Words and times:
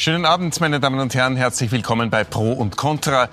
Schönen 0.00 0.26
Abend, 0.26 0.60
meine 0.60 0.78
Damen 0.78 1.00
und 1.00 1.12
Herren. 1.16 1.34
Herzlich 1.34 1.72
willkommen 1.72 2.08
bei 2.08 2.22
Pro 2.22 2.52
und 2.52 2.76
Contra. 2.76 3.28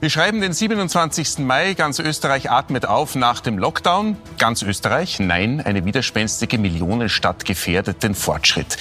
Wir 0.00 0.10
schreiben 0.10 0.42
den 0.42 0.52
27. 0.52 1.38
Mai. 1.38 1.72
Ganz 1.72 1.98
Österreich 1.98 2.50
atmet 2.50 2.84
auf 2.84 3.14
nach 3.14 3.40
dem 3.40 3.56
Lockdown. 3.56 4.18
Ganz 4.36 4.60
Österreich? 4.60 5.18
Nein, 5.18 5.62
eine 5.62 5.86
widerspenstige 5.86 6.58
Millionenstadt 6.58 7.46
gefährdet 7.46 8.02
den 8.02 8.14
Fortschritt. 8.14 8.76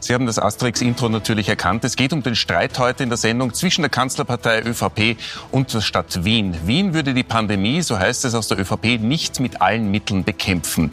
Sie 0.00 0.14
haben 0.14 0.26
das 0.26 0.40
Asterix-Intro 0.40 1.08
natürlich 1.08 1.48
erkannt. 1.48 1.84
Es 1.84 1.94
geht 1.94 2.12
um 2.12 2.24
den 2.24 2.34
Streit 2.34 2.76
heute 2.80 3.04
in 3.04 3.08
der 3.08 3.18
Sendung 3.18 3.54
zwischen 3.54 3.82
der 3.82 3.90
Kanzlerpartei 3.90 4.60
ÖVP 4.62 5.16
und 5.52 5.72
der 5.72 5.82
Stadt 5.82 6.24
Wien. 6.24 6.56
Wien 6.64 6.92
würde 6.92 7.14
die 7.14 7.22
Pandemie, 7.22 7.82
so 7.82 8.00
heißt 8.00 8.24
es 8.24 8.34
aus 8.34 8.48
der 8.48 8.58
ÖVP, 8.58 9.00
nicht 9.00 9.38
mit 9.38 9.62
allen 9.62 9.92
Mitteln 9.92 10.24
bekämpfen. 10.24 10.90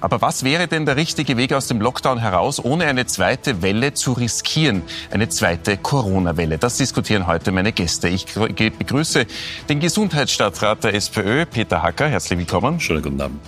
Aber 0.00 0.22
was 0.22 0.44
wäre 0.44 0.66
denn 0.66 0.86
der 0.86 0.96
richtige 0.96 1.36
Weg 1.36 1.52
aus 1.52 1.66
dem 1.66 1.80
Lockdown 1.80 2.18
heraus, 2.18 2.62
ohne 2.62 2.86
eine 2.86 3.06
zweite 3.06 3.60
Welle 3.60 3.92
zu 3.92 4.12
riskieren? 4.12 4.82
Eine 5.10 5.28
zweite 5.28 5.76
Corona-Welle. 5.76 6.56
Das 6.56 6.78
diskutieren 6.78 7.26
heute 7.26 7.52
meine 7.52 7.72
Gäste. 7.72 8.08
Ich 8.08 8.26
begrüße 8.34 9.26
den 9.68 9.80
Gesundheitsstadtrat 9.80 10.84
der 10.84 10.94
SPÖ, 10.94 11.44
Peter 11.44 11.82
Hacker. 11.82 12.08
Herzlich 12.08 12.38
willkommen. 12.38 12.80
Schönen 12.80 13.02
guten 13.02 13.20
Abend. 13.20 13.40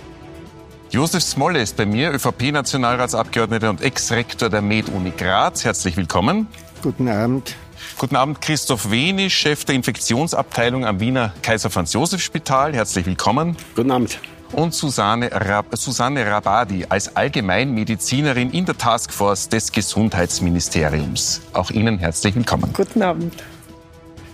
Josef 0.91 1.23
Smolle 1.23 1.59
ist 1.59 1.75
bei 1.75 1.87
mir, 1.87 2.13
ÖVP-Nationalratsabgeordneter 2.13 3.71
und 3.71 3.81
Ex-Rektor 3.81 4.49
der 4.49 4.61
Med-Uni 4.61 5.11
Graz. 5.17 5.65
Herzlich 5.65 5.97
willkommen. 5.97 6.47
Guten 6.83 7.07
Abend. 7.07 7.55
Guten 7.97 8.15
Abend, 8.15 8.41
Christoph 8.41 8.91
Wenisch, 8.91 9.35
Chef 9.35 9.65
der 9.65 9.73
Infektionsabteilung 9.73 10.85
am 10.85 10.99
Wiener 10.99 11.33
Kaiser 11.41 11.71
Franz 11.71 11.93
Josef 11.93 12.21
Spital. 12.21 12.73
Herzlich 12.73 13.07
willkommen. 13.07 13.57
Guten 13.75 13.89
Abend 13.89 14.19
und 14.53 14.73
Susanne, 14.73 15.31
Rab 15.31 15.75
Susanne 15.75 16.25
Rabadi 16.25 16.85
als 16.87 17.15
Allgemeinmedizinerin 17.15 18.51
in 18.51 18.65
der 18.65 18.77
Taskforce 18.77 19.49
des 19.49 19.71
Gesundheitsministeriums. 19.71 21.41
Auch 21.53 21.71
Ihnen 21.71 21.99
herzlich 21.99 22.35
willkommen. 22.35 22.71
Guten 22.73 23.01
Abend. 23.01 23.33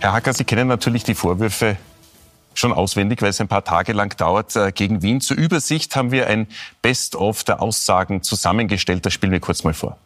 Herr 0.00 0.12
Hacker, 0.12 0.32
Sie 0.32 0.44
kennen 0.44 0.68
natürlich 0.68 1.04
die 1.04 1.14
Vorwürfe 1.14 1.76
schon 2.54 2.72
auswendig, 2.72 3.22
weil 3.22 3.30
es 3.30 3.40
ein 3.40 3.48
paar 3.48 3.64
Tage 3.64 3.92
lang 3.92 4.16
dauert, 4.16 4.56
äh, 4.56 4.72
gegen 4.72 5.02
Wien. 5.02 5.20
Zur 5.20 5.36
Übersicht 5.36 5.94
haben 5.96 6.10
wir 6.10 6.26
ein 6.26 6.46
Best-of 6.82 7.44
der 7.44 7.62
Aussagen 7.62 8.22
zusammengestellt. 8.22 9.06
Das 9.06 9.12
spielen 9.12 9.32
wir 9.32 9.40
kurz 9.40 9.64
mal 9.64 9.74
vor. 9.74 9.98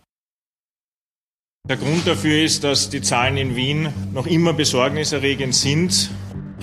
Der 1.66 1.78
Grund 1.78 2.06
dafür 2.06 2.42
ist, 2.42 2.62
dass 2.62 2.90
die 2.90 3.00
Zahlen 3.00 3.38
in 3.38 3.56
Wien 3.56 3.88
noch 4.12 4.26
immer 4.26 4.52
besorgniserregend 4.52 5.54
sind 5.54 6.10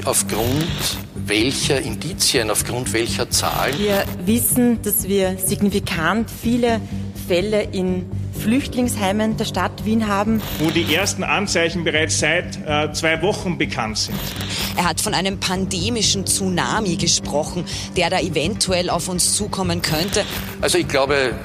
aufgrund 0.06 0.68
welcher 1.28 1.82
Indizien, 1.82 2.50
aufgrund 2.50 2.94
welcher 2.94 3.30
Zahlen? 3.30 3.78
Wir 3.78 4.04
wissen, 4.26 4.82
dass 4.82 5.08
wir 5.08 5.38
signifikant 5.38 6.30
viele 6.30 6.82
Fälle 7.28 7.64
in 7.64 8.06
Flüchtlingsheimen 8.40 9.38
der 9.38 9.46
Stadt 9.46 9.86
Wien 9.86 10.08
haben. 10.08 10.42
Wo 10.60 10.70
die 10.70 10.94
ersten 10.94 11.24
Anzeichen 11.24 11.84
bereits 11.84 12.20
seit 12.20 12.58
äh, 12.66 12.92
zwei 12.94 13.22
Wochen 13.22 13.58
bekannt 13.58 14.00
sind. 14.00 14.18
Er 14.76 14.86
hat 14.86 15.00
von 15.00 15.14
einem 15.14 15.40
pandemischen 15.40 16.26
Tsunami 16.26 16.96
gesprochen, 16.96 17.66
der 17.96 18.10
da 18.10 18.20
eventuell 18.20 18.90
auf 18.90 19.10
uns 19.10 19.36
zukommen 19.36 19.82
könnte. 19.82 20.24
Also 20.62 20.78
ich 20.78 20.88
glaube, 20.88 21.36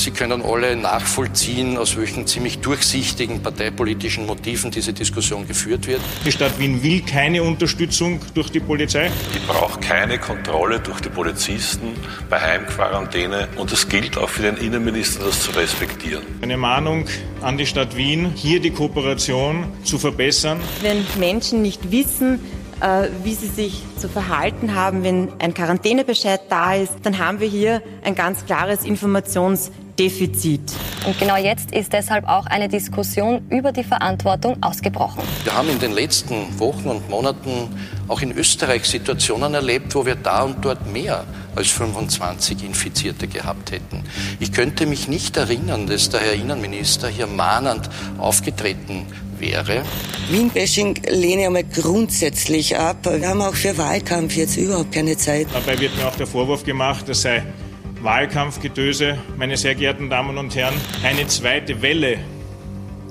Sie 0.00 0.12
können 0.12 0.40
alle 0.40 0.76
nachvollziehen, 0.76 1.76
aus 1.76 1.94
welchen 1.98 2.26
ziemlich 2.26 2.60
durchsichtigen 2.60 3.42
parteipolitischen 3.42 4.24
Motiven 4.24 4.70
diese 4.70 4.94
Diskussion 4.94 5.46
geführt 5.46 5.86
wird. 5.86 6.00
Die 6.24 6.32
Stadt 6.32 6.58
Wien 6.58 6.82
will 6.82 7.02
keine 7.02 7.42
Unterstützung 7.42 8.18
durch 8.32 8.48
die 8.48 8.60
Polizei. 8.60 9.10
Die 9.34 9.38
braucht 9.40 9.82
keine 9.82 10.18
Kontrolle 10.18 10.80
durch 10.80 11.02
die 11.02 11.10
Polizisten 11.10 11.88
bei 12.30 12.40
Heimquarantäne. 12.40 13.48
Und 13.56 13.72
es 13.72 13.90
gilt 13.90 14.16
auch 14.16 14.30
für 14.30 14.40
den 14.40 14.56
Innenminister, 14.56 15.22
das 15.22 15.42
zu 15.42 15.50
respektieren. 15.50 16.22
Eine 16.40 16.56
Mahnung 16.56 17.04
an 17.42 17.58
die 17.58 17.66
Stadt 17.66 17.94
Wien, 17.94 18.32
hier 18.34 18.58
die 18.60 18.70
Kooperation 18.70 19.66
zu 19.84 19.98
verbessern. 19.98 20.60
Wenn 20.80 21.04
Menschen 21.18 21.60
nicht 21.60 21.90
wissen, 21.92 22.40
wie 23.22 23.34
sie 23.34 23.48
sich 23.48 23.82
zu 23.98 24.08
verhalten 24.08 24.74
haben, 24.74 25.02
wenn 25.02 25.28
ein 25.38 25.54
Quarantänebescheid 25.54 26.40
da 26.48 26.74
ist, 26.74 26.94
dann 27.02 27.18
haben 27.18 27.40
wir 27.40 27.48
hier 27.48 27.82
ein 28.02 28.14
ganz 28.14 28.46
klares 28.46 28.84
Informations 28.84 29.70
Defizit. 30.00 30.62
Und 31.06 31.18
genau 31.18 31.36
jetzt 31.36 31.72
ist 31.72 31.92
deshalb 31.92 32.26
auch 32.26 32.46
eine 32.46 32.68
Diskussion 32.68 33.42
über 33.50 33.70
die 33.70 33.84
Verantwortung 33.84 34.62
ausgebrochen. 34.62 35.22
Wir 35.44 35.54
haben 35.54 35.68
in 35.68 35.78
den 35.78 35.92
letzten 35.92 36.58
Wochen 36.58 36.88
und 36.88 37.10
Monaten 37.10 37.68
auch 38.08 38.22
in 38.22 38.32
Österreich 38.32 38.86
Situationen 38.86 39.52
erlebt, 39.52 39.94
wo 39.94 40.06
wir 40.06 40.14
da 40.14 40.44
und 40.44 40.64
dort 40.64 40.90
mehr 40.90 41.24
als 41.54 41.68
25 41.68 42.64
Infizierte 42.64 43.28
gehabt 43.28 43.72
hätten. 43.72 44.04
Ich 44.38 44.52
könnte 44.52 44.86
mich 44.86 45.06
nicht 45.06 45.36
erinnern, 45.36 45.86
dass 45.86 46.08
der 46.08 46.20
Herr 46.20 46.32
Innenminister 46.32 47.08
hier 47.08 47.26
mahnend 47.26 47.90
aufgetreten 48.16 49.06
wäre. 49.40 49.82
Wien-Bashing 50.30 51.02
lehne 51.08 51.42
ich 51.42 51.46
einmal 51.46 51.64
grundsätzlich 51.64 52.76
ab. 52.76 52.98
Wir 53.04 53.28
haben 53.28 53.42
auch 53.42 53.54
für 53.54 53.76
Wahlkampf 53.76 54.36
jetzt 54.36 54.56
überhaupt 54.56 54.92
keine 54.92 55.16
Zeit. 55.16 55.48
Dabei 55.52 55.78
wird 55.78 55.96
mir 55.96 56.06
auch 56.06 56.16
der 56.16 56.26
Vorwurf 56.26 56.64
gemacht, 56.64 57.08
das 57.08 57.22
sei 57.22 57.42
Wahlkampfgetöse, 58.02 59.18
meine 59.36 59.56
sehr 59.56 59.74
geehrten 59.74 60.08
Damen 60.08 60.38
und 60.38 60.54
Herren. 60.54 60.74
Eine 61.02 61.26
zweite 61.26 61.82
Welle 61.82 62.18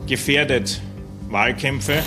gefährdet 0.07 0.81
Wahlkämpfe. 1.29 2.01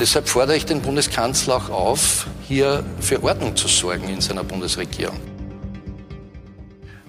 Deshalb 0.00 0.28
fordere 0.28 0.56
ich 0.56 0.66
den 0.66 0.80
Bundeskanzler 0.80 1.56
auch 1.56 1.70
auf, 1.70 2.26
hier 2.46 2.84
für 3.00 3.22
Ordnung 3.22 3.54
zu 3.54 3.68
sorgen 3.68 4.08
in 4.08 4.20
seiner 4.20 4.42
Bundesregierung. 4.42 5.33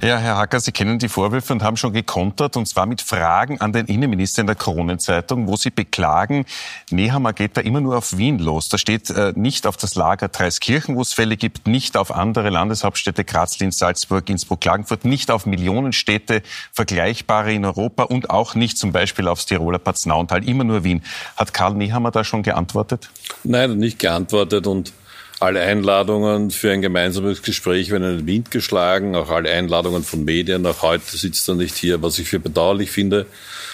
Ja, 0.06 0.20
Herr 0.20 0.38
Hacker, 0.38 0.60
Sie 0.60 0.72
kennen 0.72 1.00
die 1.00 1.10
Vorwürfe 1.10 1.52
und 1.52 1.64
haben 1.64 1.78
schon 1.78 1.92
gekontert, 1.92 2.58
und 2.58 2.68
zwar 2.68 2.86
mit 2.86 3.02
Fragen 3.02 3.60
an 3.60 3.74
den 3.74 3.88
Innenminister 3.88 4.42
in 4.42 4.46
der 4.46 4.56
Kronenzeitung, 4.56 5.48
wo 5.48 5.56
Sie 5.56 5.72
beklagen, 5.72 6.46
Nehammer 6.92 7.34
geht 7.34 7.58
da 7.58 7.62
immer 7.62 7.82
nur 7.82 7.98
auf 7.98 8.16
Wien 8.16 8.38
los. 8.38 8.70
Da 8.70 8.78
steht 8.78 9.10
äh, 9.10 9.34
nicht 9.36 9.66
auf 9.66 9.78
das 9.78 9.96
Lager 9.96 10.28
Dreiskirchen, 10.28 10.96
wo 10.96 11.02
es 11.02 11.14
Fälle 11.14 11.38
gibt, 11.38 11.66
nicht 11.66 11.98
auf 11.98 12.12
andere 12.12 12.52
Landeshauptstädte, 12.52 13.24
Graz, 13.24 13.58
Linz, 13.58 13.80
Salzburg, 13.80 14.30
Innsbruck, 14.30 14.62
Klagenfurt, 14.62 15.06
nicht 15.06 15.32
auf 15.32 15.48
Millionenstädte, 15.48 16.44
vergleichbare 16.72 17.52
in 17.52 17.66
Europa 17.66 18.04
und 18.04 18.30
auch 18.30 18.54
nicht 18.54 18.78
zum 18.78 18.92
Beispiel 18.92 19.28
aufs 19.28 19.48
Tiroler 19.48 19.80
Paznauental, 19.80 20.48
immer 20.48 20.66
nur 20.66 20.84
Wien. 20.84 21.02
Hat 21.36 21.52
Karl 21.52 21.74
Nehammer 21.74 22.12
da 22.12 22.24
schon 22.24 22.44
geantwortet? 22.44 23.10
Nein, 23.44 23.76
nicht 23.80 23.98
geantwortet 23.98 24.68
und 24.68 24.94
alle 25.40 25.62
Einladungen 25.62 26.52
für 26.52 26.72
ein 26.72 26.82
gemeinsames 26.82 27.42
Gespräch 27.42 27.92
werden 27.92 28.10
in 28.10 28.18
den 28.20 28.28
Wind 28.28 28.52
geschlagen, 28.52 29.16
auch 29.16 29.30
alle 29.30 29.52
Einladungen 29.52 30.04
von 30.04 30.24
Medien. 30.24 30.66
Auch 30.66 30.82
heute 30.82 31.18
sitzt 31.18 31.48
er 31.50 31.56
nicht 31.56 31.76
hier, 31.76 32.02
was 32.02 32.20
ich 32.20 32.30
für 32.30 32.40
bedauerlich 32.40 32.92
finde, 32.92 33.26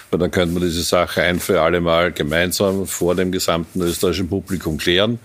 weil 0.09 0.19
dann 0.19 0.31
könnte 0.31 0.53
man 0.53 0.63
diese 0.63 0.83
Sache 0.83 1.21
ein 1.21 1.39
für 1.39 1.61
alle 1.61 1.79
Mal 1.79 2.11
gemeinsam 2.11 2.87
vor 2.87 3.15
dem 3.15 3.31
gesamten 3.31 3.81
österreichischen 3.81 4.27
Publikum 4.27 4.77
klären 4.77 5.19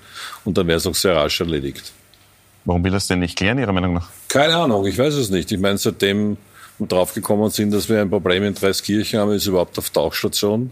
und 0.44 0.58
dann 0.58 0.66
wäre 0.66 0.76
es 0.76 0.86
auch 0.86 0.94
sehr 0.94 1.16
rasch 1.16 1.40
erledigt. 1.40 1.92
Warum 2.64 2.84
will 2.84 2.94
es 2.94 3.06
denn 3.06 3.20
nicht 3.20 3.38
klären, 3.38 3.58
Ihrer 3.58 3.72
Meinung 3.72 3.94
nach? 3.94 4.08
Keine 4.28 4.56
Ahnung, 4.56 4.84
ich 4.86 4.98
weiß 4.98 5.14
es 5.14 5.30
nicht. 5.30 5.50
Ich 5.52 5.58
meine, 5.58 5.78
seitdem 5.78 6.36
wir 6.78 6.86
draufgekommen 6.86 7.48
sind, 7.50 7.72
dass 7.72 7.88
wir 7.88 8.00
ein 8.00 8.10
Problem 8.10 8.42
in 8.42 8.54
Dreiskirchen 8.54 9.20
haben, 9.20 9.32
ist 9.32 9.46
überhaupt 9.46 9.78
auf 9.78 9.90
Tauchstation. 9.90 10.70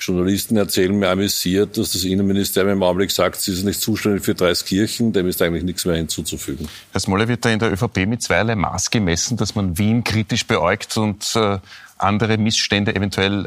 Journalisten 0.00 0.56
erzählen 0.56 0.96
mir 0.96 1.08
amüsiert, 1.08 1.76
dass 1.78 1.92
das 1.92 2.04
Innenministerium 2.04 2.74
im 2.74 2.82
Augenblick 2.82 3.10
sagt, 3.10 3.40
sie 3.40 3.52
ist 3.52 3.64
nicht 3.64 3.80
zuständig 3.80 4.24
für 4.24 4.34
Dreiskirchen, 4.34 5.12
dem 5.12 5.28
ist 5.28 5.42
eigentlich 5.42 5.64
nichts 5.64 5.84
mehr 5.84 5.96
hinzuzufügen. 5.96 6.68
Herr 6.92 7.00
Smolle, 7.00 7.28
wird 7.28 7.44
da 7.44 7.50
in 7.50 7.58
der 7.58 7.72
ÖVP 7.72 8.06
mit 8.06 8.22
zweierlei 8.22 8.54
Maß 8.54 8.90
gemessen, 8.90 9.36
dass 9.36 9.54
man 9.54 9.78
Wien 9.78 10.04
kritisch 10.04 10.46
beäugt 10.46 10.96
und 10.96 11.34
äh, 11.36 11.58
andere 11.98 12.38
Missstände 12.38 12.94
eventuell 12.94 13.46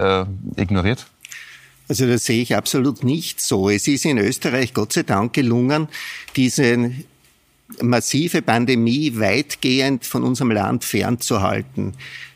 äh, 0.57 0.61
ignoriert? 0.61 1.05
Also 1.87 2.05
das 2.05 2.25
sehe 2.25 2.41
ich 2.41 2.55
absolut 2.55 3.03
nicht 3.03 3.41
so. 3.41 3.69
Es 3.69 3.87
ist 3.87 4.05
in 4.05 4.19
Österreich 4.19 4.73
Gott 4.73 4.93
sei 4.93 5.03
Dank 5.03 5.33
gelungen, 5.33 5.87
diese 6.35 6.91
massive 7.81 8.41
Pandemie 8.41 9.13
weitgehend 9.17 10.05
von 10.05 10.23
unserem 10.23 10.51
Land 10.51 10.83
fernzuhalten. 10.83 11.93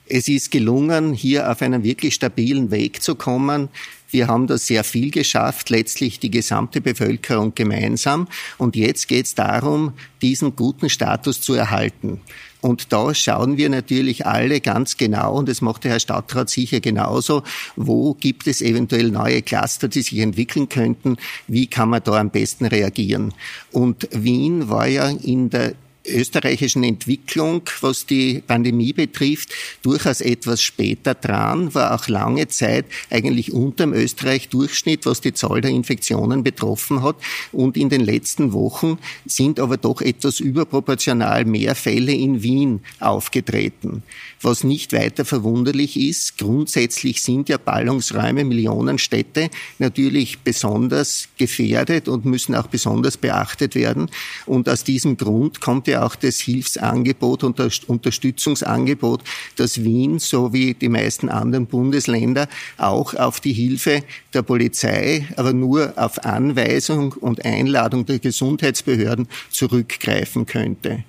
Es 0.07 0.27
ist 0.27 0.51
gelungen, 0.51 1.13
hier 1.13 1.50
auf 1.50 1.62
einen 1.62 1.83
wirklich 1.83 2.16
stabilen 2.16 2.71
Weg 2.71 3.01
zu 3.01 3.16
kommen. 3.16 3.69
Wir 4.13 4.27
haben 4.27 4.45
da 4.45 4.60
sehr 4.60 4.83
viel 4.83 5.10
geschafft, 5.10 5.71
letztlich 5.71 6.19
die 6.19 6.30
gesamte 6.30 6.81
Bevölkerung 6.81 7.56
gemeinsam. 7.56 8.27
Und 8.60 8.75
jetzt 8.75 9.07
geht 9.07 9.25
es 9.25 9.36
darum, 9.36 9.94
diesen 10.21 10.56
guten 10.56 10.89
Status 10.89 11.42
zu 11.42 11.54
erhalten. 11.54 12.21
Und 12.62 12.94
da 12.94 13.13
schauen 13.13 13.57
wir 13.57 13.68
natürlich 13.69 14.25
alle 14.25 14.62
ganz 14.62 14.95
genau, 14.95 15.36
und 15.36 15.50
das 15.50 15.60
macht 15.60 15.83
der 15.83 15.92
Herr 15.92 16.00
Stadtrat 16.00 16.50
sicher 16.50 16.80
genauso, 16.80 17.44
wo 17.75 18.13
gibt 18.13 18.48
es 18.48 18.62
eventuell 18.62 19.10
neue 19.10 19.42
Cluster, 19.42 19.89
die 19.89 20.01
sich 20.01 20.19
entwickeln 20.19 20.69
könnten, 20.69 21.18
wie 21.48 21.68
kann 21.68 21.89
man 21.89 22.01
da 22.04 22.13
am 22.13 22.30
besten 22.30 22.66
reagieren. 22.66 23.33
Und 23.74 24.07
Wien 24.12 24.69
war 24.69 24.88
ja 24.88 25.09
in 25.09 25.50
der 25.50 25.74
österreichischen 26.05 26.83
Entwicklung, 26.83 27.61
was 27.81 28.05
die 28.05 28.44
Pandemie 28.45 28.94
betrifft, 28.94 29.53
durchaus 29.81 30.21
etwas 30.21 30.61
später 30.61 31.13
dran, 31.13 31.73
war 31.73 31.95
auch 31.95 32.07
lange 32.07 32.47
Zeit 32.47 32.85
eigentlich 33.09 33.53
unterm 33.53 33.94
Österreich-Durchschnitt, 33.94 35.05
was 35.05 35.21
die 35.21 35.33
Zahl 35.33 35.61
der 35.61 35.71
Infektionen 35.71 36.44
betroffen 36.44 37.03
hat. 37.03 37.15
Und 37.51 37.77
in 37.77 37.89
den 37.89 38.01
letzten 38.01 38.53
Wochen 38.53 38.97
sind 39.25 39.59
aber 39.59 39.77
doch 39.77 40.01
etwas 40.01 40.39
überproportional 40.39 41.45
mehr 41.45 41.75
Fälle 41.75 42.13
in 42.13 42.44
Wien 42.44 42.81
aufgetreten. 42.99 44.03
Was 44.41 44.63
nicht 44.63 44.91
weiter 44.91 45.23
verwunderlich 45.23 45.97
ist, 45.97 46.38
grundsätzlich 46.38 47.21
sind 47.21 47.47
ja 47.47 47.57
Ballungsräume, 47.57 48.44
Millionenstädte 48.44 49.49
natürlich 49.79 50.39
besonders 50.39 51.29
gefährdet 51.38 52.09
und 52.09 52.25
müssen 52.25 52.56
auch 52.56 52.67
besonders 52.67 53.15
beachtet 53.15 53.75
werden. 53.75 54.09
Und 54.45 54.67
aus 54.67 54.83
diesem 54.83 55.15
Grund 55.15 55.61
kommt 55.61 55.88
ja 55.88 55.93
auch 55.98 56.16
das 56.16 56.40
Hilfsangebot 56.40 57.44
und 57.44 57.60
das 57.60 57.80
Unterstützungsangebot, 57.86 59.24
dass 59.56 59.84
Wien 59.84 60.19
sowie 60.19 60.74
die 60.74 60.90
meisten 60.90 61.30
anderen 61.30 61.66
Bundesländer 61.66 62.48
auch 62.78 63.13
auf 63.13 63.40
die 63.40 63.54
Hilfe 63.54 64.04
der 64.34 64.42
Polizei, 64.42 65.28
aber 65.36 65.54
nur 65.54 65.94
auf 65.95 66.24
Anweisung 66.25 67.13
und 67.13 67.45
Einladung 67.45 68.06
der 68.06 68.19
Gesundheitsbehörden 68.19 69.28
zurückgreifen 69.50 70.45
könnte. 70.45 71.04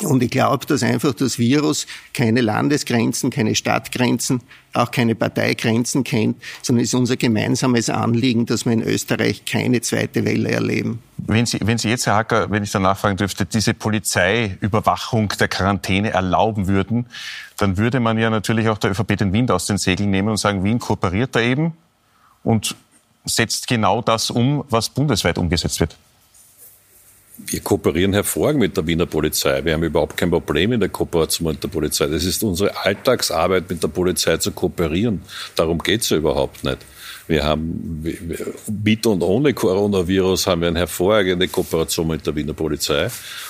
Und 0.00 0.22
ich 0.22 0.30
glaube, 0.30 0.66
dass 0.66 0.82
einfach 0.82 1.14
das 1.14 1.38
Virus 1.38 1.86
keine 2.12 2.40
Landesgrenzen, 2.40 3.30
keine 3.30 3.54
Stadtgrenzen, 3.54 4.40
auch 4.72 4.90
keine 4.90 5.14
Parteigrenzen 5.14 6.02
kennt, 6.02 6.36
sondern 6.62 6.82
es 6.82 6.90
ist 6.90 6.94
unser 6.94 7.16
gemeinsames 7.16 7.90
Anliegen, 7.90 8.44
dass 8.46 8.64
wir 8.64 8.72
in 8.72 8.82
Österreich 8.82 9.44
keine 9.44 9.80
zweite 9.80 10.24
Welle 10.24 10.50
erleben. 10.50 11.00
Wenn 11.18 11.46
Sie, 11.46 11.60
wenn 11.62 11.78
Sie 11.78 11.88
jetzt, 11.90 12.06
Herr 12.06 12.16
Hacker, 12.16 12.50
wenn 12.50 12.64
ich 12.64 12.72
da 12.72 12.80
nachfragen 12.80 13.16
dürfte, 13.16 13.46
diese 13.46 13.72
Polizeiüberwachung 13.72 15.28
der 15.38 15.48
Quarantäne 15.48 16.10
erlauben 16.10 16.66
würden, 16.66 17.06
dann 17.56 17.76
würde 17.76 18.00
man 18.00 18.18
ja 18.18 18.30
natürlich 18.30 18.68
auch 18.68 18.78
der 18.78 18.90
ÖVP 18.90 19.16
den 19.16 19.32
Wind 19.32 19.50
aus 19.50 19.66
den 19.66 19.78
Segeln 19.78 20.10
nehmen 20.10 20.28
und 20.28 20.38
sagen, 20.38 20.64
Wien 20.64 20.80
kooperiert 20.80 21.36
da 21.36 21.40
eben 21.40 21.72
und 22.42 22.74
setzt 23.24 23.68
genau 23.68 24.02
das 24.02 24.30
um, 24.30 24.64
was 24.68 24.88
bundesweit 24.88 25.38
umgesetzt 25.38 25.80
wird. 25.80 25.96
Wir 27.36 27.60
kooperieren 27.60 28.12
hervorragend 28.12 28.60
mit 28.60 28.76
der 28.76 28.86
Wiener 28.86 29.06
Polizei. 29.06 29.64
Wir 29.64 29.74
haben 29.74 29.82
überhaupt 29.82 30.16
kein 30.16 30.30
Problem 30.30 30.72
in 30.72 30.80
der 30.80 30.88
Kooperation 30.88 31.48
mit 31.48 31.62
der 31.62 31.68
Polizei. 31.68 32.06
Das 32.06 32.24
ist 32.24 32.44
unsere 32.44 32.76
Alltagsarbeit, 32.84 33.68
mit 33.68 33.82
der 33.82 33.88
Polizei 33.88 34.36
zu 34.36 34.52
kooperieren. 34.52 35.22
Darum 35.56 35.78
geht's 35.78 36.10
ja 36.10 36.16
überhaupt 36.16 36.62
nicht. 36.62 36.78
Wir 37.26 37.42
haben 37.42 38.02
mit 38.02 39.06
und 39.06 39.22
ohne 39.22 39.54
Coronavirus 39.54 40.46
haben 40.46 40.60
wir 40.60 40.68
eine 40.68 40.80
hervorragende 40.80 41.48
Kooperation 41.48 42.06
mit 42.06 42.26
der 42.26 42.36
Wiener 42.36 42.52
Polizei. 42.52 43.08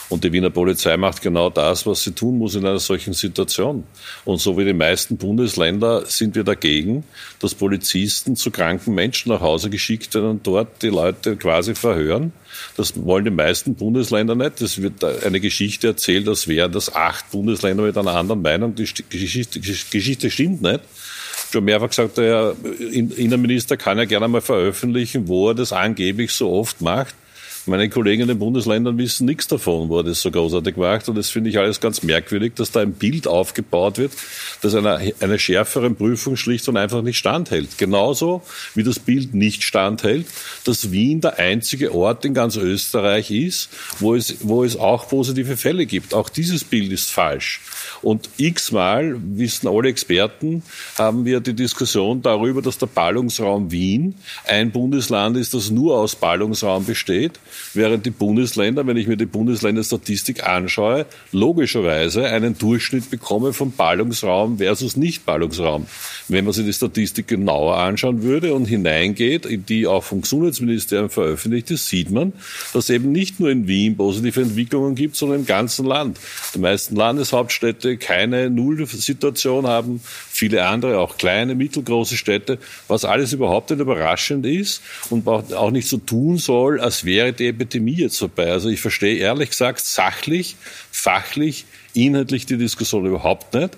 Und 0.08 0.22
die 0.22 0.30
Wiener 0.30 0.50
Polizei 0.50 0.96
macht 0.96 1.20
genau 1.22 1.50
das, 1.50 1.84
was 1.84 2.04
sie 2.04 2.12
tun 2.12 2.38
muss 2.38 2.54
in 2.54 2.64
einer 2.64 2.78
solchen 2.78 3.14
Situation. 3.14 3.82
Und 4.24 4.40
so 4.40 4.56
wie 4.56 4.64
die 4.64 4.72
meisten 4.72 5.16
Bundesländer 5.16 6.06
sind 6.06 6.36
wir 6.36 6.44
dagegen, 6.44 7.02
dass 7.40 7.54
Polizisten 7.56 8.36
zu 8.36 8.52
kranken 8.52 8.94
Menschen 8.94 9.30
nach 9.30 9.40
Hause 9.40 9.70
geschickt 9.70 10.14
werden 10.14 10.30
und 10.30 10.46
dort 10.46 10.80
die 10.82 10.90
Leute 10.90 11.36
quasi 11.36 11.74
verhören. 11.74 12.32
Das 12.76 12.92
wollen 13.04 13.24
die 13.24 13.32
meisten 13.32 13.74
Bundesländer 13.74 14.36
nicht. 14.36 14.60
Es 14.62 14.80
wird 14.80 15.02
eine 15.02 15.40
Geschichte 15.40 15.88
erzählt, 15.88 16.28
als 16.28 16.46
wären 16.46 16.70
das 16.70 16.94
acht 16.94 17.32
Bundesländer 17.32 17.82
mit 17.82 17.98
einer 17.98 18.14
anderen 18.14 18.42
Meinung. 18.42 18.76
Die 18.76 18.86
Geschichte, 19.08 19.58
Geschichte 19.58 20.30
stimmt 20.30 20.62
nicht 20.62 20.80
schon 21.54 21.64
mehrfach 21.64 21.88
gesagt, 21.88 22.18
der 22.18 22.54
Innenminister 22.90 23.76
kann 23.76 23.98
ja 23.98 24.04
gerne 24.04 24.28
mal 24.28 24.40
veröffentlichen, 24.40 25.28
wo 25.28 25.48
er 25.48 25.54
das 25.54 25.72
angeblich 25.72 26.32
so 26.32 26.52
oft 26.52 26.80
macht. 26.80 27.14
Meine 27.66 27.88
Kollegen 27.88 28.22
in 28.22 28.28
den 28.28 28.38
Bundesländern 28.38 28.98
wissen 28.98 29.24
nichts 29.24 29.48
davon, 29.48 29.88
wo 29.88 29.98
er 29.98 30.04
das 30.04 30.20
so 30.20 30.30
großartig 30.30 30.76
macht. 30.76 31.08
Und 31.08 31.16
das 31.16 31.30
finde 31.30 31.48
ich 31.48 31.58
alles 31.58 31.80
ganz 31.80 32.02
merkwürdig, 32.02 32.52
dass 32.56 32.70
da 32.70 32.80
ein 32.80 32.92
Bild 32.92 33.26
aufgebaut 33.26 33.96
wird, 33.96 34.12
das 34.60 34.74
einer, 34.74 35.00
einer 35.20 35.38
schärferen 35.38 35.96
Prüfung 35.96 36.36
schlicht 36.36 36.68
und 36.68 36.76
einfach 36.76 37.00
nicht 37.00 37.16
standhält. 37.16 37.78
Genauso 37.78 38.42
wie 38.74 38.82
das 38.82 38.98
Bild 38.98 39.32
nicht 39.32 39.62
standhält, 39.62 40.26
dass 40.64 40.90
Wien 40.90 41.22
der 41.22 41.38
einzige 41.38 41.94
Ort 41.94 42.26
in 42.26 42.34
ganz 42.34 42.56
Österreich 42.56 43.30
ist, 43.30 43.70
wo 43.98 44.14
es, 44.14 44.36
wo 44.40 44.62
es 44.62 44.76
auch 44.76 45.08
positive 45.08 45.56
Fälle 45.56 45.86
gibt. 45.86 46.12
Auch 46.12 46.28
dieses 46.28 46.64
Bild 46.64 46.92
ist 46.92 47.10
falsch. 47.10 47.62
Und 48.02 48.28
x-mal, 48.36 49.16
wissen 49.22 49.68
alle 49.68 49.88
Experten, 49.88 50.62
haben 50.98 51.24
wir 51.24 51.40
die 51.40 51.54
Diskussion 51.54 52.20
darüber, 52.20 52.60
dass 52.60 52.76
der 52.76 52.86
Ballungsraum 52.86 53.70
Wien 53.70 54.16
ein 54.46 54.70
Bundesland 54.70 55.38
ist, 55.38 55.54
das 55.54 55.70
nur 55.70 55.98
aus 55.98 56.14
Ballungsraum 56.14 56.84
besteht, 56.84 57.40
während 57.72 58.06
die 58.06 58.10
Bundesländer, 58.10 58.86
wenn 58.86 58.96
ich 58.96 59.06
mir 59.06 59.16
die 59.16 59.26
Bundesländerstatistik 59.26 60.46
anschaue, 60.46 61.06
logischerweise 61.32 62.26
einen 62.26 62.56
Durchschnitt 62.58 63.10
bekomme 63.10 63.52
von 63.52 63.72
Ballungsraum 63.72 64.58
versus 64.58 64.96
Nicht-Ballungsraum. 64.96 65.86
Wenn 66.28 66.44
man 66.44 66.52
sich 66.52 66.64
die 66.64 66.72
Statistik 66.72 67.28
genauer 67.28 67.76
anschauen 67.76 68.22
würde 68.22 68.54
und 68.54 68.66
hineingeht, 68.66 69.46
die 69.68 69.86
auch 69.86 70.04
vom 70.04 70.22
Gesundheitsministerium 70.22 71.10
veröffentlicht 71.10 71.70
ist, 71.70 71.88
sieht 71.88 72.10
man, 72.10 72.32
dass 72.72 72.90
eben 72.90 73.12
nicht 73.12 73.40
nur 73.40 73.50
in 73.50 73.66
Wien 73.66 73.96
positive 73.96 74.40
Entwicklungen 74.40 74.94
gibt, 74.94 75.16
sondern 75.16 75.40
im 75.40 75.46
ganzen 75.46 75.86
Land. 75.86 76.18
Die 76.54 76.58
meisten 76.58 76.96
Landeshauptstädte 76.96 77.96
keine 77.96 78.50
Nullsituation 78.50 79.66
haben, 79.66 80.00
viele 80.30 80.66
andere, 80.66 80.98
auch 80.98 81.16
kleine, 81.16 81.54
mittelgroße 81.54 82.16
Städte, 82.16 82.58
was 82.88 83.04
alles 83.04 83.32
überhaupt 83.32 83.70
nicht 83.70 83.80
überraschend 83.80 84.46
ist 84.46 84.82
und 85.10 85.26
auch 85.28 85.70
nicht 85.70 85.88
so 85.88 85.98
tun 85.98 86.38
soll, 86.38 86.80
als 86.80 87.04
wäre 87.04 87.32
die 87.32 87.43
Epidemie 87.46 87.96
jetzt 87.96 88.18
vorbei. 88.18 88.50
Also 88.50 88.68
ich 88.68 88.80
verstehe 88.80 89.16
ehrlich 89.16 89.50
gesagt 89.50 89.80
sachlich, 89.80 90.56
fachlich, 90.90 91.64
inhaltlich 91.94 92.46
die 92.46 92.56
Diskussion 92.56 93.06
überhaupt 93.06 93.54
nicht. 93.54 93.76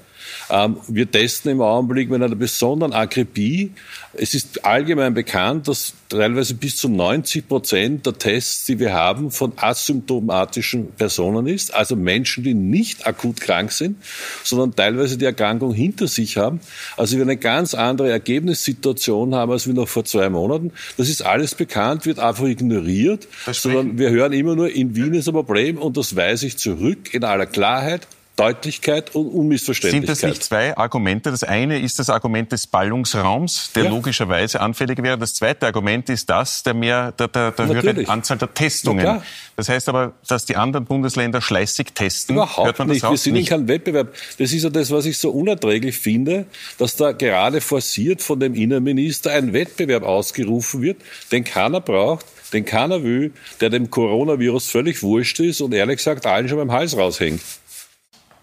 Ähm, 0.50 0.76
wir 0.88 1.10
testen 1.10 1.50
im 1.50 1.60
Augenblick 1.60 2.10
mit 2.10 2.22
einer 2.22 2.34
besonderen 2.34 2.92
Akribie. 2.92 3.72
Es 4.12 4.34
ist 4.34 4.64
allgemein 4.64 5.14
bekannt, 5.14 5.68
dass 5.68 5.94
teilweise 6.08 6.54
bis 6.54 6.76
zu 6.76 6.88
90 6.88 7.48
Prozent 7.48 8.06
der 8.06 8.16
Tests, 8.16 8.64
die 8.66 8.78
wir 8.78 8.92
haben, 8.92 9.30
von 9.30 9.52
asymptomatischen 9.56 10.92
Personen 10.92 11.46
ist, 11.46 11.74
also 11.74 11.96
Menschen, 11.96 12.44
die 12.44 12.54
nicht 12.54 13.06
akut 13.06 13.40
krank 13.40 13.72
sind, 13.72 13.96
sondern 14.44 14.74
teilweise 14.74 15.18
die 15.18 15.24
Erkrankung 15.24 15.74
hinter 15.74 16.06
sich 16.06 16.36
haben. 16.36 16.60
Also 16.96 17.16
wir 17.16 17.22
eine 17.22 17.36
ganz 17.36 17.74
andere 17.74 18.10
Ergebnissituation 18.10 19.34
haben 19.34 19.52
als 19.52 19.66
wir 19.66 19.74
noch 19.74 19.88
vor 19.88 20.04
zwei 20.04 20.30
Monaten. 20.30 20.72
Das 20.96 21.08
ist 21.08 21.22
alles 21.22 21.54
bekannt, 21.54 22.06
wird 22.06 22.18
einfach 22.18 22.46
ignoriert, 22.46 23.26
sondern 23.52 23.98
wir 23.98 24.10
hören 24.10 24.32
immer 24.32 24.54
nur, 24.54 24.70
in 24.70 24.94
Wien 24.94 25.14
ist 25.14 25.28
ein 25.28 25.34
Problem 25.34 25.78
und 25.78 25.96
das 25.96 26.16
weise 26.16 26.46
ich 26.46 26.56
zurück 26.56 27.12
in 27.12 27.24
aller 27.24 27.46
Klarheit. 27.46 28.06
Deutlichkeit 28.36 29.14
und 29.14 29.28
Unmissverständlichkeit. 29.28 30.16
Sind 30.16 30.22
das 30.22 30.30
nicht 30.30 30.44
zwei 30.44 30.76
Argumente? 30.76 31.30
Das 31.30 31.42
eine 31.42 31.80
ist 31.80 31.98
das 31.98 32.10
Argument 32.10 32.52
des 32.52 32.66
Ballungsraums, 32.66 33.70
der 33.74 33.84
ja. 33.84 33.90
logischerweise 33.90 34.60
anfällig 34.60 35.02
wäre. 35.02 35.16
Das 35.16 35.34
zweite 35.34 35.64
Argument 35.66 36.10
ist 36.10 36.28
das 36.28 36.62
der 36.62 36.74
mehr 36.74 37.12
der, 37.12 37.28
der, 37.28 37.52
der 37.52 37.66
höheren 37.66 38.08
Anzahl 38.08 38.36
der 38.36 38.52
Testungen. 38.52 39.22
Das 39.56 39.70
heißt 39.70 39.88
aber, 39.88 40.12
dass 40.28 40.44
die 40.44 40.56
anderen 40.56 40.84
Bundesländer 40.84 41.40
schleißig 41.40 41.94
testen. 41.94 42.36
Überhaupt 42.36 42.66
Hört 42.66 42.78
man 42.78 42.88
nicht. 42.88 43.02
Das 43.02 43.10
Wir 43.10 43.16
sind 43.16 43.32
nicht 43.34 43.48
kein 43.48 43.68
Wettbewerb. 43.68 44.14
Das 44.38 44.52
ist 44.52 44.62
ja 44.62 44.70
das, 44.70 44.90
was 44.90 45.06
ich 45.06 45.16
so 45.16 45.30
unerträglich 45.30 45.96
finde, 45.96 46.44
dass 46.76 46.96
da 46.96 47.12
gerade 47.12 47.62
forciert 47.62 48.20
von 48.20 48.38
dem 48.38 48.54
Innenminister 48.54 49.32
ein 49.32 49.54
Wettbewerb 49.54 50.02
ausgerufen 50.02 50.82
wird, 50.82 50.98
den 51.32 51.42
keiner 51.42 51.80
braucht, 51.80 52.26
den 52.52 52.66
keiner 52.66 53.02
will, 53.02 53.32
der 53.62 53.70
dem 53.70 53.90
Coronavirus 53.90 54.68
völlig 54.68 55.02
wurscht 55.02 55.40
ist 55.40 55.62
und 55.62 55.72
ehrlich 55.72 55.96
gesagt 55.96 56.26
allen 56.26 56.48
schon 56.48 56.58
beim 56.58 56.72
Hals 56.72 56.96
raushängt 56.96 57.40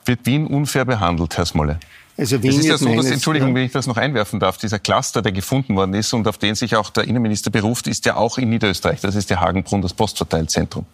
wird 0.05 0.25
Wien 0.25 0.47
unfair 0.47 0.85
behandelt, 0.85 1.37
Herr 1.37 1.45
Smolle? 1.45 1.79
Also 2.15 2.35
es 2.37 2.57
ist 2.57 2.65
ja 2.65 2.77
so, 2.77 2.93
dass, 2.93 3.07
Entschuldigung, 3.07 3.55
wenn 3.55 3.65
ich 3.65 3.71
das 3.71 3.87
noch 3.87 3.97
einwerfen 3.97 4.39
darf, 4.39 4.57
dieser 4.57 4.77
Cluster, 4.77 5.23
der 5.23 5.31
gefunden 5.31 5.75
worden 5.75 5.95
ist 5.95 6.13
und 6.13 6.27
auf 6.27 6.37
den 6.37 6.53
sich 6.53 6.75
auch 6.75 6.91
der 6.91 7.05
Innenminister 7.05 7.49
beruft, 7.49 7.87
ist 7.87 8.05
ja 8.05 8.15
auch 8.15 8.37
in 8.37 8.49
Niederösterreich. 8.49 9.01
Das 9.01 9.15
ist 9.15 9.31
der 9.31 9.39
Hagenbrunn, 9.39 9.81
das 9.81 9.93
Postverteilzentrum. 9.93 10.85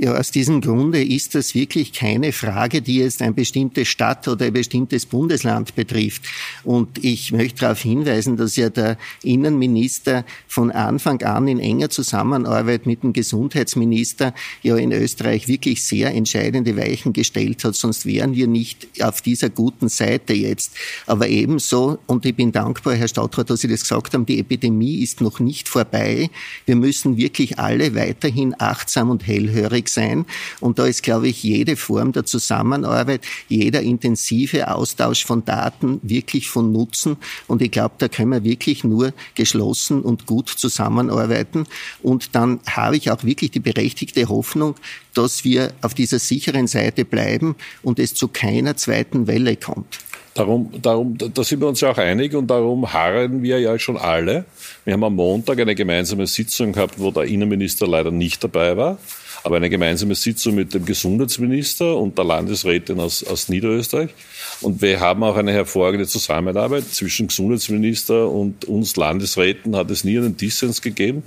Ja, 0.00 0.14
aus 0.14 0.30
diesem 0.30 0.60
Grunde 0.60 1.02
ist 1.02 1.34
das 1.34 1.56
wirklich 1.56 1.92
keine 1.92 2.30
Frage, 2.30 2.80
die 2.82 2.98
jetzt 2.98 3.20
ein 3.20 3.34
bestimmtes 3.34 3.88
Stadt 3.88 4.28
oder 4.28 4.46
ein 4.46 4.52
bestimmtes 4.52 5.06
Bundesland 5.06 5.74
betrifft. 5.74 6.22
Und 6.62 7.02
ich 7.04 7.32
möchte 7.32 7.62
darauf 7.62 7.80
hinweisen, 7.80 8.36
dass 8.36 8.54
ja 8.54 8.70
der 8.70 8.96
Innenminister 9.24 10.24
von 10.46 10.70
Anfang 10.70 11.20
an 11.22 11.48
in 11.48 11.58
enger 11.58 11.90
Zusammenarbeit 11.90 12.86
mit 12.86 13.02
dem 13.02 13.12
Gesundheitsminister 13.12 14.34
ja 14.62 14.76
in 14.76 14.92
Österreich 14.92 15.48
wirklich 15.48 15.82
sehr 15.82 16.14
entscheidende 16.14 16.76
Weichen 16.76 17.12
gestellt 17.12 17.64
hat. 17.64 17.74
Sonst 17.74 18.06
wären 18.06 18.36
wir 18.36 18.46
nicht 18.46 18.86
auf 19.02 19.20
dieser 19.20 19.50
guten 19.50 19.88
Seite 19.88 20.32
jetzt. 20.32 20.74
Aber 21.08 21.26
ebenso, 21.26 21.98
und 22.06 22.24
ich 22.24 22.36
bin 22.36 22.52
dankbar, 22.52 22.94
Herr 22.94 23.08
Stadtrat, 23.08 23.50
dass 23.50 23.62
Sie 23.62 23.68
das 23.68 23.80
gesagt 23.80 24.14
haben, 24.14 24.26
die 24.26 24.38
Epidemie 24.38 25.02
ist 25.02 25.20
noch 25.20 25.40
nicht 25.40 25.68
vorbei. 25.68 26.30
Wir 26.66 26.76
müssen 26.76 27.16
wirklich 27.16 27.58
alle 27.58 27.96
weiterhin 27.96 28.54
achtsam 28.60 29.10
und 29.10 29.26
hellhörig 29.26 29.87
notwendig 29.88 29.90
sein. 29.90 30.26
Und 30.60 30.78
da 30.78 30.86
ist, 30.86 31.02
glaube 31.02 31.28
ich, 31.28 31.42
jede 31.42 31.76
Form 31.76 32.12
der 32.12 32.24
Zusammenarbeit, 32.24 33.22
jeder 33.48 33.80
intensive 33.80 34.72
Austausch 34.72 35.24
von 35.24 35.44
Daten 35.44 36.00
wirklich 36.02 36.48
von 36.48 36.72
Nutzen. 36.72 37.16
Und 37.46 37.62
ich 37.62 37.70
glaube, 37.70 37.94
da 37.98 38.08
können 38.08 38.32
wir 38.32 38.44
wirklich 38.44 38.84
nur 38.84 39.12
geschlossen 39.34 40.02
und 40.02 40.26
gut 40.26 40.48
zusammenarbeiten. 40.48 41.66
Und 42.02 42.34
dann 42.34 42.60
habe 42.68 42.96
ich 42.96 43.10
auch 43.10 43.24
wirklich 43.24 43.50
die 43.50 43.60
berechtigte 43.60 44.28
Hoffnung, 44.28 44.74
dass 45.14 45.44
wir 45.44 45.72
auf 45.82 45.94
dieser 45.94 46.18
sicheren 46.18 46.66
Seite 46.66 47.04
bleiben 47.04 47.56
und 47.82 47.98
es 47.98 48.14
zu 48.14 48.28
keiner 48.28 48.76
zweiten 48.76 49.26
Welle 49.26 49.56
kommt. 49.56 49.98
Darum, 50.38 50.70
darum, 50.80 51.18
da 51.18 51.42
sind 51.42 51.60
wir 51.60 51.66
uns 51.66 51.80
ja 51.80 51.90
auch 51.90 51.98
einig 51.98 52.32
und 52.36 52.46
darum 52.46 52.92
harren 52.92 53.42
wir 53.42 53.58
ja 53.58 53.76
schon 53.76 53.96
alle. 53.96 54.44
Wir 54.84 54.92
haben 54.92 55.02
am 55.02 55.16
Montag 55.16 55.58
eine 55.58 55.74
gemeinsame 55.74 56.28
Sitzung 56.28 56.72
gehabt, 56.72 56.94
wo 56.98 57.10
der 57.10 57.24
Innenminister 57.24 57.88
leider 57.88 58.12
nicht 58.12 58.44
dabei 58.44 58.76
war, 58.76 58.98
aber 59.48 59.56
eine 59.56 59.70
gemeinsame 59.70 60.14
Sitzung 60.14 60.56
mit 60.56 60.74
dem 60.74 60.84
Gesundheitsminister 60.84 61.96
und 61.96 62.18
der 62.18 62.26
Landesrätin 62.26 63.00
aus, 63.00 63.24
aus 63.24 63.48
Niederösterreich. 63.48 64.10
Und 64.60 64.82
wir 64.82 65.00
haben 65.00 65.22
auch 65.22 65.36
eine 65.36 65.52
hervorragende 65.52 66.06
Zusammenarbeit 66.06 66.84
zwischen 66.92 67.28
Gesundheitsminister 67.28 68.28
und 68.30 68.66
uns 68.66 68.96
Landesräten 68.96 69.74
hat 69.74 69.90
es 69.90 70.04
nie 70.04 70.18
einen 70.18 70.36
Dissens 70.36 70.82
gegeben, 70.82 71.22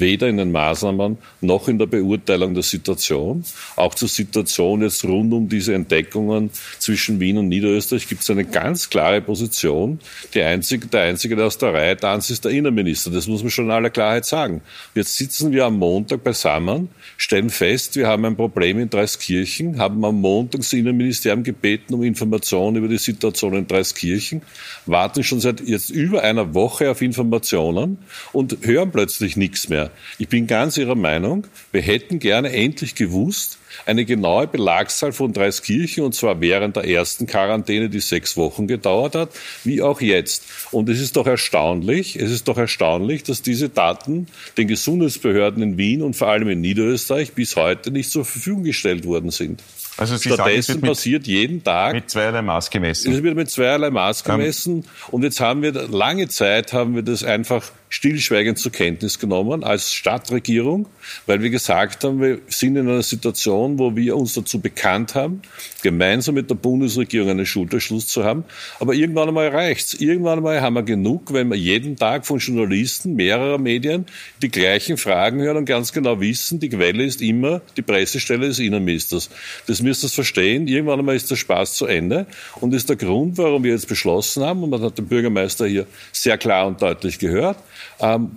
weder 0.00 0.28
in 0.28 0.36
den 0.36 0.52
Maßnahmen 0.52 1.18
noch 1.40 1.68
in 1.68 1.78
der 1.78 1.86
Beurteilung 1.86 2.54
der 2.54 2.62
Situation. 2.62 3.44
Auch 3.76 3.94
zur 3.94 4.08
Situation 4.08 4.82
jetzt 4.82 5.04
rund 5.04 5.32
um 5.32 5.48
diese 5.48 5.74
Entdeckungen 5.74 6.50
zwischen 6.78 7.20
Wien 7.20 7.38
und 7.38 7.48
Niederösterreich 7.48 8.08
gibt 8.08 8.22
es 8.22 8.30
eine 8.30 8.44
ganz 8.44 8.90
klare 8.90 9.20
Position. 9.20 10.00
Die 10.34 10.42
einzige, 10.42 10.86
der 10.86 11.02
Einzige, 11.02 11.36
der 11.36 11.46
aus 11.46 11.58
der 11.58 11.74
Reihe 11.74 11.96
tanzt, 11.96 12.30
ist 12.30 12.44
der 12.44 12.52
Innenminister. 12.52 13.10
Das 13.10 13.26
muss 13.26 13.42
man 13.42 13.50
schon 13.50 13.66
in 13.66 13.70
aller 13.70 13.90
Klarheit 13.90 14.24
sagen. 14.24 14.62
Jetzt 14.94 15.16
sitzen 15.16 15.52
wir 15.52 15.66
am 15.66 15.78
Montag 15.78 16.24
beisammen, 16.24 16.88
stellen 17.16 17.50
fest, 17.50 17.96
wir 17.96 18.06
haben 18.06 18.24
ein 18.24 18.36
Problem 18.36 18.78
in 18.78 18.90
Dreiskirchen, 18.90 19.78
haben 19.78 20.04
am 20.04 20.20
Montag 20.20 20.60
das 20.60 20.72
Innenministerium 20.72 21.42
gebeten 21.42 21.94
um 21.94 22.02
Informationen 22.02 22.76
über 22.76 22.88
die 22.88 22.98
Situation 22.98 23.54
in 23.54 23.66
Dreiskirchen, 23.66 24.42
warten 24.86 25.22
schon 25.22 25.40
seit 25.40 25.60
jetzt 25.60 25.90
über 25.90 26.22
einer 26.22 26.54
Woche 26.54 26.90
auf 26.90 27.02
Informationen 27.02 27.98
und 28.32 28.58
hören 28.62 28.90
plötzlich 28.90 29.36
nichts 29.36 29.68
mehr. 29.68 29.81
Ich 30.18 30.28
bin 30.28 30.46
ganz 30.46 30.76
Ihrer 30.76 30.94
Meinung, 30.94 31.46
wir 31.72 31.82
hätten 31.82 32.18
gerne 32.18 32.52
endlich 32.52 32.94
gewusst, 32.94 33.58
eine 33.86 34.04
genaue 34.04 34.46
Belagszahl 34.46 35.12
von 35.12 35.32
Dreiskirchen, 35.32 36.04
und 36.04 36.14
zwar 36.14 36.40
während 36.40 36.76
der 36.76 36.84
ersten 36.84 37.26
Quarantäne, 37.26 37.88
die 37.88 38.00
sechs 38.00 38.36
Wochen 38.36 38.66
gedauert 38.66 39.14
hat, 39.14 39.30
wie 39.64 39.82
auch 39.82 40.00
jetzt. 40.00 40.44
Und 40.70 40.88
es 40.88 41.00
ist 41.00 41.16
doch 41.16 41.26
erstaunlich, 41.26 42.16
es 42.16 42.30
ist 42.30 42.48
doch 42.48 42.58
erstaunlich, 42.58 43.22
dass 43.22 43.42
diese 43.42 43.68
Daten 43.68 44.26
den 44.56 44.68
Gesundheitsbehörden 44.68 45.62
in 45.62 45.78
Wien 45.78 46.02
und 46.02 46.14
vor 46.14 46.28
allem 46.28 46.48
in 46.48 46.60
Niederösterreich 46.60 47.32
bis 47.32 47.56
heute 47.56 47.90
nicht 47.90 48.10
zur 48.10 48.24
Verfügung 48.24 48.64
gestellt 48.64 49.04
worden 49.06 49.30
sind. 49.30 49.62
Also 49.96 50.16
Sie 50.16 50.30
Stattdessen 50.30 50.74
sagen, 50.74 50.86
passiert 50.86 51.26
jeden 51.26 51.62
Tag 51.62 51.92
mit 51.92 52.10
zweierlei 52.10 52.42
Maß 52.42 52.70
gemessen. 52.70 53.12
Es 53.12 53.22
wird 53.22 53.36
mit 53.36 53.50
zweierlei 53.50 53.90
Maß 53.90 54.24
gemessen. 54.24 54.84
Um, 55.08 55.14
und 55.14 55.22
jetzt 55.22 55.40
haben 55.40 55.62
wir 55.62 55.72
lange 55.72 56.28
Zeit 56.28 56.72
haben 56.72 56.94
wir 56.94 57.02
das 57.02 57.24
einfach 57.24 57.70
stillschweigend 57.92 58.58
zur 58.58 58.72
Kenntnis 58.72 59.18
genommen 59.18 59.62
als 59.62 59.92
Stadtregierung, 59.92 60.86
weil 61.26 61.42
wir 61.42 61.50
gesagt 61.50 62.04
haben, 62.04 62.22
wir 62.22 62.38
sind 62.48 62.76
in 62.76 62.88
einer 62.88 63.02
Situation, 63.02 63.78
wo 63.78 63.94
wir 63.94 64.16
uns 64.16 64.32
dazu 64.32 64.60
bekannt 64.60 65.14
haben, 65.14 65.42
gemeinsam 65.82 66.36
mit 66.36 66.48
der 66.48 66.54
Bundesregierung 66.54 67.28
einen 67.28 67.44
Schulterschluss 67.44 68.08
zu 68.08 68.24
haben. 68.24 68.44
Aber 68.80 68.94
irgendwann 68.94 69.28
einmal 69.28 69.48
reicht's. 69.48 69.92
Irgendwann 69.92 70.38
einmal 70.38 70.62
haben 70.62 70.72
wir 70.72 70.84
genug, 70.84 71.34
wenn 71.34 71.48
wir 71.48 71.56
jeden 71.56 71.96
Tag 71.96 72.24
von 72.24 72.38
Journalisten 72.38 73.14
mehrerer 73.14 73.58
Medien 73.58 74.06
die 74.40 74.50
gleichen 74.50 74.96
Fragen 74.96 75.42
hören 75.42 75.58
und 75.58 75.66
ganz 75.66 75.92
genau 75.92 76.18
wissen, 76.18 76.60
die 76.60 76.70
Quelle 76.70 77.04
ist 77.04 77.20
immer 77.20 77.60
die 77.76 77.82
Pressestelle 77.82 78.48
des 78.48 78.58
Innenministers. 78.58 79.28
Das 79.66 79.82
müsst 79.82 80.02
ihr 80.02 80.08
verstehen. 80.08 80.66
Irgendwann 80.66 80.98
einmal 80.98 81.16
ist 81.16 81.30
der 81.30 81.36
Spaß 81.36 81.74
zu 81.74 81.84
Ende 81.84 82.26
und 82.62 82.72
ist 82.72 82.88
der 82.88 82.96
Grund, 82.96 83.36
warum 83.36 83.64
wir 83.64 83.72
jetzt 83.72 83.86
beschlossen 83.86 84.44
haben, 84.44 84.62
und 84.62 84.70
man 84.70 84.80
hat 84.80 84.96
den 84.96 85.06
Bürgermeister 85.06 85.66
hier 85.66 85.86
sehr 86.10 86.38
klar 86.38 86.66
und 86.66 86.80
deutlich 86.80 87.18
gehört, 87.18 87.58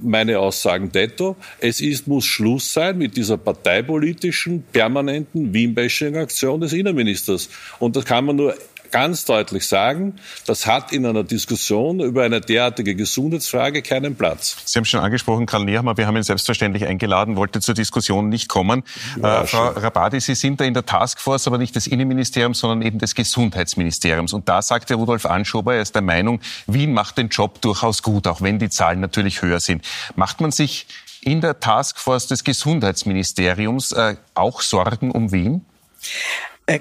meine 0.01 0.39
Aussagen 0.39 0.91
detto. 0.91 1.35
Es 1.59 1.81
ist, 1.81 2.07
muss 2.07 2.25
Schluss 2.25 2.73
sein 2.73 2.97
mit 2.97 3.17
dieser 3.17 3.37
parteipolitischen, 3.37 4.63
permanenten 4.71 5.53
Wien-Bashing-Aktion 5.53 6.61
des 6.61 6.73
Innenministers. 6.73 7.49
Und 7.79 7.95
das 7.95 8.05
kann 8.05 8.25
man 8.25 8.35
nur 8.35 8.55
ganz 8.95 9.25
deutlich 9.25 9.67
sagen, 9.67 10.15
das 10.47 10.67
hat 10.67 10.93
in 10.93 11.05
einer 11.05 11.25
Diskussion 11.25 11.99
über 11.99 12.23
eine 12.23 12.39
derartige 12.39 12.95
Gesundheitsfrage 12.95 13.81
keinen 13.81 14.15
Platz. 14.15 14.55
Sie 14.63 14.79
haben 14.79 14.85
schon 14.85 15.01
angesprochen, 15.01 15.45
Karl 15.45 15.65
Nehammer, 15.65 15.97
wir 15.97 16.07
haben 16.07 16.15
ihn 16.15 16.23
selbstverständlich 16.23 16.85
eingeladen, 16.85 17.35
wollte 17.35 17.59
zur 17.59 17.75
Diskussion 17.75 18.29
nicht 18.29 18.47
kommen. 18.47 18.83
Ja, 19.21 19.41
äh, 19.41 19.47
Frau 19.47 19.67
Rabadi, 19.67 20.21
Sie 20.21 20.33
sind 20.33 20.61
da 20.61 20.63
in 20.63 20.73
der 20.73 20.85
Taskforce, 20.85 21.45
aber 21.47 21.57
nicht 21.57 21.75
des 21.75 21.87
Innenministeriums, 21.87 22.59
sondern 22.59 22.83
eben 22.83 22.97
des 22.97 23.15
Gesundheitsministeriums. 23.15 24.31
Und 24.31 24.47
da 24.47 24.61
sagte 24.61 24.95
Rudolf 24.95 25.25
Anschober, 25.25 25.75
er 25.75 25.81
ist 25.81 25.93
der 25.93 26.01
Meinung, 26.01 26.39
Wien 26.65 26.93
macht 26.93 27.17
den 27.17 27.27
Job 27.27 27.59
durchaus 27.59 28.01
gut, 28.01 28.27
auch 28.27 28.39
wenn 28.39 28.59
die 28.59 28.69
Zahlen 28.69 29.01
natürlich 29.01 29.41
höher 29.41 29.59
sind. 29.59 29.83
Macht 30.15 30.39
man 30.39 30.51
sich 30.51 30.87
in 31.19 31.41
der 31.41 31.59
Taskforce 31.59 32.27
des 32.27 32.45
Gesundheitsministeriums 32.45 33.91
äh, 33.91 34.15
auch 34.35 34.61
Sorgen 34.61 35.11
um 35.11 35.33
Wien? 35.33 35.65
Äh, 36.65 36.79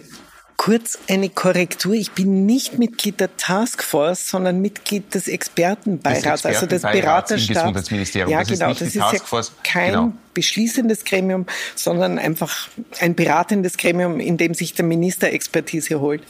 Kurz 0.56 0.98
eine 1.08 1.28
Korrektur. 1.28 1.94
Ich 1.94 2.12
bin 2.12 2.46
nicht 2.46 2.78
Mitglied 2.78 3.20
der 3.20 3.36
Taskforce, 3.36 4.30
sondern 4.30 4.60
Mitglied 4.60 5.14
des 5.14 5.28
Expertenbeirats, 5.28 6.42
des 6.42 6.46
also 6.46 6.66
des 6.66 6.82
Beraterstabs. 6.82 7.48
Ja, 7.48 7.72
das 7.72 8.48
genau. 8.48 8.70
Ist 8.70 8.80
das 8.80 8.88
ist 8.88 8.94
ja 8.94 9.42
kein 9.62 9.90
genau. 9.90 10.12
beschließendes 10.32 11.04
Gremium, 11.04 11.46
sondern 11.74 12.18
einfach 12.18 12.68
ein 13.00 13.14
beratendes 13.14 13.76
Gremium, 13.76 14.20
in 14.20 14.36
dem 14.36 14.54
sich 14.54 14.74
der 14.74 14.84
Minister 14.84 15.32
Expertise 15.32 16.00
holt. 16.00 16.22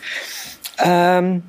Ähm, 0.79 1.43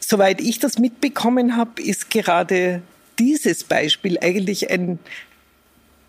soweit 0.00 0.40
ich 0.40 0.58
das 0.58 0.78
mitbekommen 0.78 1.56
habe, 1.56 1.80
ist 1.80 2.10
gerade 2.10 2.82
dieses 3.18 3.64
Beispiel 3.64 4.18
eigentlich 4.20 4.70
ein 4.70 4.98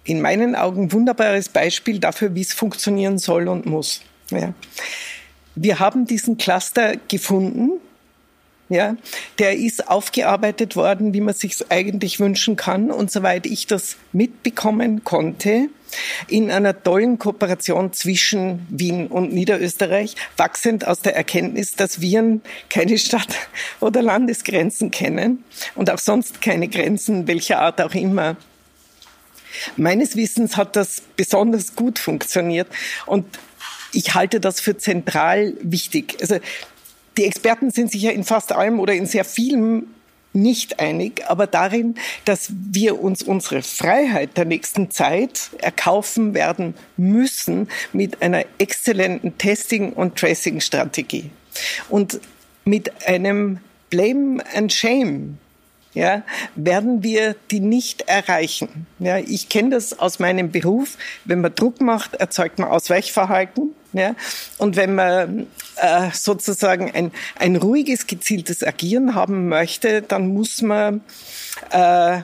in 0.04 0.22
meinen 0.22 0.56
Augen 0.56 0.92
wunderbares 0.92 1.50
Beispiel 1.50 2.00
dafür, 2.00 2.34
wie 2.34 2.42
es 2.42 2.54
funktionieren 2.54 3.20
soll 3.20 3.48
und 3.48 3.66
muss. 3.66 4.02
Ja. 4.32 4.54
Wir 5.56 5.80
haben 5.80 6.06
diesen 6.06 6.38
Cluster 6.38 6.96
gefunden. 7.08 7.72
Ja, 8.72 8.96
der 9.40 9.58
ist 9.58 9.88
aufgearbeitet 9.88 10.76
worden, 10.76 11.12
wie 11.16 11.22
man 11.22 11.34
sich 11.34 11.56
eigentlich 11.70 12.20
wünschen 12.20 12.56
kann. 12.56 12.92
Und 12.92 13.10
soweit 13.10 13.48
ich 13.48 13.66
das 13.66 13.96
mitbekommen 14.12 15.04
konnte, 15.04 15.70
in 16.28 16.52
einer 16.52 16.84
tollen 16.84 17.18
Kooperation 17.18 17.94
zwischen 17.94 18.68
Wien 18.70 19.08
und 19.08 19.34
Niederösterreich, 19.34 20.16
wachsend 20.38 20.86
aus 20.86 21.02
der 21.02 21.16
Erkenntnis, 21.16 21.72
dass 21.72 22.00
Viren 22.00 22.42
keine 22.70 23.00
Stadt- 23.00 23.36
oder 23.80 24.04
Landesgrenzen 24.04 24.92
kennen 24.92 25.44
und 25.74 25.90
auch 25.90 25.98
sonst 25.98 26.42
keine 26.42 26.68
Grenzen 26.68 27.28
welcher 27.28 27.62
Art 27.62 27.82
auch 27.82 27.96
immer. 27.96 28.38
Meines 29.78 30.16
Wissens 30.16 30.58
hat 30.58 30.76
das 30.76 31.02
besonders 31.16 31.76
gut 31.76 31.98
funktioniert 31.98 32.68
und 33.08 33.26
ich 33.94 34.14
halte 34.14 34.40
das 34.40 34.60
für 34.60 34.78
zentral 34.78 35.54
wichtig. 35.62 36.18
Also 36.22 36.38
die 37.18 37.26
Experten 37.26 37.72
sind 37.72 37.92
sich 37.92 38.02
ja 38.02 38.12
in 38.12 38.24
fast 38.24 38.52
allem 38.52 38.80
oder 38.80 38.94
in 38.94 39.06
sehr 39.06 39.26
vielem 39.26 39.88
nicht 40.32 40.80
einig, 40.80 41.24
aber 41.28 41.48
darin, 41.48 41.96
dass 42.26 42.52
wir 42.52 43.02
uns 43.02 43.24
unsere 43.24 43.64
Freiheit 43.64 44.38
der 44.38 44.46
nächsten 44.46 44.92
Zeit 44.92 45.50
erkaufen 45.58 46.34
werden 46.34 46.76
müssen 46.98 47.68
mit 47.94 48.22
einer 48.22 48.46
exzellenten 48.60 49.38
Testing- 49.38 49.94
und 49.94 50.18
Tracing-Strategie 50.18 51.32
und 51.90 52.20
mit 52.64 53.08
einem 53.08 53.60
Blame 53.90 54.44
and 54.56 54.72
Shame 54.72 55.40
ja, 55.94 56.24
werden 56.56 57.04
wir 57.04 57.36
die 57.50 57.60
nicht 57.60 58.02
erreichen. 58.02 58.88
Ja, 59.00 59.18
ich 59.18 59.50
kenne 59.50 59.72
das 59.72 59.98
aus 59.98 60.20
meinem 60.20 60.52
Beruf. 60.52 60.98
Wenn 61.26 61.42
man 61.42 61.56
Druck 61.56 61.82
macht, 61.82 62.16
erzeugt 62.16 62.60
man 62.60 62.70
Ausweichverhalten. 62.70 63.76
Ja, 63.92 64.16
und 64.60 64.76
wenn 64.76 64.94
man 64.94 65.48
äh, 65.78 66.12
sozusagen 66.14 66.92
ein, 66.92 67.12
ein 67.36 67.56
ruhiges, 67.56 68.06
gezieltes 68.06 68.64
Agieren 68.64 69.16
haben 69.16 69.48
möchte, 69.48 70.04
dann 70.04 70.28
muss 70.28 70.62
man 70.62 71.02
äh, 71.72 72.22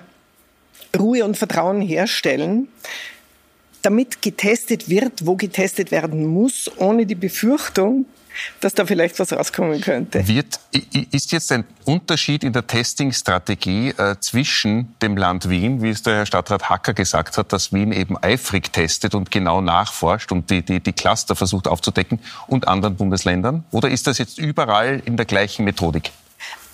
Ruhe 0.95 1.25
und 1.25 1.38
Vertrauen 1.38 1.81
herstellen, 1.81 2.67
damit 3.81 4.22
getestet 4.22 4.89
wird, 4.89 5.25
wo 5.25 5.36
getestet 5.36 5.89
werden 5.91 6.25
muss, 6.27 6.72
ohne 6.77 7.07
die 7.07 7.15
Befürchtung, 7.15 8.05
dass 8.62 8.74
da 8.74 8.86
vielleicht 8.86 9.20
was 9.20 9.32
rauskommen 9.34 9.82
könnte. 9.82 10.27
Wird, 10.27 10.60
ist 11.12 11.32
jetzt 11.32 11.51
ein 11.51 11.65
Unterschied 11.86 12.44
in 12.44 12.54
der 12.54 12.68
Testingstrategie 12.68 13.89
äh, 13.89 14.15
zwischen 14.20 14.96
dem 15.01 15.18
Land 15.18 15.50
Wien, 15.50 15.82
wie 15.82 15.89
es 15.89 16.04
der 16.04 16.15
Herr 16.15 16.25
Stadtrat 16.25 16.70
Hacker 16.70 16.94
gesagt 16.94 17.38
hat, 17.38 17.54
dass 17.54 17.74
Wien 17.74 17.92
eben 17.92 18.18
eifrig 18.22 18.72
testet 18.72 19.15
und 19.15 19.32
genau 19.32 19.62
nachforscht 19.62 20.32
und 20.32 20.50
die, 20.50 20.62
die, 20.63 20.80
die 20.80 20.94
Cluster 20.94 21.36
versucht 21.36 21.68
aufzudecken 21.68 22.20
und 22.48 22.68
anderen 22.68 22.96
Bundesländern? 22.96 23.63
Oder 23.72 23.89
ist 23.89 24.08
das 24.08 24.18
jetzt 24.18 24.38
überall 24.38 25.01
in 25.06 25.18
der 25.18 25.25
gleichen 25.25 25.65
Methodik? 25.65 26.12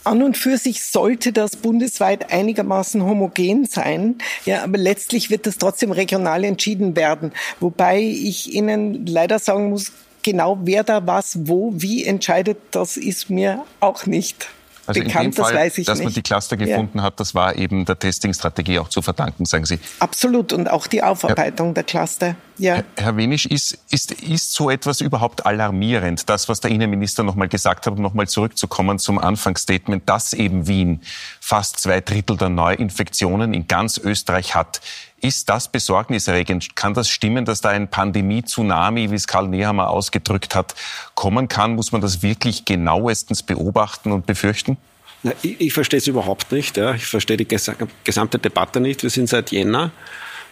An 0.04 0.24
und 0.24 0.36
für 0.36 0.58
sich 0.58 0.84
sollte 0.84 1.32
das 1.32 1.56
bundesweit 1.56 2.32
einigermaßen 2.32 3.04
homogen 3.04 3.66
sein, 3.66 4.16
ja, 4.46 4.64
aber 4.64 4.80
letztlich 4.80 5.30
wird 5.30 5.46
das 5.46 5.60
trotzdem 5.60 5.92
regional 5.92 6.44
entschieden 6.44 6.96
werden. 6.96 7.32
Wobei 7.60 8.00
ich 8.02 8.52
Ihnen 8.52 9.06
leider 9.06 9.38
sagen 9.38 9.70
muss, 9.70 9.92
genau 10.24 10.60
wer 10.64 10.84
da 10.84 11.06
was, 11.06 11.38
wo, 11.48 11.74
wie 11.76 12.06
entscheidet, 12.06 12.58
das 12.72 12.98
ist 12.98 13.30
mir 13.30 13.64
auch 13.80 14.06
nicht 14.06 14.48
also 14.88 15.02
bekannt, 15.02 15.36
Fall, 15.36 15.46
das 15.46 15.54
weiß 15.54 15.78
ich 15.78 15.86
dass 15.86 16.00
nicht. 16.00 16.06
man 16.06 16.14
die 16.14 16.22
Cluster 16.22 16.58
gefunden 16.58 16.98
ja. 17.00 17.04
hat, 17.04 17.20
das 17.20 17.36
war 17.36 17.56
eben 17.56 17.86
der 17.86 18.00
Testing-Strategie 18.00 18.80
auch 18.80 18.90
zu 18.90 19.02
verdanken, 19.02 19.46
sagen 19.46 19.66
Sie. 19.66 19.80
Absolut 20.00 20.54
und 20.54 20.70
auch 20.70 20.88
die 20.88 21.04
Aufarbeitung 21.04 21.68
ja. 21.68 21.74
der 21.74 21.84
Cluster. 21.84 22.36
Ja. 22.58 22.84
Herr 22.96 23.18
Wenisch, 23.18 23.46
ist, 23.46 23.78
ist, 23.90 24.12
ist 24.12 24.54
so 24.54 24.70
etwas 24.70 25.02
überhaupt 25.02 25.46
alarmierend, 25.46 26.30
das, 26.30 26.50
was 26.50 26.60
der 26.60 26.72
Innenminister 26.72 27.24
nochmal 27.24 27.48
gesagt 27.48 27.86
hat, 27.86 27.94
um 27.94 28.02
nochmal 28.02 28.28
zurückzukommen 28.28 29.00
zum 29.00 29.20
Anfangsstatement, 29.20 30.08
dass 30.10 30.34
eben 30.34 30.68
Wien 30.68 31.02
fast 31.40 31.80
zwei 31.80 32.02
Drittel 32.02 32.38
der 32.38 32.50
Neuinfektionen 32.50 33.54
in 33.54 33.68
ganz 33.68 33.98
Österreich 33.98 34.56
hat. 34.56 34.82
Ist 35.22 35.50
das 35.50 35.68
besorgniserregend? 35.72 36.76
Kann 36.76 36.94
das 36.96 37.08
stimmen, 37.08 37.46
dass 37.46 37.62
da 37.62 37.70
ein 37.70 37.88
Pandemie-Tsunami, 37.88 39.12
wie 39.12 39.16
es 39.16 39.28
Karl 39.28 39.48
Nehammer 39.48 39.90
ausgedrückt 39.90 40.56
hat, 40.56 40.74
kommen 41.14 41.48
kann? 41.48 41.76
Muss 41.76 41.92
man 41.92 42.02
das 42.02 42.24
wirklich 42.24 42.66
genauestens 42.66 43.44
beobachten 43.44 44.12
und 44.12 44.26
befürchten? 44.26 44.78
Na, 45.24 45.32
ich, 45.44 45.62
ich 45.62 45.74
verstehe 45.74 46.00
es 46.00 46.08
überhaupt 46.08 46.52
nicht. 46.52 46.76
Ja. 46.78 46.96
Ich 46.96 47.06
verstehe 47.06 47.38
die 47.38 47.48
gesamte 47.48 48.40
Debatte 48.40 48.80
nicht. 48.80 49.04
Wir 49.04 49.12
sind 49.12 49.30
seit 49.30 49.52
Jänner 49.52 49.92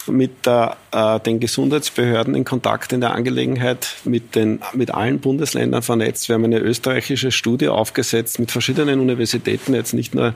mit 0.05 0.45
der, 0.45 0.77
äh, 0.91 1.19
den 1.19 1.39
Gesundheitsbehörden 1.39 2.35
in 2.35 2.45
Kontakt 2.45 2.93
in 2.93 3.01
der 3.01 3.13
Angelegenheit, 3.13 3.95
mit, 4.03 4.35
den, 4.35 4.59
mit 4.73 4.91
allen 4.91 5.19
Bundesländern 5.19 5.81
vernetzt. 5.81 6.29
Wir 6.29 6.35
haben 6.35 6.45
eine 6.45 6.59
österreichische 6.59 7.31
Studie 7.31 7.69
aufgesetzt 7.69 8.39
mit 8.39 8.51
verschiedenen 8.51 8.99
Universitäten, 8.99 9.73
jetzt 9.73 9.93
nicht 9.93 10.15
nur 10.15 10.33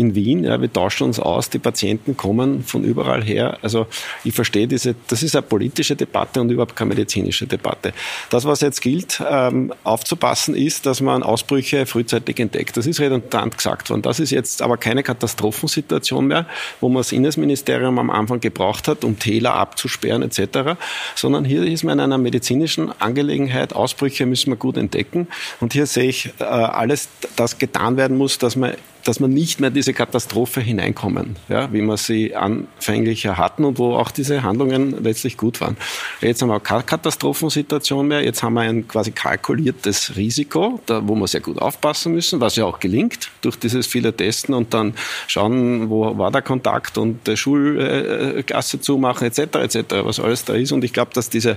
in 0.00 0.14
Wien. 0.14 0.44
Ja, 0.44 0.60
wir 0.60 0.72
tauschen 0.72 1.04
uns 1.04 1.20
aus, 1.20 1.50
die 1.50 1.58
Patienten 1.58 2.16
kommen 2.16 2.64
von 2.64 2.82
überall 2.84 3.22
her. 3.22 3.58
Also 3.60 3.86
ich 4.24 4.34
verstehe 4.34 4.66
diese, 4.66 4.94
das 5.08 5.22
ist 5.22 5.36
eine 5.36 5.42
politische 5.42 5.94
Debatte 5.94 6.40
und 6.40 6.50
überhaupt 6.50 6.74
keine 6.74 6.88
medizinische 6.88 7.46
Debatte. 7.46 7.92
Das, 8.30 8.46
was 8.46 8.62
jetzt 8.62 8.80
gilt, 8.80 9.22
ähm, 9.28 9.74
aufzupassen, 9.84 10.54
ist, 10.54 10.86
dass 10.86 11.02
man 11.02 11.22
Ausbrüche 11.22 11.84
frühzeitig 11.84 12.40
entdeckt. 12.40 12.78
Das 12.78 12.86
ist 12.86 12.98
redundant 12.98 13.58
gesagt 13.58 13.90
worden. 13.90 14.00
Das 14.00 14.20
ist 14.20 14.30
jetzt 14.30 14.62
aber 14.62 14.78
keine 14.78 15.02
Katastrophensituation 15.02 16.26
mehr, 16.26 16.46
wo 16.80 16.88
man 16.88 17.00
das 17.00 17.12
Innenministerium 17.12 17.98
am 17.98 18.08
Anfang 18.08 18.40
gebraucht 18.40 18.88
hat, 18.88 19.04
um 19.04 19.18
Täler 19.18 19.54
abzusperren 19.54 20.22
etc., 20.22 20.76
sondern 21.14 21.44
hier 21.44 21.64
ist 21.64 21.84
man 21.84 21.98
in 21.98 22.00
einer 22.00 22.18
medizinischen 22.18 22.90
Angelegenheit. 23.00 23.74
Ausbrüche 23.74 24.24
müssen 24.24 24.50
wir 24.50 24.56
gut 24.56 24.78
entdecken. 24.78 25.28
Und 25.60 25.74
hier 25.74 25.84
sehe 25.84 26.08
ich 26.08 26.30
äh, 26.38 26.44
alles, 26.44 27.10
das 27.36 27.58
getan 27.58 27.98
werden 27.98 28.16
muss, 28.16 28.38
dass 28.38 28.56
man 28.56 28.72
dass 29.04 29.20
man 29.20 29.30
nicht 29.32 29.60
mehr 29.60 29.70
diese 29.70 29.92
Katastrophe 29.92 30.60
hineinkommen, 30.60 31.36
ja, 31.48 31.72
wie 31.72 31.82
wir 31.82 31.96
sie 31.96 32.34
anfänglich 32.34 33.26
hatten 33.26 33.64
und 33.64 33.78
wo 33.78 33.94
auch 33.94 34.10
diese 34.10 34.42
Handlungen 34.42 35.02
letztlich 35.02 35.36
gut 35.36 35.60
waren. 35.60 35.76
Jetzt 36.20 36.42
haben 36.42 36.48
wir 36.48 36.60
keine 36.60 36.82
Katastrophensituation 36.82 38.08
mehr, 38.08 38.22
jetzt 38.22 38.42
haben 38.42 38.54
wir 38.54 38.62
ein 38.62 38.86
quasi 38.86 39.10
kalkuliertes 39.10 40.16
Risiko, 40.16 40.80
da, 40.86 41.06
wo 41.06 41.14
wir 41.14 41.26
sehr 41.26 41.40
gut 41.40 41.58
aufpassen 41.58 42.12
müssen, 42.12 42.40
was 42.40 42.56
ja 42.56 42.64
auch 42.64 42.80
gelingt 42.80 43.30
durch 43.42 43.56
dieses 43.56 43.86
viele 43.86 44.14
Testen 44.14 44.54
und 44.54 44.74
dann 44.74 44.94
schauen, 45.26 45.90
wo 45.90 46.18
war 46.18 46.30
der 46.30 46.42
Kontakt 46.42 46.98
und 46.98 47.20
Schulklasse 47.34 48.80
zumachen 48.80 49.26
etc. 49.26 49.40
etc., 49.56 49.84
was 50.04 50.20
alles 50.20 50.44
da 50.44 50.54
ist. 50.54 50.72
Und 50.72 50.84
ich 50.84 50.92
glaube, 50.92 51.12
dass 51.14 51.30
diese 51.30 51.56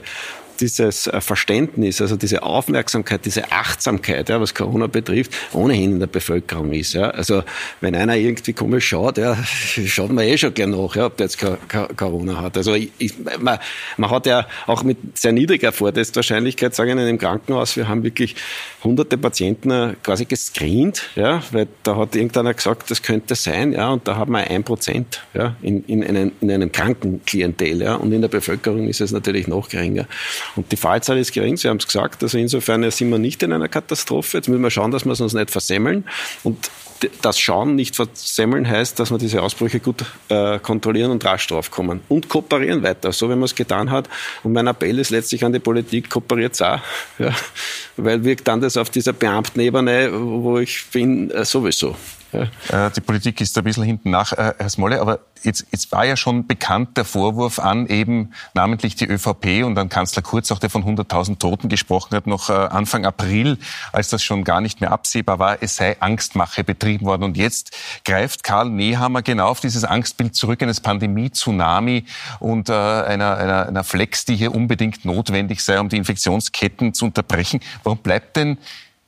dieses 0.59 1.07
äh, 1.07 1.21
Verständnis, 1.21 2.01
also 2.01 2.15
diese 2.15 2.43
Aufmerksamkeit, 2.43 3.25
diese 3.25 3.51
Achtsamkeit, 3.51 4.29
ja, 4.29 4.39
was 4.39 4.53
Corona 4.53 4.87
betrifft, 4.87 5.31
ohnehin 5.53 5.93
in 5.93 5.99
der 5.99 6.07
Bevölkerung 6.07 6.71
ist. 6.71 6.93
Ja. 6.93 7.09
Also 7.09 7.43
wenn 7.81 7.95
einer 7.95 8.15
irgendwie 8.15 8.53
komisch 8.53 8.87
schaut, 8.87 9.17
ja, 9.17 9.37
schaut 9.85 10.11
man 10.11 10.25
eh 10.25 10.37
schon 10.37 10.53
gleich 10.53 10.67
nach, 10.67 10.95
ja, 10.95 11.05
ob 11.07 11.17
der 11.17 11.27
jetzt 11.27 11.43
Corona 11.97 12.41
hat. 12.41 12.57
Also 12.57 12.73
ich, 12.73 13.13
man, 13.39 13.59
man, 13.97 14.09
hat 14.09 14.25
ja 14.25 14.47
auch 14.67 14.83
mit 14.83 14.97
sehr 15.17 15.31
niedriger 15.31 15.71
Vortestwahrscheinlichkeit, 15.71 16.75
sagen 16.75 16.91
in 16.91 16.99
einem 16.99 17.17
Krankenhaus, 17.17 17.75
wir 17.75 17.87
haben 17.87 18.03
wirklich 18.03 18.35
hunderte 18.83 19.17
Patienten 19.17 19.71
äh, 19.71 19.95
quasi 20.03 20.25
gescreent, 20.25 21.09
ja, 21.15 21.41
weil 21.51 21.67
da 21.83 21.95
hat 21.95 22.15
irgendeiner 22.15 22.53
gesagt, 22.53 22.91
das 22.91 23.01
könnte 23.01 23.35
sein, 23.35 23.73
ja, 23.73 23.89
und 23.89 24.07
da 24.07 24.15
haben 24.15 24.31
wir 24.33 24.39
ein 24.49 24.63
Prozent 24.63 25.23
ja, 25.33 25.55
in, 25.61 25.83
in, 25.85 26.03
einem, 26.03 26.31
in 26.41 26.51
einem 26.51 26.71
Krankenklientel, 26.71 27.81
ja, 27.81 27.95
und 27.95 28.11
in 28.11 28.21
der 28.21 28.27
Bevölkerung 28.27 28.87
ist 28.87 29.01
es 29.01 29.11
natürlich 29.11 29.47
noch 29.47 29.69
geringer. 29.69 30.05
Und 30.55 30.71
die 30.71 30.77
Fallzahl 30.77 31.17
ist 31.17 31.33
gering, 31.33 31.57
Sie 31.57 31.67
haben 31.69 31.77
es 31.77 31.85
gesagt, 31.85 32.23
also 32.23 32.37
insofern 32.37 32.89
sind 32.91 33.09
wir 33.09 33.17
nicht 33.17 33.43
in 33.43 33.53
einer 33.53 33.67
Katastrophe. 33.67 34.37
Jetzt 34.37 34.47
müssen 34.47 34.61
wir 34.61 34.71
schauen, 34.71 34.91
dass 34.91 35.05
wir 35.05 35.11
es 35.11 35.21
uns 35.21 35.33
nicht 35.33 35.51
versemmeln. 35.51 36.05
Und 36.43 36.69
das 37.21 37.39
Schauen 37.39 37.75
nicht 37.75 37.95
versemmeln 37.95 38.67
heißt, 38.67 38.99
dass 38.99 39.11
wir 39.11 39.17
diese 39.17 39.41
Ausbrüche 39.41 39.79
gut 39.79 40.05
äh, 40.29 40.59
kontrollieren 40.59 41.11
und 41.11 41.23
rasch 41.25 41.47
draufkommen. 41.47 42.01
Und 42.09 42.29
kooperieren 42.29 42.83
weiter, 42.83 43.11
so 43.11 43.29
wie 43.29 43.35
man 43.35 43.43
es 43.43 43.55
getan 43.55 43.91
hat. 43.91 44.09
Und 44.43 44.53
mein 44.53 44.67
Appell 44.67 44.99
ist 44.99 45.09
letztlich 45.09 45.43
an 45.43 45.53
die 45.53 45.59
Politik, 45.59 46.09
kooperiert 46.09 46.61
auch. 46.61 46.79
Ja, 47.19 47.33
weil 47.97 48.23
wirkt 48.23 48.47
dann 48.47 48.61
das 48.61 48.77
auf 48.77 48.89
dieser 48.89 49.13
Beamtenebene, 49.13 50.11
wo 50.13 50.57
ich 50.59 50.85
bin, 50.91 51.29
äh, 51.31 51.45
sowieso. 51.45 51.95
Äh, 52.33 52.91
die 52.95 53.01
Politik 53.01 53.41
ist 53.41 53.57
ein 53.57 53.63
bisschen 53.63 53.83
hinten 53.83 54.09
nach, 54.09 54.33
äh, 54.33 54.53
Herr 54.57 54.69
Smolle, 54.69 55.01
aber 55.01 55.19
jetzt, 55.43 55.65
jetzt 55.71 55.91
war 55.91 56.05
ja 56.05 56.15
schon 56.15 56.47
bekannt 56.47 56.97
der 56.97 57.05
Vorwurf 57.05 57.59
an 57.59 57.87
eben 57.87 58.33
namentlich 58.53 58.95
die 58.95 59.05
ÖVP 59.05 59.63
und 59.63 59.77
an 59.77 59.89
Kanzler 59.89 60.21
Kurz, 60.21 60.51
auch 60.51 60.59
der 60.59 60.69
von 60.69 60.83
100.000 60.83 61.39
Toten 61.39 61.69
gesprochen 61.69 62.15
hat, 62.15 62.27
noch 62.27 62.49
äh, 62.49 62.53
Anfang 62.53 63.05
April, 63.05 63.57
als 63.91 64.09
das 64.09 64.23
schon 64.23 64.43
gar 64.43 64.61
nicht 64.61 64.81
mehr 64.81 64.91
absehbar 64.91 65.39
war, 65.39 65.57
es 65.61 65.75
sei 65.75 65.99
Angstmache 65.99 66.63
betrieben 66.63 67.05
worden. 67.05 67.23
Und 67.23 67.37
jetzt 67.37 67.75
greift 68.05 68.43
Karl 68.43 68.69
Nehammer 68.69 69.21
genau 69.21 69.47
auf 69.47 69.59
dieses 69.59 69.83
Angstbild 69.83 70.35
zurück 70.35 70.61
eines 70.61 70.79
Pandemie-Tsunami 70.81 72.05
und 72.39 72.69
äh, 72.69 72.73
einer, 72.73 73.37
einer, 73.37 73.67
einer 73.67 73.83
Flex, 73.83 74.25
die 74.25 74.35
hier 74.35 74.53
unbedingt 74.53 75.05
notwendig 75.05 75.63
sei, 75.63 75.79
um 75.79 75.89
die 75.89 75.97
Infektionsketten 75.97 76.93
zu 76.93 77.05
unterbrechen. 77.05 77.59
Warum 77.83 77.99
bleibt 77.99 78.37
denn 78.37 78.57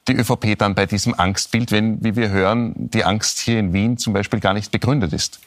die 0.07 0.15
ÖVP 0.15 0.57
dann 0.57 0.75
bei 0.75 0.85
diesem 0.85 1.13
Angstbild, 1.13 1.71
wenn, 1.71 2.03
wie 2.03 2.15
wir 2.15 2.29
hören, 2.29 2.73
die 2.75 3.03
Angst 3.03 3.39
hier 3.39 3.59
in 3.59 3.73
Wien 3.73 3.97
zum 3.97 4.13
Beispiel 4.13 4.39
gar 4.39 4.53
nicht 4.53 4.71
begründet 4.71 5.13
ist? 5.13 5.39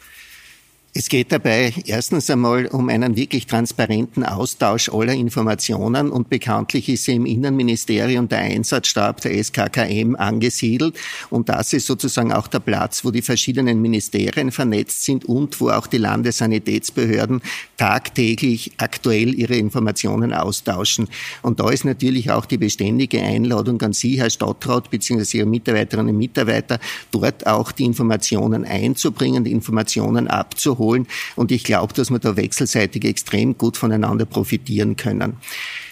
Es 0.94 1.10
geht 1.10 1.32
dabei 1.32 1.74
erstens 1.84 2.30
einmal 2.30 2.66
um 2.66 2.88
einen 2.88 3.14
wirklich 3.14 3.46
transparenten 3.46 4.24
Austausch 4.24 4.88
aller 4.88 5.12
Informationen 5.12 6.10
und 6.10 6.30
bekanntlich 6.30 6.88
ist 6.88 7.08
im 7.08 7.26
Innenministerium 7.26 8.26
der 8.26 8.38
Einsatzstab 8.38 9.20
der 9.20 9.32
SKKM 9.44 10.16
angesiedelt. 10.16 10.98
Und 11.28 11.50
das 11.50 11.74
ist 11.74 11.86
sozusagen 11.86 12.32
auch 12.32 12.48
der 12.48 12.60
Platz, 12.60 13.04
wo 13.04 13.10
die 13.10 13.20
verschiedenen 13.20 13.82
Ministerien 13.82 14.50
vernetzt 14.50 15.04
sind 15.04 15.26
und 15.26 15.60
wo 15.60 15.68
auch 15.68 15.86
die 15.86 15.98
Landessanitätsbehörden 15.98 17.42
tagtäglich 17.76 18.72
aktuell 18.78 19.34
ihre 19.34 19.56
Informationen 19.56 20.32
austauschen. 20.32 21.06
Und 21.42 21.60
da 21.60 21.68
ist 21.68 21.84
natürlich 21.84 22.30
auch 22.30 22.46
die 22.46 22.58
beständige 22.58 23.22
Einladung 23.22 23.80
an 23.82 23.92
Sie, 23.92 24.18
Herr 24.18 24.30
Stadtrat, 24.30 24.90
beziehungsweise 24.90 25.36
Ihre 25.36 25.46
Mitarbeiterinnen 25.46 26.14
und 26.14 26.18
Mitarbeiter, 26.18 26.80
dort 27.10 27.46
auch 27.46 27.72
die 27.72 27.84
Informationen 27.84 28.64
einzubringen, 28.64 29.44
die 29.44 29.52
Informationen 29.52 30.28
abzuholen 30.28 30.77
holen. 30.78 31.06
Und 31.36 31.52
ich 31.52 31.64
glaube, 31.64 31.94
dass 31.94 32.10
wir 32.10 32.18
da 32.18 32.36
wechselseitig 32.36 33.04
extrem 33.04 33.58
gut 33.58 33.76
voneinander 33.76 34.24
profitieren 34.24 34.96
können. 34.96 35.36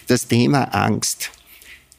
Das 0.07 0.27
Thema 0.27 0.63
Angst. 0.73 1.31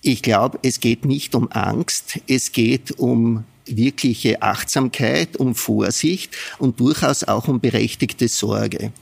Ich 0.01 0.23
glaube, 0.23 0.59
es 0.63 0.81
geht 0.81 1.05
nicht 1.05 1.35
um 1.35 1.51
Angst, 1.51 2.21
es 2.29 2.53
geht 2.53 2.99
um 2.99 3.45
wirkliche 3.67 4.43
Achtsamkeit, 4.43 5.37
um 5.37 5.55
Vorsicht 5.55 6.37
und 6.59 6.81
durchaus 6.81 7.25
auch 7.25 7.49
um 7.49 7.61
berechtigte 7.61 8.29
Sorge. 8.29 8.93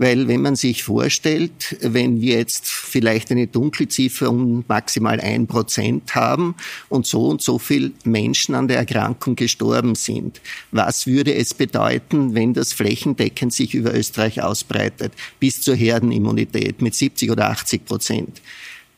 Weil 0.00 0.28
wenn 0.28 0.40
man 0.40 0.56
sich 0.56 0.82
vorstellt, 0.82 1.76
wenn 1.82 2.22
wir 2.22 2.38
jetzt 2.38 2.66
vielleicht 2.66 3.30
eine 3.30 3.46
Dunkelziffer 3.46 4.30
um 4.30 4.64
maximal 4.66 5.20
ein 5.20 5.46
Prozent 5.46 6.14
haben 6.14 6.54
und 6.88 7.06
so 7.06 7.26
und 7.26 7.42
so 7.42 7.58
viel 7.58 7.92
Menschen 8.04 8.54
an 8.54 8.66
der 8.66 8.78
Erkrankung 8.78 9.36
gestorben 9.36 9.94
sind, 9.94 10.40
was 10.70 11.06
würde 11.06 11.34
es 11.34 11.52
bedeuten, 11.52 12.34
wenn 12.34 12.54
das 12.54 12.72
flächendeckend 12.72 13.52
sich 13.52 13.74
über 13.74 13.94
Österreich 13.94 14.40
ausbreitet, 14.40 15.12
bis 15.38 15.60
zur 15.60 15.74
Herdenimmunität 15.74 16.80
mit 16.80 16.94
70 16.94 17.30
oder 17.30 17.50
80 17.50 17.84
Prozent? 17.84 18.40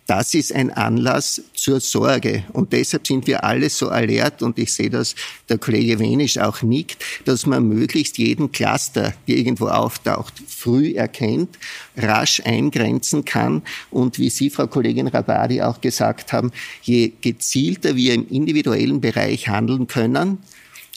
Das 0.06 0.34
ist 0.34 0.52
ein 0.52 0.70
Anlass 0.70 1.42
zur 1.54 1.80
Sorge. 1.80 2.44
Und 2.52 2.72
deshalb 2.72 3.06
sind 3.06 3.26
wir 3.26 3.44
alle 3.44 3.70
so 3.70 3.88
alert, 3.88 4.42
und 4.42 4.58
ich 4.58 4.72
sehe, 4.72 4.90
dass 4.90 5.14
der 5.48 5.58
Kollege 5.58 5.98
Wenisch 6.00 6.38
auch 6.38 6.62
nickt, 6.62 7.02
dass 7.24 7.46
man 7.46 7.68
möglichst 7.68 8.18
jeden 8.18 8.50
Cluster, 8.50 9.14
der 9.28 9.36
irgendwo 9.36 9.68
auftaucht, 9.68 10.34
früh 10.46 10.94
erkennt, 10.94 11.56
rasch 11.96 12.42
eingrenzen 12.44 13.24
kann. 13.24 13.62
Und 13.90 14.18
wie 14.18 14.30
Sie, 14.30 14.50
Frau 14.50 14.66
Kollegin 14.66 15.06
Rabadi, 15.06 15.62
auch 15.62 15.80
gesagt 15.80 16.32
haben, 16.32 16.50
je 16.82 17.12
gezielter 17.20 17.94
wir 17.94 18.14
im 18.14 18.28
individuellen 18.28 19.00
Bereich 19.00 19.48
handeln 19.48 19.86
können, 19.86 20.38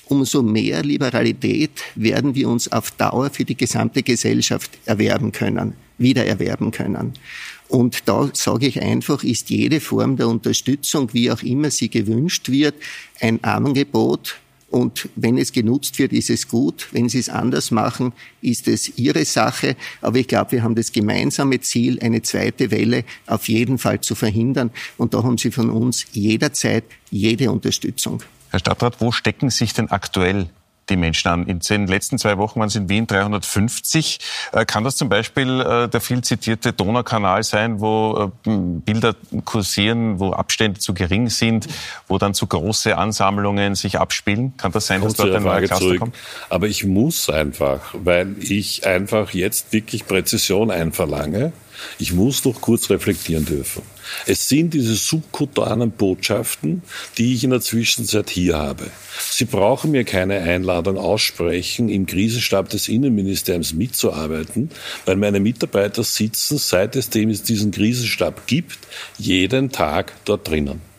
umso 0.08 0.42
mehr 0.42 0.84
Liberalität 0.84 1.72
werden 1.96 2.36
wir 2.36 2.50
uns 2.50 2.72
auf 2.72 2.92
Dauer 2.92 3.30
für 3.30 3.46
die 3.46 3.56
gesamte 3.56 4.04
Gesellschaft 4.04 4.72
erwerben 4.86 5.32
können, 5.32 5.74
wiedererwerben 5.98 6.72
können. 6.72 7.14
Und 7.68 8.08
da 8.08 8.30
sage 8.34 8.68
ich 8.68 8.82
einfach, 8.82 9.24
ist 9.24 9.50
jede 9.50 9.80
Form 9.80 10.18
der 10.18 10.28
Unterstützung, 10.28 11.14
wie 11.14 11.32
auch 11.32 11.42
immer 11.42 11.72
sie 11.72 11.90
gewünscht 11.90 12.50
wird, 12.50 12.76
ein 13.20 13.44
Angebot 13.44 14.36
Und 14.76 15.10
wenn 15.16 15.38
es 15.38 15.54
genutzt 15.54 16.00
wird, 16.00 16.12
ist 16.12 16.30
es 16.30 16.48
gut. 16.50 16.90
Wenn 16.92 17.08
Sie 17.08 17.20
es 17.20 17.30
anders 17.30 17.72
machen, 17.72 18.14
ist 18.42 18.68
es 18.68 18.98
Ihre 18.98 19.24
Sache. 19.24 19.78
Aber 20.02 20.18
ich 20.18 20.28
glaube, 20.28 20.54
wir 20.54 20.64
haben 20.64 20.76
das 20.76 20.92
gemeinsame 20.92 21.62
Ziel, 21.62 22.00
eine 22.02 22.24
zweite 22.24 22.72
Welle 22.72 23.06
auf 23.28 23.48
jeden 23.48 23.78
Fall 23.78 24.02
zu 24.02 24.16
verhindern. 24.16 24.72
Und 24.98 25.14
da 25.14 25.24
haben 25.24 25.38
Sie 25.38 25.52
von 25.52 25.70
uns 25.70 26.06
jederzeit 26.12 26.84
jede 27.10 27.52
Unterstützung. 27.52 28.22
Herr 28.50 28.60
Stadtrat, 28.60 29.00
wo 29.00 29.14
stecken 29.14 29.50
sich 29.50 29.74
denn 29.74 29.90
aktuell 29.90 30.50
die 30.90 30.98
Menschen 30.98 31.28
an. 31.30 31.48
In 31.48 31.60
den 31.60 31.88
letzten 31.88 32.18
zwei 32.18 32.38
Wochen 32.38 32.60
waren 32.60 32.68
es 32.68 32.76
in 32.76 32.90
Wien 32.90 33.08
350. 33.08 34.20
Äh, 34.52 34.66
kann 34.66 34.84
das 34.84 34.96
zum 34.96 35.10
Beispiel 35.10 35.62
äh, 35.62 35.88
der 35.88 36.02
viel 36.02 36.22
zitierte 36.22 36.74
Donaukanal 36.74 37.44
sein, 37.44 37.80
wo 37.80 38.32
äh, 38.46 38.50
Bilder 38.50 39.16
kursieren, 39.46 40.20
wo 40.20 40.32
Abstände 40.32 40.80
zu 40.80 40.94
gering 40.94 41.30
sind, 41.30 41.68
wo 42.08 42.18
dann 42.18 42.34
zu 42.34 42.48
große 42.48 42.98
Ansammlungen 42.98 43.76
sich 43.76 44.00
abspielen? 44.00 44.56
Kann 44.58 44.72
das 44.72 44.88
sein, 44.88 45.02
dass 45.02 45.14
dort 45.14 45.34
ein 45.34 45.44
neuer 45.44 45.60
Cluster 45.60 45.78
zurück. 45.78 46.00
kommt? 46.00 46.16
Aber 46.50 46.68
ich 46.68 46.86
muss 46.86 47.30
einfach, 47.30 47.94
weil 47.94 48.36
ich 48.40 48.86
einfach 48.86 49.32
jetzt 49.32 49.74
wirklich 49.74 50.08
Präzision 50.08 50.72
einverlange. 50.72 51.54
Ich 52.00 52.14
muss 52.14 52.42
doch 52.42 52.62
kurz 52.62 52.90
reflektieren 52.90 53.46
dürfen. 53.46 53.82
Es 54.26 54.48
sind 54.48 54.74
diese 54.74 54.96
subkutanen 54.96 55.92
Botschaften, 55.92 56.84
die 57.18 57.34
ich 57.34 57.44
in 57.44 57.50
der 57.50 57.62
Zwischenzeit 57.62 58.30
hier 58.30 58.58
habe. 58.58 58.86
Sie 59.20 59.46
brauchen 59.46 59.92
mir 59.92 60.04
keine 60.04 60.40
Einladung 60.40 60.98
aussprechen, 60.98 61.90
im 61.90 62.06
Krisenstab 62.06 62.70
des 62.70 62.88
Innenministeriums 62.88 63.74
mitzuarbeiten, 63.74 64.70
weil 65.06 65.16
meine 65.16 65.40
Mitarbeiter 65.40 66.04
sitzen, 66.04 66.58
seit 66.58 66.96
es 66.96 67.10
diesen 67.10 67.72
Krisenstab 67.72 68.48
gibt, 68.48 68.80
jeden 69.18 69.72
Tag 69.72 70.14
dort 70.26 70.48
drinnen. 70.48 70.95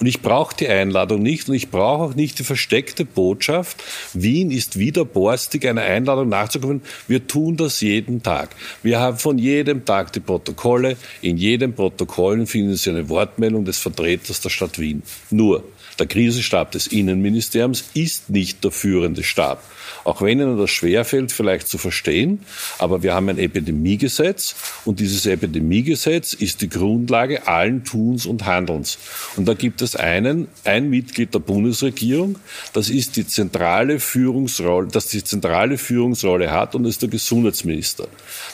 Und 0.00 0.06
ich 0.06 0.22
brauche 0.22 0.56
die 0.56 0.68
Einladung 0.68 1.22
nicht 1.22 1.48
und 1.48 1.54
ich 1.54 1.70
brauche 1.70 2.04
auch 2.04 2.14
nicht 2.14 2.38
die 2.38 2.44
versteckte 2.44 3.04
Botschaft, 3.04 3.82
Wien 4.14 4.50
ist 4.50 4.78
wieder 4.78 5.04
borstig, 5.04 5.66
eine 5.66 5.82
Einladung 5.82 6.28
nachzukommen. 6.28 6.82
Wir 7.06 7.26
tun 7.26 7.56
das 7.56 7.80
jeden 7.80 8.22
Tag. 8.22 8.50
Wir 8.82 9.00
haben 9.00 9.18
von 9.18 9.38
jedem 9.38 9.84
Tag 9.84 10.12
die 10.12 10.20
Protokolle. 10.20 10.96
In 11.22 11.36
jedem 11.36 11.74
Protokoll 11.74 12.46
finden 12.46 12.76
Sie 12.76 12.90
eine 12.90 13.08
Wortmeldung 13.08 13.64
des 13.64 13.78
Vertreters 13.78 14.40
der 14.40 14.50
Stadt 14.50 14.78
Wien. 14.78 15.02
Nur, 15.30 15.64
der 15.98 16.06
Krisenstab 16.06 16.72
des 16.72 16.86
Innenministeriums 16.86 17.84
ist 17.94 18.30
nicht 18.30 18.64
der 18.64 18.70
führende 18.70 19.22
Stab. 19.22 19.62
Auch 20.04 20.22
wenn 20.22 20.40
Ihnen 20.40 20.58
das 20.58 20.70
schwerfällt, 20.70 21.32
vielleicht 21.32 21.68
zu 21.68 21.78
verstehen, 21.78 22.40
aber 22.78 23.02
wir 23.02 23.14
haben 23.14 23.28
ein 23.28 23.38
Epidemiegesetz 23.38 24.54
und 24.84 25.00
dieses 25.00 25.26
Epidemiegesetz 25.26 26.32
ist 26.32 26.62
die 26.62 26.68
Grundlage 26.68 27.46
allen 27.46 27.84
Tuns 27.84 28.26
und 28.26 28.46
Handelns. 28.46 28.98
Und 29.36 29.48
da 29.48 29.54
gibt 29.54 29.82
es 29.82 29.96
einen, 29.96 30.48
ein 30.64 30.88
Mitglied 30.88 31.34
der 31.34 31.40
Bundesregierung, 31.40 32.38
das 32.72 32.90
ist 32.90 33.16
die 33.16 33.26
zentrale 33.26 34.00
Führungsrolle, 34.00 34.88
das 34.88 35.08
die 35.08 35.24
zentrale 35.24 35.78
Führungsrolle 35.78 36.50
hat 36.50 36.74
und 36.74 36.84
ist 36.84 37.02
der 37.02 37.08
Gesundheitsminister. 37.08 38.08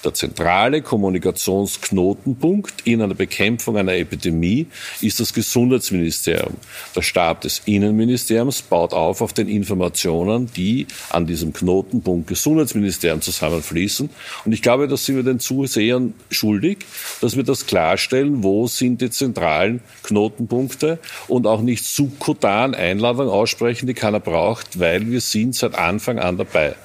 Der 0.05 0.15
zentrale 0.15 0.83
Kommunikationsknotenpunkt 0.83 2.83
in 2.85 3.03
einer 3.03 3.15
Bekämpfung 3.15 3.77
einer 3.77 3.95
Epidemie 3.95 4.67
ist 5.01 5.21
das 5.21 5.33
Gesundheitsministerium. 5.33 6.55
Der 6.95 7.03
Stab 7.03 7.34
des 7.43 7.63
Innenministeriums 7.65 8.63
baut 8.63 8.93
auf 8.93 9.21
auf 9.21 9.33
den 9.33 9.49
Informationen, 9.49 10.51
die 10.57 10.87
an 11.11 11.27
diesem 11.27 11.45
diesem 11.45 11.53
Knotenpunkt 11.53 12.29
Gesundheitsministerium 12.29 13.21
zusammenfließen. 13.21 14.09
Und 14.45 14.53
ich 14.53 14.63
glaube, 14.63 14.89
das 14.89 15.05
sind 15.05 15.17
wir 15.17 15.23
den 15.23 15.41
Zusehern 15.41 16.15
schuldig, 16.31 16.79
dass 17.21 17.37
wir 17.37 17.43
das 17.43 17.67
klarstellen, 17.67 18.43
wo 18.43 18.67
sind 18.67 19.01
die 19.01 19.11
zentralen 19.11 19.81
Knotenpunkte 20.05 20.99
und 21.29 21.47
auch 21.47 21.61
nicht 21.61 21.85
subkutan 21.85 22.75
Einladungen 22.75 23.31
aussprechen, 23.31 23.87
die 23.87 23.95
keiner 23.95 24.21
braucht, 24.21 24.79
weil 24.79 25.11
wir 25.11 25.21
sind 25.21 25.55
seit 25.55 25.75
Anfang 25.75 26.19
an 26.19 26.39
dabei. 26.39 26.77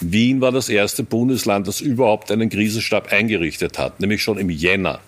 Wien 0.00 0.40
war 0.40 0.52
das 0.52 0.68
erste 0.68 1.02
Bundesland, 1.02 1.66
das 1.66 1.80
überhaupt 1.80 2.30
einen 2.30 2.48
Krisenstab 2.48 3.12
eingerichtet 3.12 3.78
hat, 3.78 4.00
nämlich 4.00 4.22
schon 4.22 4.38
im 4.38 4.50
Jänner. 4.50 5.00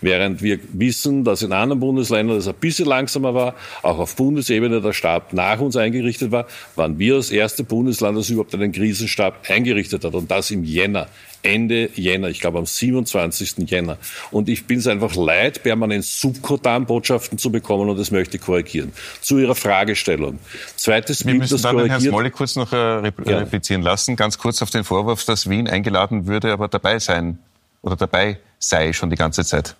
Während 0.00 0.42
wir 0.42 0.58
wissen, 0.72 1.24
dass 1.24 1.42
in 1.42 1.52
anderen 1.52 1.80
Bundesländern 1.80 2.36
das 2.36 2.48
ein 2.48 2.54
bisschen 2.54 2.86
langsamer 2.86 3.34
war, 3.34 3.54
auch 3.82 3.98
auf 3.98 4.16
Bundesebene 4.16 4.80
der 4.80 4.92
Stab 4.92 5.32
nach 5.32 5.60
uns 5.60 5.76
eingerichtet 5.76 6.30
war, 6.30 6.46
waren 6.76 6.98
wir 6.98 7.16
das 7.16 7.30
erste 7.30 7.64
Bundesland, 7.64 8.16
das 8.16 8.30
überhaupt 8.30 8.54
einen 8.54 8.72
Krisenstab 8.72 9.48
eingerichtet 9.48 10.04
hat. 10.04 10.14
Und 10.14 10.30
das 10.30 10.50
im 10.50 10.64
Jänner. 10.64 11.08
Ende 11.42 11.90
Jänner, 11.94 12.28
ich 12.28 12.40
glaube 12.40 12.58
am 12.58 12.66
27. 12.66 13.70
Jänner. 13.70 13.96
Und 14.32 14.48
ich 14.48 14.66
bin 14.66 14.80
es 14.80 14.88
einfach 14.88 15.14
leid, 15.14 15.62
permanent 15.62 16.04
Subkotan-Botschaften 16.04 17.38
zu 17.38 17.52
bekommen 17.52 17.88
und 17.88 17.96
das 17.96 18.10
möchte 18.10 18.38
ich 18.38 18.42
korrigieren. 18.42 18.92
Zu 19.20 19.38
Ihrer 19.38 19.54
Fragestellung. 19.54 20.40
Zweites 20.76 21.20
Wir 21.20 21.32
Bild, 21.32 21.42
müssen 21.42 21.54
das 21.54 21.62
dann 21.62 21.76
korrigiert. 21.76 22.00
Herrn 22.00 22.10
Smolle 22.10 22.30
kurz 22.32 22.56
noch 22.56 22.72
äh, 22.72 22.76
replizieren 22.76 23.82
ja. 23.82 23.90
lassen. 23.90 24.16
Ganz 24.16 24.38
kurz 24.38 24.62
auf 24.62 24.70
den 24.70 24.82
Vorwurf, 24.82 25.24
dass 25.24 25.48
Wien 25.48 25.68
eingeladen 25.68 26.26
würde, 26.26 26.52
aber 26.52 26.66
dabei 26.66 26.98
sein 26.98 27.38
oder 27.82 27.94
dabei 27.94 28.38
sei 28.58 28.92
schon 28.92 29.10
die 29.10 29.16
ganze 29.16 29.44
Zeit. 29.44 29.76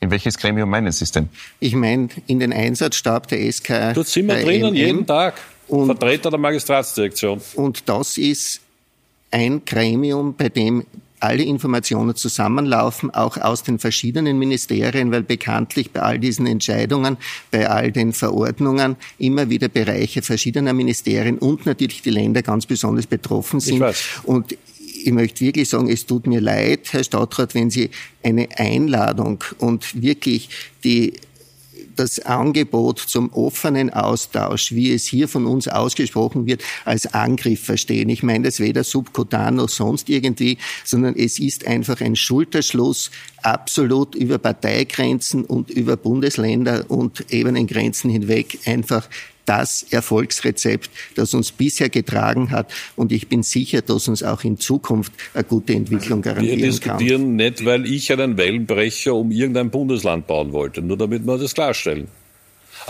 In 0.00 0.10
welches 0.10 0.38
Gremium 0.38 0.70
meinen 0.70 0.90
Sie 0.92 1.04
es 1.04 1.12
denn? 1.12 1.28
Ich 1.60 1.74
meine, 1.74 2.08
in 2.26 2.40
den 2.40 2.52
Einsatzstab 2.52 3.28
der 3.28 3.52
SK. 3.52 3.92
Dort 3.94 4.08
sind 4.08 4.28
wir 4.28 4.42
drinnen, 4.42 4.74
jeden 4.74 5.06
Tag. 5.06 5.34
Und, 5.68 5.86
Vertreter 5.86 6.30
der 6.30 6.38
Magistratsdirektion. 6.38 7.40
Und 7.54 7.88
das 7.88 8.16
ist 8.16 8.60
ein 9.30 9.62
Gremium, 9.64 10.34
bei 10.34 10.48
dem 10.48 10.84
alle 11.20 11.42
Informationen 11.42 12.16
zusammenlaufen, 12.16 13.10
auch 13.10 13.36
aus 13.36 13.62
den 13.62 13.78
verschiedenen 13.78 14.38
Ministerien, 14.38 15.12
weil 15.12 15.22
bekanntlich 15.22 15.90
bei 15.90 16.00
all 16.00 16.18
diesen 16.18 16.46
Entscheidungen, 16.46 17.18
bei 17.50 17.68
all 17.68 17.92
den 17.92 18.14
Verordnungen 18.14 18.96
immer 19.18 19.50
wieder 19.50 19.68
Bereiche 19.68 20.22
verschiedener 20.22 20.72
Ministerien 20.72 21.38
und 21.38 21.66
natürlich 21.66 22.00
die 22.00 22.10
Länder 22.10 22.42
ganz 22.42 22.64
besonders 22.64 23.06
betroffen 23.06 23.60
sind. 23.60 23.84
Und 24.24 24.56
ich 25.06 25.12
möchte 25.12 25.44
wirklich 25.44 25.68
sagen, 25.68 25.88
es 25.88 26.06
tut 26.06 26.26
mir 26.26 26.40
leid, 26.40 26.92
Herr 26.92 27.04
Stadtrat, 27.04 27.54
wenn 27.54 27.70
Sie 27.70 27.90
eine 28.22 28.48
Einladung 28.58 29.42
und 29.58 30.02
wirklich 30.02 30.50
die 30.84 31.14
das 32.00 32.18
Angebot 32.20 32.98
zum 32.98 33.30
offenen 33.32 33.90
Austausch, 33.90 34.72
wie 34.72 34.92
es 34.92 35.04
hier 35.04 35.28
von 35.28 35.46
uns 35.46 35.68
ausgesprochen 35.68 36.46
wird, 36.46 36.62
als 36.84 37.12
Angriff 37.12 37.62
verstehen. 37.64 38.08
Ich 38.08 38.22
meine 38.22 38.44
das 38.44 38.58
weder 38.58 38.84
subkutan 38.84 39.56
noch 39.56 39.68
sonst 39.68 40.08
irgendwie, 40.08 40.56
sondern 40.84 41.14
es 41.16 41.38
ist 41.38 41.66
einfach 41.66 42.00
ein 42.00 42.16
Schulterschluss 42.16 43.10
absolut 43.42 44.14
über 44.14 44.38
Parteigrenzen 44.38 45.44
und 45.44 45.70
über 45.70 45.96
Bundesländer 45.96 46.86
und 46.88 47.26
Ebenengrenzen 47.30 48.10
hinweg 48.10 48.58
einfach 48.64 49.08
das 49.46 49.84
Erfolgsrezept, 49.90 50.90
das 51.14 51.34
uns 51.34 51.52
bisher 51.52 51.88
getragen 51.88 52.50
hat. 52.50 52.72
Und 52.96 53.12
ich 53.12 53.28
bin 53.28 53.42
sicher, 53.42 53.82
dass 53.82 54.08
uns 54.08 54.22
auch 54.22 54.44
in 54.44 54.58
Zukunft 54.58 55.12
eine 55.34 55.44
gute 55.44 55.74
Entwicklung 55.74 56.22
garantieren 56.22 56.58
kann. 56.58 56.60
Wir 56.60 56.66
diskutieren 56.66 57.22
kann. 57.22 57.36
nicht, 57.36 57.64
weil 57.64 57.86
ich 57.86 58.12
einen 58.12 58.36
Wellenbrecher 58.36 59.14
um 59.14 59.30
irgendein 59.30 59.70
Bundesland 59.70 60.26
bauen 60.26 60.52
wollte, 60.52 60.82
nur 60.82 60.96
damit 60.96 61.26
wir 61.26 61.38
das 61.38 61.54
klarstellen. 61.54 62.08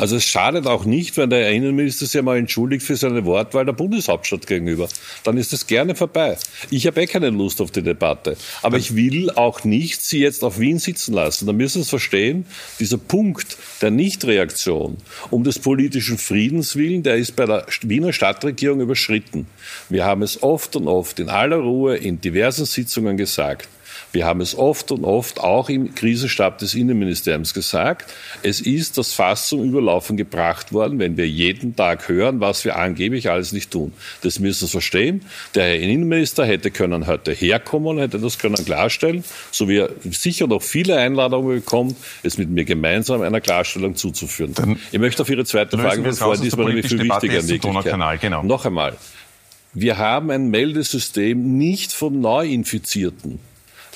Also 0.00 0.16
es 0.16 0.24
schadet 0.24 0.66
auch 0.66 0.86
nicht, 0.86 1.18
wenn 1.18 1.28
der 1.28 1.50
Innenminister 1.50 2.06
sich 2.06 2.18
einmal 2.18 2.38
entschuldigt 2.38 2.82
für 2.86 2.96
seine 2.96 3.26
Wortwahl 3.26 3.66
der 3.66 3.74
Bundeshauptstadt 3.74 4.46
gegenüber. 4.46 4.88
Dann 5.24 5.36
ist 5.36 5.52
es 5.52 5.66
gerne 5.66 5.94
vorbei. 5.94 6.38
Ich 6.70 6.86
habe 6.86 7.02
eh 7.02 7.06
keine 7.06 7.28
Lust 7.28 7.60
auf 7.60 7.70
die 7.70 7.82
Debatte. 7.82 8.38
Aber 8.62 8.78
ich 8.78 8.96
will 8.96 9.28
auch 9.28 9.62
nicht 9.62 10.00
Sie 10.00 10.20
jetzt 10.20 10.42
auf 10.42 10.58
Wien 10.58 10.78
sitzen 10.78 11.12
lassen. 11.12 11.44
Da 11.44 11.52
müssen 11.52 11.80
Sie 11.80 11.82
es 11.82 11.90
verstehen, 11.90 12.46
dieser 12.78 12.96
Punkt 12.96 13.58
der 13.82 13.90
Nichtreaktion 13.90 14.96
um 15.28 15.44
des 15.44 15.58
politischen 15.58 16.16
Friedens 16.16 16.76
willen, 16.76 17.02
der 17.02 17.16
ist 17.16 17.36
bei 17.36 17.44
der 17.44 17.66
Wiener 17.82 18.14
Stadtregierung 18.14 18.80
überschritten. 18.80 19.48
Wir 19.90 20.06
haben 20.06 20.22
es 20.22 20.42
oft 20.42 20.76
und 20.76 20.88
oft 20.88 21.20
in 21.20 21.28
aller 21.28 21.58
Ruhe 21.58 21.98
in 21.98 22.22
diversen 22.22 22.64
Sitzungen 22.64 23.18
gesagt. 23.18 23.68
Wir 24.12 24.26
haben 24.26 24.40
es 24.40 24.56
oft 24.56 24.90
und 24.90 25.04
oft 25.04 25.40
auch 25.40 25.68
im 25.68 25.94
Krisenstab 25.94 26.58
des 26.58 26.74
Innenministeriums 26.74 27.54
gesagt. 27.54 28.12
Es 28.42 28.60
ist 28.60 28.98
das 28.98 29.12
Fass 29.12 29.48
zum 29.48 29.62
Überlaufen 29.62 30.16
gebracht 30.16 30.72
worden, 30.72 30.98
wenn 30.98 31.16
wir 31.16 31.28
jeden 31.28 31.76
Tag 31.76 32.08
hören, 32.08 32.40
was 32.40 32.64
wir 32.64 32.76
angeblich 32.76 33.30
alles 33.30 33.52
nicht 33.52 33.70
tun. 33.70 33.92
Das 34.22 34.40
müssen 34.40 34.66
Sie 34.66 34.70
verstehen. 34.70 35.22
Der 35.54 35.64
Herr 35.64 35.78
Innenminister 35.78 36.44
hätte 36.44 36.72
können 36.72 37.06
heute 37.06 37.32
herkommen, 37.32 37.98
hätte 37.98 38.18
das 38.18 38.38
können 38.38 38.64
klarstellen, 38.64 39.22
so 39.52 39.68
wie 39.68 39.78
er 39.78 39.90
sicher 40.10 40.48
noch 40.48 40.62
viele 40.62 40.96
Einladungen 40.96 41.56
bekommt, 41.56 41.96
es 42.24 42.36
mit 42.36 42.50
mir 42.50 42.64
gemeinsam 42.64 43.22
einer 43.22 43.40
Klarstellung 43.40 43.94
zuzuführen. 43.94 44.54
Dann 44.54 44.78
ich 44.90 44.98
möchte 44.98 45.22
auf 45.22 45.30
Ihre 45.30 45.44
zweite 45.44 45.78
Frage 45.78 46.02
beantworten, 46.02 46.42
diesmal 46.42 46.66
nämlich 46.66 46.88
viel 46.88 47.02
wichtiger 47.02 47.40
in. 47.40 48.18
Genau. 48.20 48.42
Noch 48.42 48.66
einmal. 48.66 48.96
Wir 49.72 49.98
haben 49.98 50.32
ein 50.32 50.48
Meldesystem 50.48 51.56
nicht 51.56 51.92
von 51.92 52.20
Neuinfizierten 52.20 53.38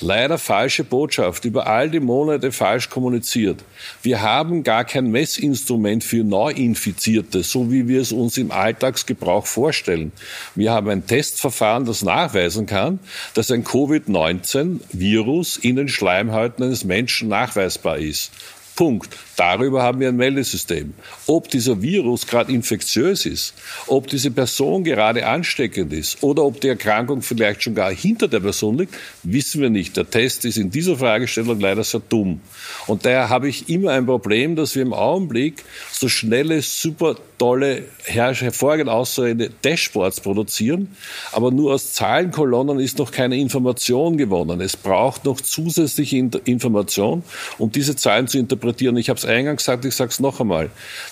leider 0.01 0.37
falsche 0.37 0.83
Botschaft, 0.83 1.45
über 1.45 1.67
all 1.67 1.89
die 1.89 1.99
Monate 1.99 2.51
falsch 2.51 2.89
kommuniziert. 2.89 3.63
Wir 4.01 4.21
haben 4.21 4.63
gar 4.63 4.83
kein 4.85 5.11
Messinstrument 5.11 6.03
für 6.03 6.23
Neuinfizierte, 6.23 7.43
so 7.43 7.71
wie 7.71 7.87
wir 7.87 8.01
es 8.01 8.11
uns 8.11 8.37
im 8.37 8.51
Alltagsgebrauch 8.51 9.45
vorstellen. 9.45 10.11
Wir 10.55 10.71
haben 10.71 10.89
ein 10.89 11.07
Testverfahren, 11.07 11.85
das 11.85 12.03
nachweisen 12.03 12.65
kann, 12.65 12.99
dass 13.33 13.51
ein 13.51 13.63
Covid-19-Virus 13.63 15.57
in 15.57 15.75
den 15.75 15.87
Schleimhäuten 15.87 16.65
eines 16.65 16.83
Menschen 16.83 17.29
nachweisbar 17.29 17.97
ist. 17.97 18.31
Punkt. 18.75 19.15
Darüber 19.37 19.83
haben 19.83 19.99
wir 19.99 20.09
ein 20.09 20.15
Meldesystem. 20.15 20.93
Ob 21.27 21.49
dieser 21.49 21.81
Virus 21.81 22.27
gerade 22.27 22.51
infektiös 22.51 23.25
ist, 23.25 23.53
ob 23.87 24.07
diese 24.07 24.31
Person 24.31 24.83
gerade 24.83 25.25
ansteckend 25.25 25.93
ist 25.93 26.21
oder 26.23 26.43
ob 26.43 26.61
die 26.61 26.67
Erkrankung 26.67 27.21
vielleicht 27.21 27.63
schon 27.63 27.75
gar 27.75 27.93
hinter 27.93 28.27
der 28.27 28.39
Person 28.39 28.77
liegt, 28.77 28.93
wissen 29.23 29.61
wir 29.61 29.69
nicht. 29.69 29.97
Der 29.97 30.09
Test 30.09 30.45
ist 30.45 30.57
in 30.57 30.71
dieser 30.71 30.97
Fragestellung 30.97 31.59
leider 31.59 31.83
sehr 31.83 32.01
dumm. 32.01 32.41
Und 32.87 33.05
daher 33.05 33.29
habe 33.29 33.49
ich 33.49 33.69
immer 33.69 33.91
ein 33.91 34.05
Problem, 34.05 34.55
dass 34.55 34.75
wir 34.75 34.81
im 34.81 34.93
Augenblick 34.93 35.63
so 35.91 36.07
schnelle, 36.07 36.61
super 36.61 37.15
tolle, 37.37 37.83
hervorragend 38.03 38.89
aussehende 38.89 39.49
Dashboards 39.49 40.21
produzieren, 40.21 40.95
aber 41.33 41.51
nur 41.51 41.73
aus 41.73 41.91
Zahlenkolonnen 41.91 42.79
ist 42.79 42.97
noch 42.97 43.11
keine 43.11 43.37
Information 43.37 44.17
gewonnen. 44.17 44.61
Es 44.61 44.77
braucht 44.77 45.25
noch 45.25 45.41
zusätzliche 45.41 46.17
Information, 46.17 47.23
um 47.57 47.71
diese 47.71 47.95
Zahlen 47.95 48.27
zu 48.27 48.37
interpretieren. 48.37 48.64
Ich 48.97 49.09
habe 49.09 49.17
es 49.17 49.25
eingangs 49.25 49.63
gesagt, 49.63 49.85
ich 49.85 49.95
sage 49.95 50.11
es 50.11 50.19
noch 50.19 50.39
einmal. 50.39 50.69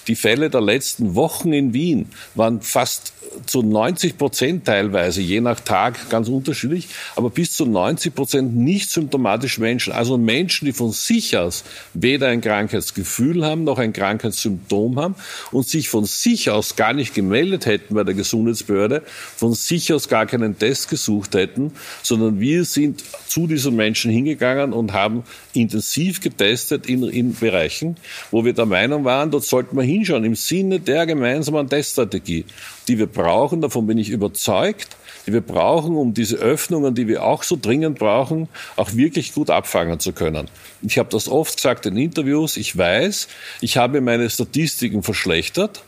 Die 0.07 0.15
Fälle 0.15 0.49
der 0.49 0.61
letzten 0.61 1.15
Wochen 1.15 1.53
in 1.53 1.73
Wien 1.73 2.09
waren 2.35 2.61
fast 2.61 3.13
zu 3.45 3.61
90 3.61 4.17
Prozent 4.17 4.65
teilweise, 4.65 5.21
je 5.21 5.41
nach 5.41 5.59
Tag 5.59 6.09
ganz 6.09 6.27
unterschiedlich, 6.27 6.87
aber 7.15 7.29
bis 7.29 7.53
zu 7.53 7.65
90 7.65 8.13
Prozent 8.13 8.55
nicht 8.55 8.91
symptomatische 8.91 9.61
Menschen. 9.61 9.93
Also 9.93 10.17
Menschen, 10.17 10.65
die 10.65 10.73
von 10.73 10.91
sich 10.91 11.35
aus 11.37 11.63
weder 11.93 12.27
ein 12.27 12.41
Krankheitsgefühl 12.41 13.45
haben, 13.45 13.63
noch 13.63 13.79
ein 13.79 13.93
Krankheitssymptom 13.93 14.99
haben 14.99 15.15
und 15.51 15.67
sich 15.67 15.89
von 15.89 16.05
sich 16.05 16.49
aus 16.49 16.75
gar 16.75 16.93
nicht 16.93 17.13
gemeldet 17.13 17.65
hätten 17.65 17.95
bei 17.95 18.03
der 18.03 18.13
Gesundheitsbehörde, 18.13 19.03
von 19.35 19.53
sich 19.53 19.91
aus 19.93 20.07
gar 20.07 20.25
keinen 20.25 20.57
Test 20.57 20.89
gesucht 20.89 21.35
hätten, 21.35 21.71
sondern 22.01 22.39
wir 22.39 22.65
sind 22.65 23.03
zu 23.27 23.47
diesen 23.47 23.75
Menschen 23.75 24.11
hingegangen 24.11 24.73
und 24.73 24.93
haben 24.93 25.23
intensiv 25.53 26.21
getestet 26.21 26.87
in, 26.87 27.03
in 27.03 27.33
Bereichen, 27.43 27.97
wo 28.31 28.45
wir 28.45 28.53
der 28.53 28.65
Meinung 28.65 29.03
waren, 29.03 29.29
dort 29.29 29.43
sollten 29.43 29.75
wir 29.75 29.83
hinschauen 29.83 30.23
im 30.23 30.35
Sinne 30.35 30.79
der 30.79 31.05
gemeinsamen 31.05 31.69
Teststrategie, 31.69 32.45
die 32.87 32.97
wir 32.97 33.07
brauchen, 33.07 33.59
davon 33.59 33.85
bin 33.85 33.97
ich 33.97 34.09
überzeugt, 34.09 34.95
die 35.27 35.33
wir 35.33 35.41
brauchen, 35.41 35.95
um 35.95 36.13
diese 36.13 36.37
Öffnungen, 36.37 36.95
die 36.95 37.07
wir 37.07 37.23
auch 37.23 37.43
so 37.43 37.57
dringend 37.61 37.99
brauchen, 37.99 38.47
auch 38.77 38.93
wirklich 38.93 39.33
gut 39.33 39.49
abfangen 39.49 39.99
zu 39.99 40.13
können. 40.13 40.47
Ich 40.81 40.97
habe 40.97 41.09
das 41.09 41.27
oft 41.27 41.55
gesagt 41.57 41.85
in 41.85 41.97
Interviews. 41.97 42.57
Ich 42.57 42.77
weiß, 42.77 43.27
ich 43.61 43.77
habe 43.77 44.01
meine 44.01 44.29
Statistiken 44.29 45.03
verschlechtert 45.03 45.83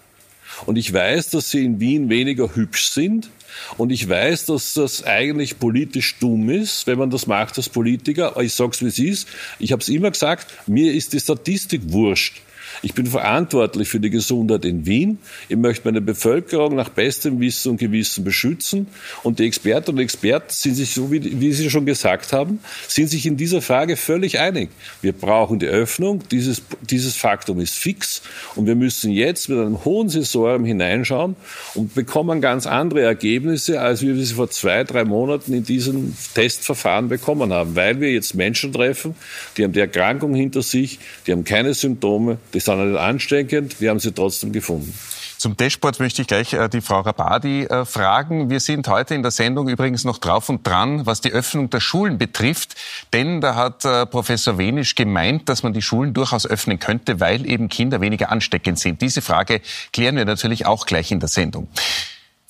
und 0.66 0.78
ich 0.78 0.94
weiß, 0.94 1.30
dass 1.32 1.52
sie 1.52 1.66
in 1.66 1.80
Wien 1.80 2.10
weniger 2.10 2.56
hübsch 2.56 2.90
sind. 2.90 3.30
Und 3.78 3.92
ich 3.92 4.08
weiß, 4.08 4.46
dass 4.46 4.74
das 4.74 5.04
eigentlich 5.04 5.60
politisch 5.60 6.16
dumm 6.20 6.50
ist, 6.50 6.88
wenn 6.88 6.98
man 6.98 7.10
das 7.10 7.28
macht 7.28 7.58
als 7.58 7.70
Politiker. 7.70 8.36
Ich 8.40 8.54
sag's 8.54 8.82
wie 8.82 8.88
es 8.88 9.00
ist. 9.00 9.28
Ich 9.60 9.72
habe 9.72 9.82
es 9.82 9.90
immer 9.90 10.12
gesagt, 10.12 10.48
mir 10.68 10.94
ist 10.94 11.14
die 11.14 11.20
Statistik 11.20 11.82
wurscht. 11.86 12.42
Ich 12.82 12.94
bin 12.94 13.06
verantwortlich 13.06 13.90
für 13.90 14.00
die 14.00 14.10
Gesundheit 14.10 14.66
in 14.66 14.86
Wien. 14.86 15.20
Ich 15.50 15.58
möchte 15.58 15.88
meine 15.88 16.02
Bevölkerung 16.02 16.76
nach 16.76 16.90
bestem 16.90 17.40
Wissen 17.40 17.72
und 17.72 17.78
Gewissen 17.78 18.24
beschützen. 18.24 18.88
Und 19.24 19.40
die 19.40 19.46
Experten 19.46 19.92
und 19.92 20.00
Experten 20.00 20.50
sind 20.50 20.76
sich, 20.76 20.94
so 20.94 21.12
wie, 21.12 21.40
wie 21.40 21.54
Sie 21.54 21.70
schon 21.70 21.86
gesagt 21.86 22.34
haben, 22.34 22.60
sind 22.88 23.10
sich 23.10 23.26
in 23.26 23.38
dieser 23.38 23.62
Frage 23.62 23.98
völlig 23.98 24.40
einig. 24.40 24.70
Wir 25.02 25.14
brauchen 25.14 25.60
die 25.60 25.68
Öffnung. 25.68 26.24
Dieses, 26.32 26.62
dieses 26.82 27.16
Faktum 27.16 27.60
ist 27.60 27.76
fix. 27.76 28.22
Und 28.56 28.68
wir 28.68 28.76
müssen 28.76 29.12
jetzt 29.12 29.50
mit 29.50 29.60
einem 29.60 29.84
hohen 29.86 30.10
Sensorium 30.10 30.66
hineinschauen 30.66 31.36
und 31.74 31.94
bekommen 31.96 32.42
ganz 32.42 32.68
andere 32.68 33.02
Ergebnisse, 33.02 33.82
als 33.82 34.02
wir 34.02 34.16
sie 34.16 34.34
vor 34.34 34.50
zwei, 34.50 34.84
drei 34.84 35.06
Monaten 35.06 35.54
in 35.54 35.64
diesem 35.64 36.16
Testverfahren 36.34 37.10
bekommen 37.10 37.54
haben. 37.54 37.76
Weil 37.76 38.00
wir 38.00 38.12
jetzt 38.12 38.36
Menschen 38.36 38.74
treffen, 38.74 39.16
die 39.58 39.64
haben 39.64 39.74
die 39.74 39.80
Erkrankung 39.80 40.36
hinter 40.36 40.62
sich, 40.62 41.00
die 41.26 41.32
haben 41.32 41.44
keine 41.44 41.74
Symptome, 41.74 42.38
die 42.56 42.62
sind 42.62 42.90
nicht 42.90 43.00
ansteckend, 43.00 43.82
wir 43.82 43.90
haben 43.90 44.00
sie 44.00 44.14
trotzdem 44.14 44.52
gefunden. 44.52 44.98
Zum 45.38 45.58
Dashboard 45.58 46.00
möchte 46.00 46.22
ich 46.22 46.28
gleich 46.28 46.54
äh, 46.54 46.70
die 46.70 46.80
Frau 46.80 47.02
Rabadi 47.02 47.66
äh, 47.66 47.86
fragen. 47.86 48.50
Wir 48.50 48.62
sind 48.62 48.88
heute 48.88 49.14
in 49.14 49.22
der 49.22 49.32
Sendung 49.32 49.68
übrigens 49.68 50.06
noch 50.06 50.18
drauf 50.18 50.48
und 50.48 50.66
dran, 50.66 51.06
was 51.06 51.20
die 51.20 51.32
Öffnung 51.32 51.70
der 51.70 51.82
Schulen 51.82 52.18
betrifft. 52.18 52.76
Denn 53.14 53.42
da 53.42 53.56
hat 53.56 53.84
äh, 53.84 54.06
Professor 54.06 54.58
Wenisch 54.58 54.96
gemeint, 54.96 55.50
dass 55.50 55.62
man 55.62 55.74
die 55.74 55.82
Schulen 55.82 56.14
durchaus 56.14 56.48
öffnen 56.48 56.80
könnte, 56.80 57.20
weil 57.20 57.46
eben 57.48 57.68
Kinder 57.68 58.00
weniger 58.00 58.32
ansteckend 58.32 58.80
sind. 58.80 59.02
Diese 59.02 59.22
Frage 59.22 59.60
klären 59.92 60.16
wir 60.16 60.26
natürlich 60.26 60.66
auch 60.66 60.86
gleich 60.86 61.12
in 61.12 61.20
der 61.20 61.30
Sendung. 61.30 61.68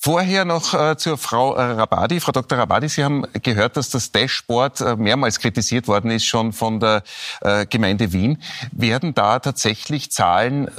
Vorher 0.05 0.45
noch 0.45 0.75
äh, 0.75 0.97
zur 0.97 1.17
Frau 1.17 1.55
äh, 1.55 1.63
Rabadi. 1.63 2.19
Frau 2.19 2.31
Dr. 2.31 2.59
Rabadi, 2.59 2.87
Sie 2.89 3.03
haben 3.03 3.25
gehört, 3.41 3.75
dass 3.75 3.89
das 3.89 4.11
Dashboard 4.11 4.79
äh, 4.81 4.95
mehrmals 4.95 5.39
kritisiert 5.39 5.87
worden 5.87 6.11
ist, 6.11 6.25
schon 6.25 6.53
von 6.53 6.79
der 6.79 7.01
äh, 7.41 7.65
Gemeinde 7.65 8.13
Wien. 8.13 8.37
Werden 8.71 9.15
da 9.15 9.39
tatsächlich 9.39 10.11
Zahlen 10.11 10.69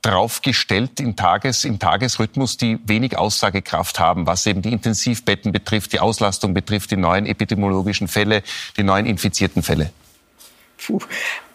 draufgestellt 0.00 1.00
im, 1.00 1.16
Tages, 1.16 1.66
im 1.66 1.80
Tagesrhythmus, 1.80 2.56
die 2.56 2.78
wenig 2.86 3.18
Aussagekraft 3.18 4.00
haben, 4.00 4.26
was 4.26 4.46
eben 4.46 4.62
die 4.62 4.72
Intensivbetten 4.72 5.52
betrifft, 5.52 5.92
die 5.92 6.00
Auslastung 6.00 6.54
betrifft, 6.54 6.92
die 6.92 6.96
neuen 6.96 7.26
epidemiologischen 7.26 8.08
Fälle, 8.08 8.42
die 8.78 8.84
neuen 8.84 9.04
infizierten 9.04 9.62
Fälle? 9.62 9.92
Puh, 10.78 10.98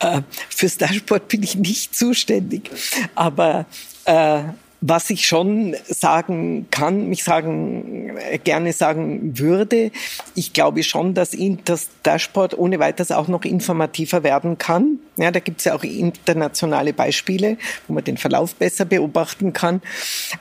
äh, 0.02 0.22
fürs 0.50 0.78
Dashboard 0.78 1.30
bin 1.30 1.42
ich 1.42 1.56
nicht 1.56 1.96
zuständig, 1.96 2.70
aber 3.16 3.66
äh, 4.06 4.44
was 4.82 5.10
ich 5.10 5.26
schon 5.26 5.76
sagen 5.88 6.68
kann, 6.70 7.08
mich 7.08 7.24
sagen, 7.24 8.18
äh, 8.18 8.38
gerne 8.38 8.74
sagen 8.74 9.40
würde, 9.40 9.92
ich 10.36 10.54
glaube 10.54 10.84
schon, 10.84 11.14
dass 11.14 11.36
das 11.66 11.90
Dashboard 12.04 12.58
ohne 12.58 12.80
weiteres 12.80 13.12
auch 13.12 13.28
noch 13.28 13.44
informativer 13.44 14.24
werden 14.24 14.58
kann. 14.58 15.00
Ja, 15.18 15.32
da 15.32 15.40
gibt 15.40 15.60
es 15.60 15.66
ja 15.66 15.76
auch 15.76 15.84
internationale 15.84 16.94
Beispiele, 16.94 17.58
wo 17.88 17.94
man 17.94 18.04
den 18.04 18.18
Verlauf 18.18 18.56
besser 18.56 18.86
beobachten 18.86 19.52
kann. 19.52 19.82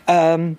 Ähm, 0.06 0.58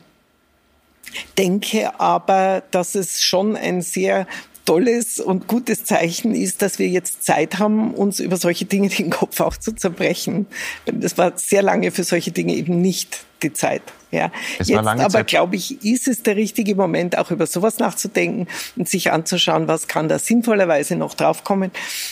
denke 1.37 1.99
aber, 1.99 2.63
dass 2.71 2.95
es 2.95 3.21
schon 3.21 3.55
ein 3.55 3.81
sehr 3.81 4.27
tolles 4.67 5.21
und 5.21 5.47
gutes 5.47 5.86
Zeichen 5.86 6.36
ist, 6.36 6.62
dass 6.62 6.77
wir 6.77 6.89
jetzt 6.89 7.23
Zeit 7.23 7.58
haben, 7.58 7.93
uns 7.93 8.19
über 8.19 8.36
solche 8.36 8.65
Dinge 8.65 8.89
den 8.89 9.10
Kopf 9.10 9.39
auch 9.39 9.56
zu 9.56 9.71
zerbrechen. 9.73 10.45
Das 10.86 11.17
war 11.17 11.34
sehr 11.38 11.62
lange 11.62 11.91
für 11.91 12.03
solche 12.03 12.32
Dinge 12.32 12.53
eben 12.53 12.82
nicht 12.82 13.25
die 13.43 13.53
Zeit. 13.53 13.82
Ja. 14.12 14.30
Es 14.60 14.67
Jetzt 14.67 14.86
aber 14.86 15.23
glaube 15.23 15.56
ich, 15.56 15.84
ist 15.86 16.10
es 16.10 16.21
der 16.21 16.36
richtige 16.36 16.75
Moment, 16.75 17.17
auch 17.17 17.32
über 17.32 17.47
sowas 17.47 17.80
nachzudenken 17.80 18.47
und 18.75 18.89
sich 18.89 19.12
anzuschauen, 19.12 19.69
was 19.69 19.88
kann 19.88 20.10
da 20.10 20.19
sinnvollerweise 20.19 20.97
noch 20.97 21.13
draufkommen 21.13 21.71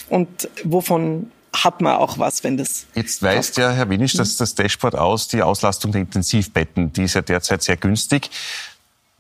und 0.09 0.47
wovon 0.63 1.31
hat 1.53 1.81
man 1.81 1.95
auch 1.95 2.19
was, 2.19 2.43
wenn 2.43 2.57
das. 2.57 2.85
Jetzt 2.95 3.21
weist 3.21 3.57
ja 3.57 3.71
Herr 3.71 3.89
Winisch 3.89 4.13
dass 4.13 4.37
das 4.37 4.55
Dashboard 4.55 4.95
aus, 4.95 5.27
die 5.27 5.41
Auslastung 5.41 5.91
der 5.91 6.01
Intensivbetten, 6.01 6.93
die 6.93 7.03
ist 7.03 7.15
ja 7.15 7.21
derzeit 7.21 7.63
sehr 7.63 7.77
günstig. 7.77 8.29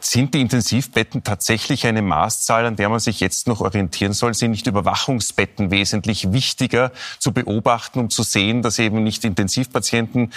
Sind 0.07 0.35
die 0.35 0.41
Intensivbetten 0.41 1.23
tatsächlich 1.23 1.87
eine 1.87 2.03
Maßzahl, 2.03 2.67
an 2.67 2.75
der 2.75 2.89
man 2.89 2.99
sich 2.99 3.19
jetzt 3.21 3.47
noch 3.47 3.61
orientieren 3.61 4.13
soll? 4.13 4.35
Sind 4.35 4.51
nicht 4.51 4.67
Überwachungsbetten 4.67 5.71
wesentlich 5.71 6.31
wichtiger 6.31 6.91
zu 7.17 7.31
beobachten, 7.31 7.99
um 7.99 8.09
zu 8.11 8.21
sehen, 8.21 8.61
dass 8.61 8.77
eben 8.77 9.03
nicht 9.03 9.25
Intensivpatienten 9.25 10.31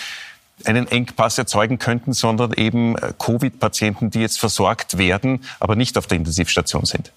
einen 0.65 0.89
Engpass 0.89 1.37
erzeugen 1.37 1.79
könnten, 1.79 2.15
sondern 2.15 2.55
eben 2.55 2.97
äh, 2.97 3.13
Covid-Patienten, 3.19 4.09
die 4.09 4.21
jetzt 4.21 4.41
versorgt 4.41 4.97
werden, 4.97 5.45
aber 5.61 5.77
nicht 5.77 5.99
auf 5.99 6.07
der 6.07 6.17
Intensivstation 6.17 6.87
sind. 6.87 7.13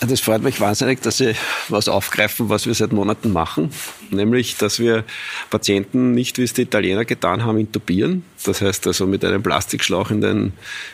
Das 0.00 0.20
freut 0.20 0.42
mich 0.42 0.60
wahnsinnig, 0.60 1.02
dass 1.02 1.18
Sie 1.18 1.34
was 1.68 1.88
aufgreifen, 1.88 2.48
was 2.48 2.66
wir 2.66 2.74
seit 2.74 2.92
Monaten 2.92 3.32
machen, 3.32 3.70
nämlich, 4.10 4.56
dass 4.56 4.78
wir 4.78 5.04
Patienten 5.50 6.12
nicht, 6.12 6.38
wie 6.38 6.44
es 6.44 6.52
die 6.52 6.62
Italiener 6.62 7.04
getan 7.04 7.44
haben, 7.44 7.58
intubieren. 7.58 8.24
Das 8.44 8.60
heißt 8.60 8.86
also 8.86 9.06
mit 9.06 9.24
einem 9.24 9.42
Plastikschlauch 9.42 10.10
in 10.10 10.20
den, 10.20 10.52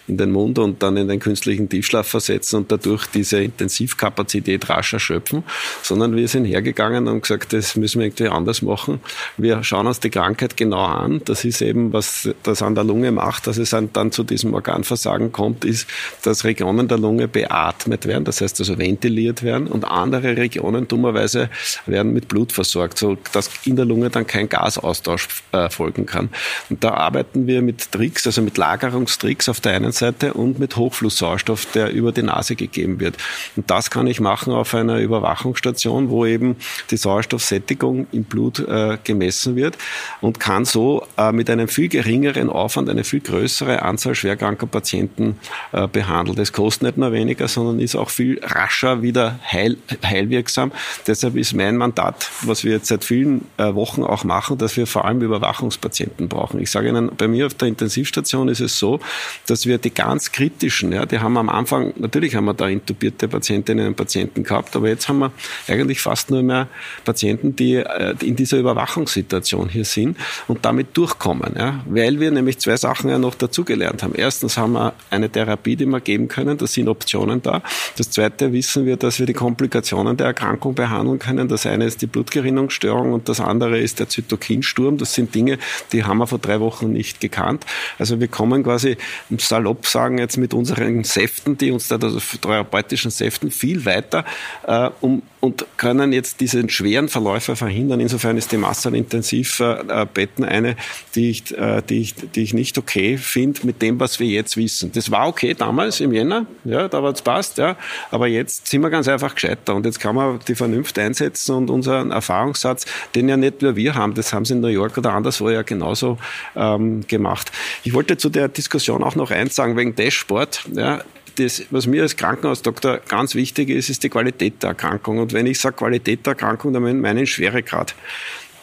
in 0.09 0.16
den 0.16 0.33
Mund 0.33 0.59
und 0.59 0.83
dann 0.83 0.96
in 0.96 1.09
den 1.09 1.20
künstlichen 1.20 1.68
Tiefschlaf 1.68 2.07
versetzen 2.07 2.57
und 2.57 2.72
dadurch 2.72 3.07
diese 3.07 3.42
Intensivkapazität 3.42 4.68
rasch 4.68 4.92
erschöpfen, 4.92 5.44
sondern 5.83 6.16
wir 6.16 6.26
sind 6.28 6.44
hergegangen 6.44 7.09
und 7.09 7.22
gesagt, 7.22 7.52
das 7.52 7.76
müssen 7.76 8.00
wir 8.00 8.07
irgendwie 8.07 8.28
anders 8.28 8.62
machen. 8.62 9.00
Wir 9.37 9.62
schauen 9.62 9.87
uns 9.87 10.00
die 10.00 10.11
Krankheit 10.11 10.57
genau 10.57 10.85
an. 10.85 11.20
Das 11.24 11.44
ist 11.44 11.61
eben, 11.61 11.92
was 11.92 12.28
das 12.42 12.62
an 12.62 12.74
der 12.74 12.85
Lunge 12.85 13.12
macht, 13.12 13.46
dass 13.46 13.59
es 13.59 13.70
dann 13.70 14.12
zu 14.12 14.24
diesem 14.24 14.54
Organversagen 14.54 15.33
kommt, 15.33 15.64
ist, 15.64 15.87
dass 16.22 16.44
Regionen 16.44 16.88
der 16.88 16.98
Lunge 16.98 17.28
beatmet 17.28 18.07
werden. 18.07 18.24
Das 18.24 18.40
heißt 18.40 18.61
also, 18.61 18.78
ventiliert 18.78 19.42
werden 19.42 19.66
und 19.66 19.85
andere 19.85 20.37
Regionen 20.37 20.88
dummerweise 20.88 21.50
werden 21.87 22.12
mit 22.12 22.28
Blut 22.28 22.52
versorgt, 22.52 22.98
so 22.98 23.16
dass 23.33 23.50
in 23.64 23.76
der 23.76 23.85
Lunge 23.85 24.11
dann 24.11 24.26
kein 24.26 24.48
Gasaustausch 24.48 25.28
äh, 25.52 25.68
folgen 25.68 26.07
kann. 26.07 26.30
Und 26.70 26.83
da 26.85 26.94
arbeiten 26.94 27.34
wir 27.35 27.62
mit 27.62 27.92
Tricks, 27.92 28.27
also 28.27 28.42
mit 28.42 28.57
Lagerungstricks 28.57 29.49
auf 29.49 29.61
der 29.61 29.73
einen 29.75 29.92
Seite 29.92 30.35
und 30.35 30.59
mit 30.59 30.77
Hochflusssauerstoff, 30.77 31.66
der 31.73 31.92
über 31.92 32.12
die 32.12 32.23
Nase 32.23 32.57
gegeben 32.57 33.01
wird. 33.01 33.16
Und 33.57 33.70
das 33.70 33.90
kann 33.90 34.07
ich 34.07 34.20
machen 34.20 34.53
auf 34.53 34.75
einer 34.75 34.99
Überwachungsstation, 34.99 36.09
wo 36.09 36.25
eben 36.25 36.57
die 36.90 36.97
Sauerstoffsättigung 36.97 38.07
im 38.12 38.25
Blut 38.25 38.61
äh, 38.61 38.99
gemessen 39.03 39.57
wird 39.57 39.77
und 40.20 40.40
kann 40.40 40.64
so 40.64 41.07
äh, 41.16 41.33
mit 41.33 41.51
einem 41.51 41.68
viel 41.68 41.88
geringeren 41.88 42.49
Aufwand 42.51 42.88
eine 42.88 43.05
viel 43.05 43.20
größere 43.20 43.83
Anzahl 43.83 44.14
schwerkranker 44.14 44.66
Patienten 44.66 45.38
äh, 45.73 45.88
behandeln. 45.88 46.37
Das 46.37 46.53
kostet 46.53 46.83
nicht 46.83 46.99
nur 46.99 47.12
weniger, 47.12 47.49
sondern 47.49 47.81
ist 47.81 47.97
auch 47.97 48.11
viel 48.11 48.40
rascher 48.42 49.03
wieder 49.03 49.38
heil, 49.51 49.77
heilwirksam. 50.05 50.73
Deshalb 51.07 51.37
ist 51.37 51.55
mein 51.55 51.77
Mandat, 51.77 52.31
was 52.42 52.64
wir 52.64 52.73
jetzt 52.73 52.87
seit 52.87 53.05
vielen 53.05 53.47
Wochen 53.59 54.03
auch 54.03 54.25
machen, 54.25 54.59
dass 54.59 54.77
wir 54.77 54.87
vor 54.87 55.05
allem 55.05 55.20
Überwachungspatienten 55.20 56.29
brauchen. 56.29 56.61
Ich 56.61 56.70
sage 56.70 56.88
Ihnen, 56.88 57.11
bei 57.24 57.28
mir 57.28 57.46
auf 57.46 57.54
der 57.54 57.68
Intensivstation 57.68 58.48
ist 58.48 58.60
es 58.60 58.78
so, 58.78 59.00
dass 59.46 59.64
wir 59.64 59.78
die 59.78 59.94
ganz 59.94 60.30
kritischen, 60.30 60.92
ja, 60.92 61.06
die 61.06 61.20
haben 61.20 61.38
am 61.38 61.48
Anfang, 61.48 61.94
natürlich 61.96 62.37
haben 62.37 62.44
wir 62.44 62.52
da 62.52 62.68
intubierte 62.68 63.28
Patientinnen 63.28 63.87
und 63.87 63.96
Patienten 63.96 64.44
gehabt, 64.44 64.76
aber 64.76 64.88
jetzt 64.88 65.08
haben 65.08 65.20
wir 65.20 65.32
eigentlich 65.66 66.02
fast 66.02 66.30
nur 66.30 66.42
mehr 66.42 66.68
Patienten, 67.02 67.56
die 67.56 67.76
äh, 67.76 68.14
in 68.22 68.37
dieser 68.37 68.58
Überwachungssituation 68.58 69.70
hier 69.70 69.87
sind 69.87 70.18
und 70.48 70.66
damit 70.66 70.94
durchkommen. 70.94 71.54
Ja, 71.56 71.82
weil 71.87 72.20
wir 72.20 72.30
nämlich 72.30 72.58
zwei 72.58 72.76
Sachen 72.76 73.08
ja 73.08 73.18
noch 73.18 73.37
dazugelernt 73.37 74.02
haben. 74.02 74.14
Erstens 74.14 74.58
haben 74.58 74.72
wir 74.72 74.92
eine 75.08 75.30
Therapie, 75.30 75.76
die 75.76 75.87
wir 75.87 76.00
geben 76.00 76.28
können, 76.28 76.58
da 76.58 76.66
sind 76.66 76.88
Optionen 76.88 77.40
da. 77.40 77.62
Das 77.96 78.10
zweite 78.10 78.52
wissen 78.52 78.84
wir, 78.84 78.98
dass 78.98 79.18
wir 79.18 79.24
die 79.24 79.32
Komplikationen 79.32 80.18
der 80.18 80.26
Erkrankung 80.26 80.74
behandeln 80.74 81.18
können. 81.18 81.48
Das 81.48 81.64
eine 81.64 81.87
ist 81.87 82.02
die 82.02 82.06
Blutgerinnungsstörung 82.06 83.14
und 83.14 83.30
das 83.30 83.40
andere 83.40 83.78
ist 83.78 83.98
der 83.98 84.10
Zytokinsturm. 84.10 84.98
Das 84.98 85.14
sind 85.14 85.34
Dinge, 85.34 85.58
die 85.92 86.04
haben 86.04 86.18
wir 86.18 86.26
vor 86.26 86.38
drei 86.38 86.60
Wochen 86.60 86.92
nicht 86.92 87.13
gekannt. 87.20 87.64
Also 87.98 88.20
wir 88.20 88.29
kommen 88.29 88.62
quasi, 88.62 88.96
salopp 89.38 89.87
sagen, 89.87 90.18
jetzt 90.18 90.37
mit 90.37 90.55
unseren 90.55 91.05
Säften, 91.05 91.57
die 91.57 91.70
uns 91.70 91.88
da, 91.88 91.96
also 91.96 92.20
therapeutischen 92.20 93.11
Säften, 93.11 93.50
viel 93.50 93.85
weiter, 93.85 94.24
äh, 94.66 94.90
um, 95.00 95.22
und 95.44 95.66
können 95.76 96.14
jetzt 96.14 96.40
diese 96.40 96.66
schweren 96.70 97.11
Verläufe 97.11 97.54
verhindern. 97.54 98.00
Insofern 98.00 98.38
ist 98.38 98.50
die 98.50 98.57
Massenintensivbetten 98.57 100.42
eine, 100.42 100.74
die 101.14 101.28
ich, 101.28 101.57
äh, 101.57 101.83
die 101.87 102.00
ich, 102.00 102.14
die 102.14 102.42
ich 102.42 102.54
nicht 102.54 102.78
okay 102.78 103.18
finde 103.18 103.66
mit 103.66 103.83
dem, 103.83 104.00
was 104.00 104.18
wir 104.20 104.26
jetzt 104.26 104.57
wissen. 104.57 104.90
Das 104.92 105.11
war 105.11 105.28
okay 105.28 105.52
damals 105.52 106.00
im 106.00 106.14
Jänner, 106.14 106.46
ja, 106.64 106.88
da 106.88 107.02
hat 107.02 107.16
es 107.16 107.20
passt, 107.22 107.59
ja, 107.59 107.76
aber 108.11 108.26
jetzt 108.26 108.68
sind 108.68 108.80
wir 108.80 108.88
ganz 108.88 109.07
einfach 109.07 109.35
gescheiter 109.35 109.74
und 109.74 109.85
jetzt 109.85 110.00
kann 110.00 110.14
man 110.14 110.38
die 110.48 110.54
Vernunft 110.54 110.98
einsetzen 110.98 111.54
und 111.54 111.68
unseren 111.68 112.11
Erfahrungssatz, 112.11 112.87
den 113.14 113.28
ja 113.28 113.37
nicht 113.37 113.61
nur 113.61 113.76
wir 113.76 113.94
haben, 113.94 114.14
das 114.14 114.33
haben 114.33 114.46
sie 114.46 114.54
in 114.54 114.61
New 114.61 114.68
York 114.68 114.96
oder 114.96 115.12
anderswo 115.12 115.50
ja 115.50 115.61
genauso 115.61 116.16
ähm, 116.57 117.07
gemacht. 117.07 117.52
Ich 117.83 117.92
wollte 117.92 118.16
zu 118.16 118.30
der 118.30 118.48
Diskussion 118.48 119.04
auch 119.04 119.14
noch 119.14 119.30
eins 119.30 119.54
sagen, 119.54 119.76
wegen 119.76 119.94
Dashboard, 119.94 120.64
ja, 120.72 121.02
das, 121.37 121.64
was 121.70 121.87
mir 121.87 122.02
als 122.02 122.16
Krankenhausdoktor 122.16 123.00
ganz 123.09 123.35
wichtig 123.35 123.70
ist, 123.70 123.90
ist 123.90 124.02
die 124.02 124.09
Qualität 124.09 124.62
der 124.62 124.70
Erkrankung. 124.70 125.18
Und 125.18 125.33
wenn 125.35 125.47
ich 125.47 125.61
sage 125.61 125.77
Qualität 125.77 126.25
der 126.25 126.33
Erkrankung, 126.33 126.73
dann 126.73 127.01
meine 127.01 127.23
ich 127.23 127.33
Schweregrad. 127.33 127.94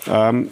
Ähm, 0.07 0.49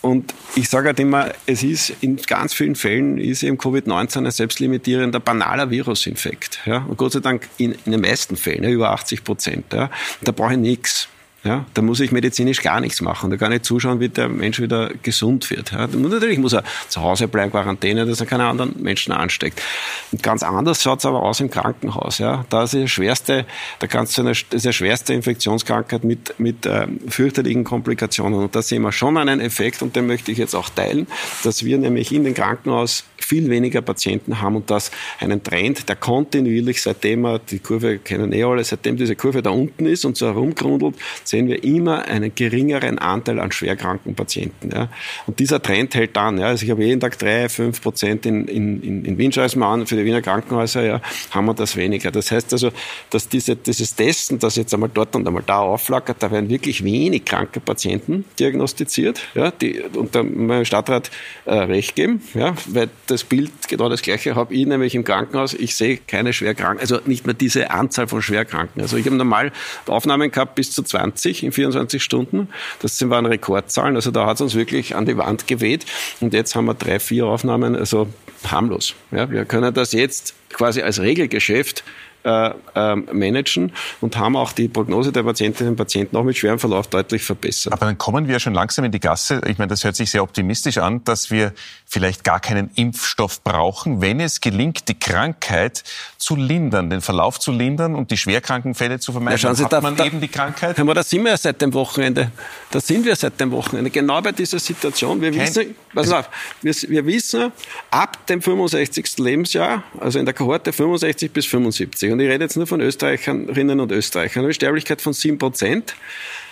und 0.00 0.32
ich 0.54 0.68
sage 0.68 0.88
halt 0.88 1.00
immer, 1.00 1.32
es 1.46 1.62
ist 1.62 1.92
in 2.00 2.16
ganz 2.16 2.54
vielen 2.54 2.76
Fällen 2.76 3.18
ist 3.18 3.42
eben 3.42 3.58
Covid-19 3.58 4.24
ein 4.24 4.30
selbstlimitierender, 4.30 5.18
banaler 5.20 5.70
Virusinfekt. 5.70 6.60
Ja? 6.66 6.84
Und 6.88 6.96
Gott 6.96 7.12
sei 7.12 7.20
Dank 7.20 7.48
in, 7.58 7.72
in 7.84 7.92
den 7.92 8.00
meisten 8.00 8.36
Fällen, 8.36 8.64
ja, 8.64 8.70
über 8.70 8.90
80 8.92 9.24
Prozent. 9.24 9.72
Ja? 9.72 9.90
Da 10.22 10.32
brauche 10.32 10.52
ich 10.52 10.58
nichts. 10.58 11.08
Ja, 11.44 11.64
da 11.72 11.82
muss 11.82 12.00
ich 12.00 12.10
medizinisch 12.10 12.62
gar 12.62 12.80
nichts 12.80 13.00
machen. 13.00 13.30
Da 13.30 13.36
kann 13.36 13.52
ich 13.52 13.62
zuschauen, 13.62 14.00
wie 14.00 14.08
der 14.08 14.28
Mensch 14.28 14.60
wieder 14.60 14.90
gesund 15.02 15.48
wird. 15.50 15.70
Ja, 15.70 15.86
natürlich 15.86 16.38
muss 16.38 16.52
er 16.52 16.64
zu 16.88 17.00
Hause 17.00 17.28
bleiben, 17.28 17.52
Quarantäne, 17.52 18.06
dass 18.06 18.18
er 18.18 18.26
keine 18.26 18.46
anderen 18.46 18.74
Menschen 18.82 19.12
ansteckt. 19.12 19.62
Und 20.10 20.20
ganz 20.20 20.42
anders 20.42 20.82
schaut 20.82 20.98
es 20.98 21.06
aber 21.06 21.22
aus 21.22 21.38
im 21.38 21.48
Krankenhaus. 21.48 22.18
Ja, 22.18 22.44
da 22.50 22.64
ist 22.64 22.74
die 22.74 22.88
schwerste, 22.88 23.46
da 23.78 23.86
kannst 23.86 24.18
du 24.18 24.22
eine, 24.22 24.32
ist 24.32 24.52
eine 24.52 24.72
schwerste 24.72 25.14
Infektionskrankheit 25.14 26.02
mit, 26.02 26.34
mit 26.40 26.66
äh, 26.66 26.88
fürchterlichen 27.08 27.62
Komplikationen. 27.62 28.40
Und 28.40 28.56
da 28.56 28.60
sehen 28.60 28.82
wir 28.82 28.90
schon 28.90 29.16
einen 29.16 29.40
Effekt, 29.40 29.80
und 29.82 29.94
den 29.94 30.08
möchte 30.08 30.32
ich 30.32 30.38
jetzt 30.38 30.56
auch 30.56 30.68
teilen, 30.70 31.06
dass 31.44 31.64
wir 31.64 31.78
nämlich 31.78 32.12
in 32.12 32.24
den 32.24 32.34
Krankenhaus 32.34 33.04
viel 33.16 33.48
weniger 33.48 33.82
Patienten 33.82 34.40
haben 34.40 34.56
und 34.56 34.70
das 34.70 34.90
einen 35.20 35.42
Trend, 35.42 35.88
der 35.88 35.96
kontinuierlich, 35.96 36.82
seitdem 36.82 37.20
wir 37.20 37.38
die 37.38 37.58
Kurve 37.58 37.98
kennen 37.98 38.32
eh 38.32 38.42
alle, 38.42 38.64
seitdem 38.64 38.96
diese 38.96 39.16
Kurve 39.16 39.42
da 39.42 39.50
unten 39.50 39.86
ist 39.86 40.04
und 40.04 40.16
so 40.16 40.26
herumgrundelt, 40.26 40.96
sehen 41.28 41.48
wir 41.48 41.62
immer 41.62 42.06
einen 42.06 42.34
geringeren 42.34 42.98
Anteil 42.98 43.38
an 43.38 43.52
schwerkranken 43.52 44.14
Patienten. 44.14 44.70
Ja. 44.72 44.88
Und 45.26 45.38
dieser 45.38 45.60
Trend 45.62 45.94
hält 45.94 46.16
an. 46.16 46.38
Ja. 46.38 46.46
Also 46.46 46.64
ich 46.64 46.70
habe 46.70 46.84
jeden 46.84 47.00
Tag 47.00 47.18
drei, 47.18 47.48
fünf 47.48 47.82
Prozent 47.82 48.26
in, 48.26 48.46
in, 48.48 48.82
in, 48.82 49.04
in 49.04 49.18
Wien, 49.18 49.32
an, 49.62 49.86
für 49.86 49.96
die 49.96 50.04
Wiener 50.04 50.22
Krankenhäuser 50.22 50.84
ja, 50.84 51.00
haben 51.30 51.46
wir 51.46 51.54
das 51.54 51.76
weniger. 51.76 52.10
Das 52.10 52.30
heißt 52.30 52.52
also, 52.52 52.70
dass 53.10 53.28
diese, 53.28 53.56
dieses 53.56 53.94
Testen, 53.94 54.38
das 54.38 54.56
jetzt 54.56 54.72
einmal 54.72 54.90
dort 54.92 55.14
und 55.14 55.26
einmal 55.26 55.42
da 55.46 55.58
aufflackert, 55.58 56.22
da 56.22 56.30
werden 56.30 56.48
wirklich 56.48 56.82
wenig 56.82 57.24
kranke 57.24 57.60
Patienten 57.60 58.24
diagnostiziert. 58.38 59.20
Ja, 59.34 59.50
die, 59.50 59.80
und 59.80 60.14
da 60.14 60.22
mein 60.22 60.64
Stadtrat 60.64 61.10
äh, 61.44 61.54
recht 61.54 61.94
geben, 61.94 62.22
ja, 62.34 62.54
weil 62.66 62.88
das 63.06 63.24
Bild 63.24 63.50
genau 63.68 63.88
das 63.88 64.02
gleiche 64.02 64.34
habe 64.34 64.54
ich 64.54 64.66
nämlich 64.66 64.94
im 64.94 65.04
Krankenhaus. 65.04 65.54
Ich 65.54 65.74
sehe 65.74 65.98
keine 65.98 66.32
Schwerkranken, 66.32 66.80
also 66.80 67.00
nicht 67.04 67.26
mehr 67.26 67.34
diese 67.34 67.70
Anzahl 67.70 68.08
von 68.08 68.22
Schwerkranken. 68.22 68.80
Also 68.80 68.96
ich 68.96 69.06
habe 69.06 69.16
normal 69.16 69.52
Aufnahmen 69.86 70.30
gehabt 70.30 70.54
bis 70.54 70.72
zu 70.72 70.82
20 70.82 71.17
in 71.26 71.52
24 71.52 72.02
Stunden. 72.02 72.48
Das 72.80 73.08
waren 73.08 73.26
Rekordzahlen. 73.26 73.96
Also 73.96 74.10
da 74.10 74.26
hat 74.26 74.36
es 74.36 74.40
uns 74.40 74.54
wirklich 74.54 74.96
an 74.96 75.06
die 75.06 75.16
Wand 75.16 75.46
geweht. 75.46 75.86
Und 76.20 76.34
jetzt 76.34 76.54
haben 76.54 76.66
wir 76.66 76.74
drei, 76.74 76.98
vier 77.00 77.26
Aufnahmen, 77.26 77.76
also 77.76 78.08
harmlos. 78.46 78.94
Ja, 79.10 79.30
wir 79.30 79.44
können 79.44 79.74
das 79.74 79.92
jetzt 79.92 80.34
quasi 80.50 80.82
als 80.82 81.00
Regelgeschäft 81.00 81.84
äh, 82.28 82.92
äh, 82.92 82.96
managen 82.96 83.72
und 84.00 84.16
haben 84.16 84.36
auch 84.36 84.52
die 84.52 84.68
Prognose 84.68 85.12
der 85.12 85.22
Patientinnen 85.22 85.72
und 85.72 85.76
Patienten 85.76 86.16
auch 86.16 86.24
mit 86.24 86.36
schwerem 86.36 86.58
Verlauf 86.58 86.86
deutlich 86.88 87.22
verbessert. 87.22 87.72
Aber 87.72 87.86
dann 87.86 87.96
kommen 87.96 88.28
wir 88.28 88.38
schon 88.38 88.52
langsam 88.52 88.84
in 88.84 88.92
die 88.92 89.00
Gasse. 89.00 89.40
Ich 89.46 89.58
meine, 89.58 89.68
das 89.68 89.84
hört 89.84 89.96
sich 89.96 90.10
sehr 90.10 90.22
optimistisch 90.22 90.78
an, 90.78 91.02
dass 91.04 91.30
wir 91.30 91.52
vielleicht 91.86 92.24
gar 92.24 92.40
keinen 92.40 92.70
Impfstoff 92.74 93.42
brauchen, 93.42 94.02
wenn 94.02 94.20
es 94.20 94.40
gelingt, 94.40 94.88
die 94.88 94.98
Krankheit 94.98 95.84
zu 96.18 96.36
lindern, 96.36 96.90
den 96.90 97.00
Verlauf 97.00 97.40
zu 97.40 97.50
lindern 97.50 97.94
und 97.94 98.10
die 98.10 98.18
Schwerkrankenfälle 98.18 99.00
zu 99.00 99.12
vermeiden. 99.12 99.38
Ja, 99.38 99.38
schauen 99.38 99.54
Sie, 99.56 99.64
hat 99.64 99.72
da, 99.72 99.80
man 99.80 99.96
da, 99.96 100.04
eben 100.04 100.20
die 100.20 100.28
Krankheit. 100.28 100.78
Aber 100.78 100.92
da 100.92 101.02
sind 101.02 101.24
wir 101.24 101.30
ja 101.30 101.36
seit 101.36 101.62
dem 101.62 101.72
Wochenende. 101.72 102.30
Da 102.70 102.80
sind 102.80 103.06
wir 103.06 103.16
seit 103.16 103.40
dem 103.40 103.50
Wochenende. 103.52 103.90
Genau 103.90 104.20
bei 104.20 104.32
dieser 104.32 104.58
Situation. 104.58 105.20
Wir 105.22 105.30
Kein, 105.30 105.40
wissen, 105.40 105.74
pass 105.94 106.10
auf, 106.12 106.28
wir, 106.60 106.74
wir 106.88 107.06
wissen, 107.06 107.52
ab 107.90 108.26
dem 108.26 108.42
65. 108.42 109.18
Lebensjahr, 109.18 109.82
also 109.98 110.18
in 110.18 110.26
der 110.26 110.34
Kohorte 110.34 110.72
65 110.72 111.32
bis 111.32 111.46
75, 111.46 112.10
und 112.18 112.24
ich 112.24 112.30
rede 112.30 112.42
jetzt 112.42 112.56
nur 112.56 112.66
von 112.66 112.80
Österreicherinnen 112.80 113.78
und 113.78 113.92
Österreichern, 113.92 114.42
eine 114.42 114.52
Sterblichkeit 114.52 115.00
von 115.00 115.12
7 115.12 115.38
Prozent. 115.38 115.94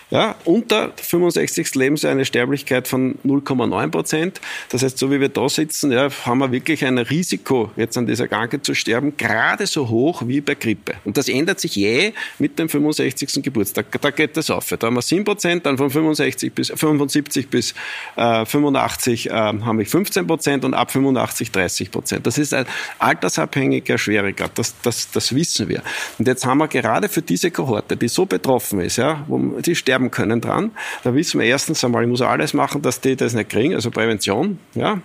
Ja, 0.09 0.37
unter 0.45 0.93
65. 0.95 1.75
Lebensjahr 1.75 2.13
eine 2.13 2.25
Sterblichkeit 2.25 2.87
von 2.87 3.17
0,9 3.25 3.91
Prozent. 3.91 4.41
Das 4.69 4.85
heißt, 4.85 4.99
so 4.99 5.11
wie 5.11 5.21
wir 5.21 5.29
da 5.29 5.49
sitzen, 5.49 5.91
ja, 5.91 6.09
haben 6.25 6.39
wir 6.39 6.53
wirklich 6.53 6.85
ein 6.85 6.99
Risiko, 6.99 7.73
jetzt 7.75 7.99
an 7.99 8.07
dieser 8.07 8.29
Krankheit 8.29 8.65
zu 8.65 8.75
sterben, 8.75 9.17
gerade 9.17 9.67
so 9.67 9.89
hoch 9.89 10.23
wie 10.25 10.41
bei 10.41 10.55
Grippe. 10.55 10.95
Und 11.05 11.17
das 11.17 11.29
ändert 11.29 11.59
sich 11.59 11.75
je 11.75 12.13
mit 12.39 12.57
dem 12.57 12.69
65. 12.69 13.43
Geburtstag. 13.43 13.87
Da 14.01 14.11
geht 14.11 14.37
das 14.37 14.49
auf. 14.49 14.69
Da 14.69 14.87
haben 14.87 14.95
wir 14.95 15.03
7 15.03 15.25
Prozent, 15.25 15.67
dann 15.67 15.77
von 15.77 15.91
65 15.91 16.53
bis 16.53 16.69
75 16.69 17.49
bis 17.49 17.75
äh, 18.15 18.45
85 18.47 19.27
äh, 19.27 19.33
haben 19.33 19.79
wir 19.79 19.87
15 19.87 20.25
Prozent 20.25 20.65
und 20.65 20.75
ab 20.75 20.93
85 20.93 21.51
30 21.51 21.91
Prozent. 21.91 22.27
Das 22.29 22.39
ist 22.39 22.55
ein 22.55 22.67
altersabhängiger 23.01 23.99
Schwieriger. 23.99 24.49
Das, 24.55 24.77
das, 24.83 25.11
das 25.11 25.35
wissen 25.35 25.69
wir. 25.69 25.83
Und 26.19 26.29
jetzt 26.29 26.47
haben 26.47 26.59
wir 26.59 26.69
gerade 26.69 27.09
für 27.09 27.23
diese 27.23 27.51
Kohorte, 27.51 27.97
die 27.97 28.07
so 28.07 28.25
betroffen 28.25 28.79
ist, 28.81 28.99
ja, 28.99 29.25
wo 29.27 29.39
die 29.61 29.75
sterben 29.75 29.96
sterben 29.97 30.11
können 30.11 30.41
dran. 30.41 30.73
Da 31.05 31.15
wissen 31.15 31.41
wir 31.41 31.47
erstens 31.47 31.83
einmal, 31.85 32.03
ich 32.03 32.09
muss 32.09 32.21
alles 32.21 32.53
machen, 32.55 32.83
dass 32.83 33.01
die 33.01 33.17
das 33.17 33.35
nicht 33.35 33.49
kriegen, 33.49 33.75
also 33.75 33.91
Prävention, 33.91 34.59
ja, 34.75 35.01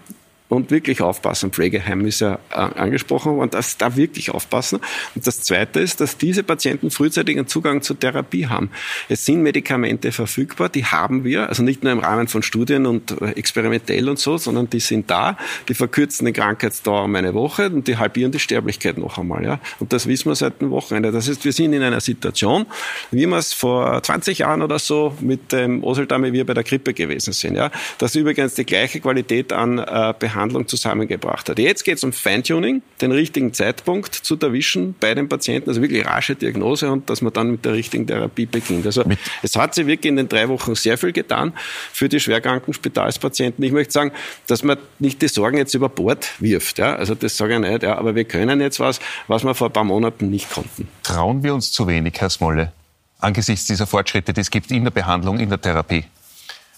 und 0.51 0.69
wirklich 0.69 1.01
aufpassen. 1.01 1.51
Pflegeheim 1.51 2.05
ist 2.05 2.19
ja 2.19 2.37
äh, 2.51 2.55
angesprochen 2.55 3.39
und 3.39 3.53
das 3.53 3.77
da 3.77 3.95
wirklich 3.95 4.31
aufpassen. 4.31 4.81
Und 5.15 5.25
das 5.25 5.41
Zweite 5.43 5.79
ist, 5.79 6.01
dass 6.01 6.17
diese 6.17 6.43
Patienten 6.43 6.91
frühzeitigen 6.91 7.47
Zugang 7.47 7.81
zur 7.81 7.97
Therapie 7.97 8.47
haben. 8.47 8.69
Es 9.07 9.23
sind 9.23 9.43
Medikamente 9.43 10.11
verfügbar, 10.11 10.67
die 10.67 10.83
haben 10.83 11.23
wir, 11.23 11.47
also 11.47 11.63
nicht 11.63 11.83
nur 11.83 11.93
im 11.93 11.99
Rahmen 11.99 12.27
von 12.27 12.43
Studien 12.43 12.85
und 12.85 13.21
äh, 13.21 13.31
experimentell 13.31 14.09
und 14.09 14.19
so, 14.19 14.37
sondern 14.37 14.69
die 14.69 14.81
sind 14.81 15.09
da, 15.09 15.37
die 15.69 15.73
verkürzen 15.73 16.25
den 16.25 16.33
Krankheitsdauer 16.33 17.05
um 17.05 17.15
eine 17.15 17.33
Woche 17.33 17.69
und 17.69 17.87
die 17.87 17.95
halbieren 17.95 18.33
die 18.33 18.39
Sterblichkeit 18.39 18.97
noch 18.97 19.17
einmal. 19.17 19.45
Ja? 19.45 19.61
Und 19.79 19.93
das 19.93 20.05
wissen 20.05 20.29
wir 20.29 20.35
seit 20.35 20.59
dem 20.59 20.69
Wochenende. 20.71 21.13
Das 21.13 21.29
heißt, 21.29 21.45
wir 21.45 21.53
sind 21.53 21.71
in 21.71 21.81
einer 21.81 22.01
Situation, 22.01 22.65
wie 23.11 23.25
wir 23.25 23.37
es 23.37 23.53
vor 23.53 24.03
20 24.03 24.39
Jahren 24.39 24.61
oder 24.61 24.79
so 24.79 25.15
mit 25.21 25.53
dem 25.53 25.81
Oseldamme 25.81 26.33
wir 26.33 26.45
bei 26.45 26.53
der 26.53 26.65
Grippe 26.65 26.93
gewesen 26.93 27.31
sind. 27.31 27.55
Ja? 27.55 27.71
Das 27.99 28.11
ist 28.11 28.19
übrigens 28.19 28.55
die 28.55 28.65
gleiche 28.65 28.99
Qualität 28.99 29.53
an 29.53 29.79
äh, 29.79 30.13
Behandlung 30.19 30.40
Behandlung 30.41 30.67
zusammengebracht 30.67 31.49
hat. 31.49 31.59
Jetzt 31.59 31.83
geht 31.83 31.97
es 31.97 32.03
um 32.03 32.11
Feintuning, 32.11 32.81
den 32.99 33.11
richtigen 33.11 33.53
Zeitpunkt 33.53 34.15
zu 34.15 34.39
erwischen 34.39 34.95
bei 34.99 35.13
den 35.13 35.29
Patienten, 35.29 35.69
also 35.69 35.81
wirklich 35.81 36.05
rasche 36.05 36.35
Diagnose 36.35 36.91
und 36.91 37.09
dass 37.09 37.21
man 37.21 37.31
dann 37.31 37.51
mit 37.51 37.65
der 37.65 37.73
richtigen 37.73 38.07
Therapie 38.07 38.47
beginnt. 38.47 38.85
Also 38.87 39.03
mit 39.05 39.19
es 39.43 39.55
hat 39.55 39.75
sich 39.75 39.85
wirklich 39.85 40.09
in 40.09 40.15
den 40.15 40.27
drei 40.27 40.49
Wochen 40.49 40.73
sehr 40.73 40.97
viel 40.97 41.11
getan 41.11 41.53
für 41.93 42.09
die 42.09 42.19
schwerkranken 42.19 42.73
Spitalspatienten. 42.73 43.63
Ich 43.63 43.71
möchte 43.71 43.93
sagen, 43.93 44.11
dass 44.47 44.63
man 44.63 44.77
nicht 44.97 45.21
die 45.21 45.27
Sorgen 45.27 45.57
jetzt 45.57 45.75
über 45.75 45.89
Bord 45.89 46.27
wirft. 46.39 46.79
Ja? 46.79 46.95
Also 46.95 47.13
das 47.13 47.37
sage 47.37 47.53
ich 47.55 47.59
nicht, 47.59 47.83
ja, 47.83 47.97
aber 47.97 48.15
wir 48.15 48.25
können 48.25 48.61
jetzt 48.61 48.79
was, 48.79 48.99
was 49.27 49.43
wir 49.43 49.53
vor 49.53 49.67
ein 49.67 49.73
paar 49.73 49.83
Monaten 49.83 50.29
nicht 50.31 50.51
konnten. 50.51 50.87
Trauen 51.03 51.43
wir 51.43 51.53
uns 51.53 51.71
zu 51.71 51.87
wenig, 51.87 52.15
Herr 52.19 52.31
Smolle, 52.31 52.73
angesichts 53.19 53.67
dieser 53.67 53.85
Fortschritte, 53.85 54.33
die 54.33 54.41
es 54.41 54.49
gibt 54.49 54.71
in 54.71 54.83
der 54.83 54.91
Behandlung, 54.91 55.39
in 55.39 55.49
der 55.49 55.61
Therapie? 55.61 56.05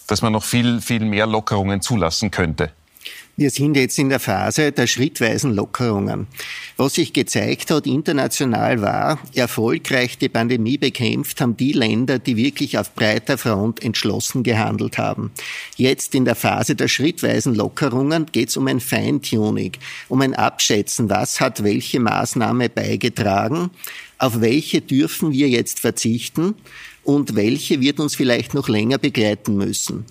dass 0.08 0.22
man 0.22 0.34
noch 0.34 0.44
viel, 0.44 0.82
viel 0.82 1.00
mehr 1.00 1.26
Lockerungen 1.26 1.82
zulassen 1.82 2.30
könnte? 2.30 2.72
Wir 3.36 3.50
sind 3.50 3.76
jetzt 3.76 3.98
in 3.98 4.10
der 4.10 4.20
Phase 4.20 4.72
der 4.72 4.86
schrittweisen 4.86 5.56
Lockerungen. 5.56 6.28
Was 6.78 6.94
sich 6.94 7.14
gezeigt 7.14 7.72
hat 7.72 7.88
international 7.88 8.80
war, 8.84 9.18
erfolgreich 9.34 10.20
die 10.20 10.30
Pandemie 10.30 10.78
bekämpft 10.78 11.42
haben 11.42 11.58
die 11.58 11.72
Länder, 11.72 12.20
die 12.20 12.38
wirklich 12.38 12.78
auf 12.78 12.94
breiter 12.94 13.40
Front 13.40 13.84
entschlossen 13.84 14.44
gehandelt 14.44 15.00
haben. 15.00 15.32
Jetzt 15.78 16.14
in 16.14 16.26
der 16.26 16.36
Phase 16.36 16.76
der 16.76 16.88
schrittweisen 16.88 17.56
Lockerungen 17.56 18.28
geht 18.32 18.50
es 18.50 18.58
um 18.58 18.68
ein 18.68 18.80
Feintuning, 18.80 19.72
um 20.10 20.22
ein 20.22 20.36
Abschätzen, 20.36 21.10
was 21.10 21.42
hat 21.42 21.64
welche 21.64 22.00
Maßnahme 22.00 22.70
beigetragen, 22.70 23.72
auf 24.20 24.42
welche 24.42 24.80
dürfen 24.82 25.32
wir 25.32 25.50
jetzt 25.50 25.80
verzichten 25.80 26.54
und 27.04 27.36
welche 27.36 27.82
wird 27.82 28.00
uns 28.00 28.16
vielleicht 28.16 28.54
noch 28.54 28.70
länger 28.70 29.00
begleiten 29.00 29.58
müssen. 29.58 30.06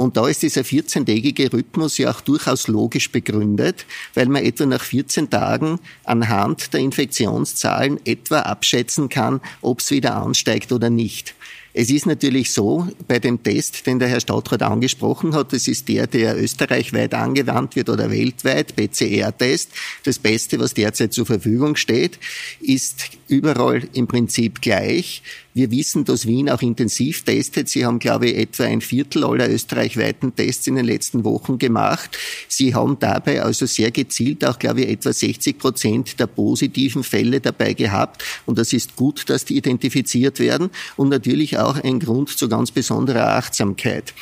Und 0.00 0.16
da 0.16 0.26
ist 0.28 0.40
dieser 0.40 0.62
14-tägige 0.62 1.52
Rhythmus 1.52 1.98
ja 1.98 2.10
auch 2.10 2.22
durchaus 2.22 2.68
logisch 2.68 3.12
begründet, 3.12 3.84
weil 4.14 4.28
man 4.28 4.42
etwa 4.42 4.64
nach 4.64 4.82
14 4.82 5.28
Tagen 5.28 5.78
anhand 6.04 6.72
der 6.72 6.80
Infektionszahlen 6.80 8.00
etwa 8.06 8.38
abschätzen 8.38 9.10
kann, 9.10 9.42
ob 9.60 9.80
es 9.80 9.90
wieder 9.90 10.16
ansteigt 10.16 10.72
oder 10.72 10.88
nicht. 10.88 11.34
Es 11.72 11.90
ist 11.90 12.06
natürlich 12.06 12.50
so, 12.50 12.88
bei 13.06 13.18
dem 13.18 13.42
Test, 13.42 13.86
den 13.86 13.98
der 13.98 14.08
Herr 14.08 14.20
Stadtrat 14.20 14.62
angesprochen 14.62 15.34
hat, 15.34 15.52
das 15.52 15.68
ist 15.68 15.86
der, 15.88 16.06
der 16.06 16.36
österreichweit 16.42 17.12
angewandt 17.14 17.76
wird 17.76 17.90
oder 17.90 18.10
weltweit, 18.10 18.74
PCR-Test. 18.74 19.70
Das 20.04 20.18
Beste, 20.18 20.58
was 20.58 20.74
derzeit 20.74 21.12
zur 21.12 21.26
Verfügung 21.26 21.76
steht, 21.76 22.18
ist 22.60 23.10
überall 23.28 23.82
im 23.92 24.08
Prinzip 24.08 24.62
gleich. 24.62 25.22
Wir 25.52 25.70
wissen, 25.70 26.04
dass 26.04 26.26
Wien 26.26 26.48
auch 26.48 26.62
intensiv 26.62 27.22
testet. 27.22 27.68
Sie 27.68 27.84
haben, 27.84 27.98
glaube 27.98 28.28
ich, 28.28 28.38
etwa 28.38 28.64
ein 28.64 28.80
Viertel 28.80 29.24
aller 29.24 29.50
österreichweiten 29.50 30.34
Tests 30.34 30.66
in 30.68 30.76
den 30.76 30.84
letzten 30.84 31.24
Wochen 31.24 31.58
gemacht. 31.58 32.16
Sie 32.46 32.74
haben 32.74 32.98
dabei 33.00 33.42
also 33.42 33.66
sehr 33.66 33.90
gezielt 33.90 34.44
auch, 34.44 34.58
glaube 34.58 34.82
ich, 34.82 34.88
etwa 34.88 35.12
60 35.12 35.58
Prozent 35.58 36.20
der 36.20 36.28
positiven 36.28 37.02
Fälle 37.02 37.40
dabei 37.40 37.74
gehabt. 37.74 38.22
Und 38.46 38.58
das 38.58 38.72
ist 38.72 38.94
gut, 38.94 39.28
dass 39.28 39.44
die 39.44 39.56
identifiziert 39.56 40.38
werden 40.38 40.70
und 40.96 41.08
natürlich 41.08 41.58
auch 41.58 41.82
ein 41.82 41.98
Grund 41.98 42.30
zu 42.30 42.48
ganz 42.48 42.70
besonderer 42.70 43.34
Achtsamkeit. 43.34 44.14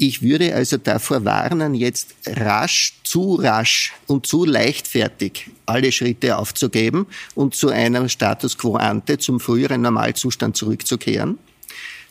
Ich 0.00 0.22
würde 0.22 0.54
also 0.54 0.76
davor 0.76 1.24
warnen, 1.24 1.74
jetzt 1.74 2.14
rasch, 2.24 2.94
zu 3.02 3.34
rasch 3.34 3.92
und 4.06 4.26
zu 4.28 4.44
leichtfertig 4.44 5.50
alle 5.66 5.90
Schritte 5.90 6.38
aufzugeben 6.38 7.08
und 7.34 7.56
zu 7.56 7.70
einem 7.70 8.08
Status 8.08 8.56
quo 8.56 8.76
ante, 8.76 9.18
zum 9.18 9.40
früheren 9.40 9.80
Normalzustand 9.82 10.56
zurückzukehren. 10.56 11.38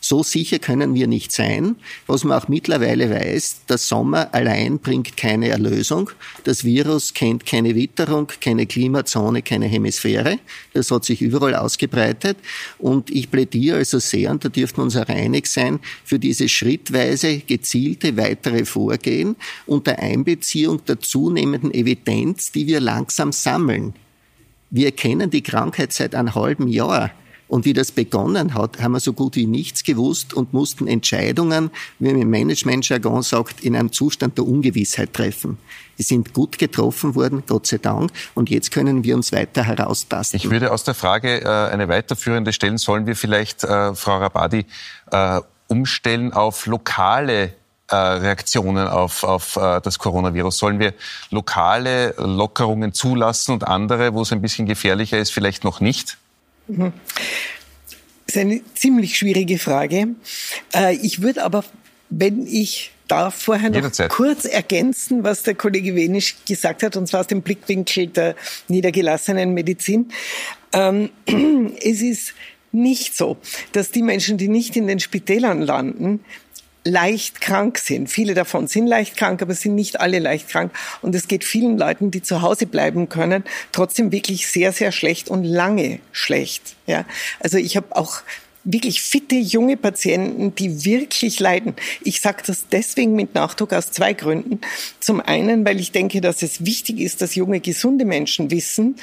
So 0.10 0.24
sicher 0.24 0.60
können 0.60 0.95
wir 0.95 1.05
nicht 1.05 1.34
sein. 1.34 1.76
Was 2.05 2.24
man 2.24 2.41
auch 2.41 2.47
mittlerweile 2.47 3.10
weiß, 3.10 3.66
der 3.68 3.78
Sommer 3.78 4.34
allein 4.34 4.80
bringt 4.80 5.18
keine 5.18 5.49
Erlösung. 5.49 6.10
Das 6.45 6.64
Virus 6.64 7.14
kennt 7.14 7.45
keine 7.45 7.76
Witterung, 7.76 8.32
keine 8.39 8.68
Klimazone, 8.68 9.41
keine 9.41 9.66
Hemisphäre. 9.66 10.39
Das 10.72 10.91
hat 10.91 11.03
sich 11.03 11.22
überall 11.22 11.55
ausgebreitet. 11.55 12.38
Und 12.78 13.10
ich 13.10 13.30
plädiere 13.30 13.80
also 13.80 13.99
sehr, 13.99 14.32
und 14.32 14.45
da 14.45 14.47
dürften 14.47 14.78
wir 14.78 14.84
uns 14.84 14.95
auch 14.95 15.10
einig 15.10 15.47
sein, 15.47 15.82
für 16.05 16.20
diese 16.20 16.47
schrittweise 16.47 17.39
gezielte 17.39 18.16
weitere 18.16 18.64
Vorgehen 18.64 19.36
unter 19.66 19.99
Einbeziehung 19.99 20.86
der 20.86 21.01
zunehmenden 21.01 21.74
Evidenz, 21.74 22.53
die 22.53 22.66
wir 22.66 22.80
langsam 22.80 23.34
sammeln. 23.34 23.93
Wir 24.70 24.93
kennen 24.93 25.30
die 25.30 25.43
Krankheit 25.43 25.91
seit 25.91 26.16
einem 26.16 26.34
halben 26.34 26.70
Jahr. 26.70 27.12
Und 27.48 27.66
wie 27.66 27.74
das 27.74 27.91
begonnen 27.91 28.54
hat, 28.54 28.82
haben 28.82 28.91
wir 28.91 29.00
so 29.00 29.14
gut 29.14 29.36
wie 29.36 29.45
nichts 29.45 29.84
gewusst 29.84 30.34
und 30.34 30.54
mussten 30.54 30.88
Entscheidungen, 30.88 31.72
wie 32.00 32.12
man 32.12 32.22
im 32.22 32.30
Management-Jargon 32.30 33.24
sagt, 33.24 33.62
in 33.62 33.76
einem 33.76 33.91
Zustand 33.91 34.38
der 34.38 34.45
Ungewissheit 34.45 35.14
treffen. 35.14 35.58
Die 35.98 36.04
sind 36.04 36.34
gut 36.34 36.60
getroffen 36.60 37.16
worden, 37.16 37.43
Gott 37.48 37.68
sei 37.68 37.78
Dank. 37.78 38.12
Und 38.36 38.50
jetzt 38.50 38.72
können 38.72 39.04
wir 39.04 39.16
uns 39.16 39.32
weiter 39.32 39.64
heraustasten. 39.64 40.38
Ich 40.38 40.50
würde 40.50 40.72
aus 40.72 40.84
der 40.84 40.93
Frage 40.93 41.41
äh, 41.41 41.48
eine 41.48 41.88
weiterführende 41.88 42.54
stellen. 42.54 42.78
Sollen 42.78 43.08
wir 43.08 43.16
vielleicht, 43.16 43.64
äh, 43.64 43.95
Frau 43.95 44.18
Rabadi, 44.18 44.66
äh, 45.12 45.41
umstellen 45.68 46.34
auf 46.34 46.66
lokale 46.66 47.54
äh, 47.89 47.95
Reaktionen 47.95 48.88
auf, 48.88 49.24
auf 49.24 49.56
äh, 49.56 49.82
das 49.82 49.98
Coronavirus? 49.98 50.58
Sollen 50.58 50.80
wir 50.80 50.93
lokale 51.32 52.14
Lockerungen 52.18 52.93
zulassen 52.93 53.54
und 53.54 53.66
andere, 53.66 54.14
wo 54.14 54.22
es 54.22 54.32
ein 54.32 54.41
bisschen 54.41 54.66
gefährlicher 54.66 55.18
ist, 55.18 55.32
vielleicht 55.32 55.64
noch 55.64 55.80
nicht? 55.80 56.18
Das 56.68 58.36
ist 58.36 58.38
eine 58.38 58.61
ziemlich 58.74 59.18
schwierige 59.18 59.57
Frage. 59.57 60.09
Äh, 60.74 60.95
ich 60.97 61.22
würde 61.22 61.43
aber, 61.43 61.63
wenn 62.09 62.45
ich 62.45 62.91
darf 63.07 63.36
vorher 63.36 63.70
noch 63.70 63.78
Jederzeit. 63.78 64.09
kurz 64.09 64.45
ergänzen, 64.45 65.24
was 65.24 65.43
der 65.43 65.55
Kollege 65.55 65.95
Wenisch 65.95 66.36
gesagt 66.47 66.84
hat, 66.84 66.97
und 66.97 67.07
zwar 67.07 67.22
aus 67.22 67.28
dem 67.28 67.41
Blickwinkel 67.41 68.07
der 68.07 68.36
niedergelassenen 68.68 69.53
Medizin. 69.53 70.11
Ähm, 70.74 71.09
es 71.82 72.01
ist 72.01 72.34
nicht 72.72 73.15
so, 73.15 73.38
dass 73.72 73.91
die 73.91 74.03
Menschen, 74.03 74.38
die 74.38 74.49
nicht 74.49 74.76
in 74.76 74.88
den 74.88 74.99
Spitälern 74.99 75.61
landen, 75.61 76.20
leicht 76.88 77.42
krank 77.42 77.78
sind. 77.78 78.10
Viele 78.10 78.34
davon 78.34 78.68
sind 78.68 78.88
leicht 78.88 79.18
krank, 79.18 79.42
aber 79.42 79.54
sind 79.54 79.76
nicht 79.76 80.00
alle 80.00 80.20
leicht 80.20 80.50
krank. 80.50 80.72
Und 81.02 81.14
es 81.16 81.28
geht 81.28 81.44
vielen 81.44 81.78
Leuten, 81.78 82.12
die 82.12 82.22
zu 82.22 82.42
Hause 82.42 82.66
bleiben 82.66 83.10
können, 83.10 83.44
trotzdem 83.72 84.12
wirklich 84.12 84.48
sehr, 84.48 84.72
sehr 84.72 84.92
schlecht 84.92 85.30
und 85.30 85.44
lange 85.44 86.00
schlecht. 86.12 86.76
Ja, 86.86 87.06
also 87.40 87.58
ich 87.58 87.76
habe 87.76 87.96
auch 87.96 88.22
wirklich 88.68 89.01
fitte 89.01 89.36
junge 89.36 89.78
Patienten, 89.78 90.53
die 90.53 90.86
wirklich 90.86 91.39
leiden. 91.39 91.76
Ich 92.03 92.22
sage 92.22 92.43
das 92.45 92.65
deswegen 92.72 93.13
mit 93.15 93.34
Nachdruck 93.34 93.74
aus 93.74 93.91
zwei 93.91 94.13
Gründen. 94.13 94.59
Zum 94.99 95.22
einen, 95.22 95.65
weil 95.65 95.80
ich 95.80 95.91
denke, 95.91 96.22
dass 96.22 96.43
es 96.43 96.65
wichtig 96.65 96.99
ist, 96.99 97.22
dass 97.22 97.36
junge, 97.36 97.59
gesunde 97.59 98.05
Menschen 98.05 98.51
wissen, 98.51 98.97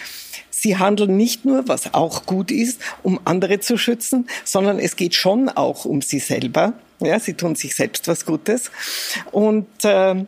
Sie 0.50 0.78
handeln 0.78 1.16
nicht 1.16 1.44
nur, 1.44 1.68
was 1.68 1.92
auch 1.92 2.24
gut 2.24 2.50
ist, 2.50 2.80
um 3.02 3.20
andere 3.24 3.60
zu 3.60 3.76
schützen, 3.76 4.28
sondern 4.44 4.78
es 4.78 4.96
geht 4.96 5.14
schon 5.14 5.50
auch 5.50 5.84
um 5.84 6.00
sie 6.00 6.20
selber. 6.20 6.74
Ja, 7.00 7.18
sie 7.18 7.34
tun 7.34 7.54
sich 7.54 7.74
selbst 7.74 8.08
was 8.08 8.24
Gutes. 8.24 8.70
Und 9.30 9.66
äh, 9.82 10.24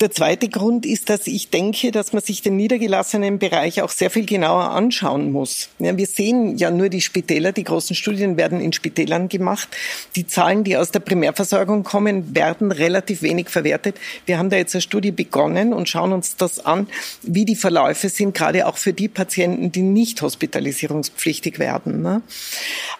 der 0.00 0.10
zweite 0.10 0.48
Grund 0.48 0.86
ist, 0.86 1.08
dass 1.08 1.28
ich 1.28 1.50
denke, 1.50 1.92
dass 1.92 2.12
man 2.12 2.20
sich 2.20 2.42
den 2.42 2.56
niedergelassenen 2.56 3.38
Bereich 3.38 3.80
auch 3.80 3.90
sehr 3.90 4.10
viel 4.10 4.26
genauer 4.26 4.70
anschauen 4.70 5.30
muss. 5.30 5.68
Ja, 5.78 5.96
wir 5.96 6.06
sehen 6.06 6.56
ja 6.58 6.72
nur 6.72 6.88
die 6.88 7.00
Spitäler, 7.00 7.52
die 7.52 7.62
großen 7.62 7.94
Studien 7.94 8.36
werden 8.36 8.60
in 8.60 8.72
Spitälern 8.72 9.28
gemacht. 9.28 9.68
Die 10.16 10.26
Zahlen, 10.26 10.64
die 10.64 10.76
aus 10.76 10.90
der 10.90 10.98
Primärversorgung 10.98 11.84
kommen, 11.84 12.34
werden 12.34 12.72
relativ 12.72 13.22
wenig 13.22 13.50
verwertet. 13.50 13.96
Wir 14.26 14.36
haben 14.36 14.50
da 14.50 14.56
jetzt 14.56 14.74
eine 14.74 14.82
Studie 14.82 15.12
begonnen 15.12 15.72
und 15.72 15.88
schauen 15.88 16.12
uns 16.12 16.34
das 16.36 16.64
an, 16.64 16.88
wie 17.22 17.44
die 17.44 17.56
Verläufe 17.56 18.08
sind, 18.08 18.34
gerade 18.34 18.66
auch 18.66 18.78
für 18.78 18.92
die 18.92 19.08
Patienten, 19.08 19.70
die 19.70 19.82
nicht 19.82 20.20
hospitalisierungspflichtig 20.22 21.60
werden. 21.60 22.02
Ne? 22.02 22.22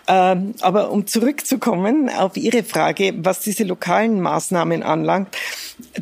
Ähm, 0.07 0.55
aber 0.61 0.93
um 0.93 1.09
zurückzukommen 1.09 2.09
auf 2.09 2.37
Ihre 2.37 2.63
Frage, 2.63 3.15
was 3.17 3.41
diese 3.41 3.65
lokalen 3.65 4.21
Maßnahmen 4.21 4.85
anlangt, 4.85 5.29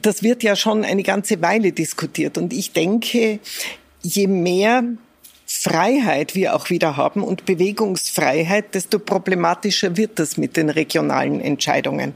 das 0.00 0.22
wird 0.22 0.42
ja 0.42 0.54
schon 0.54 0.81
eine 0.84 1.02
ganze 1.02 1.42
Weile 1.42 1.72
diskutiert. 1.72 2.38
Und 2.38 2.52
ich 2.52 2.72
denke, 2.72 3.38
je 4.02 4.26
mehr 4.26 4.84
Freiheit 5.54 6.34
wir 6.34 6.56
auch 6.56 6.70
wieder 6.70 6.96
haben 6.96 7.22
und 7.22 7.44
Bewegungsfreiheit, 7.44 8.74
desto 8.74 8.98
problematischer 8.98 9.96
wird 9.96 10.18
das 10.18 10.38
mit 10.38 10.56
den 10.56 10.70
regionalen 10.70 11.40
Entscheidungen. 11.40 12.14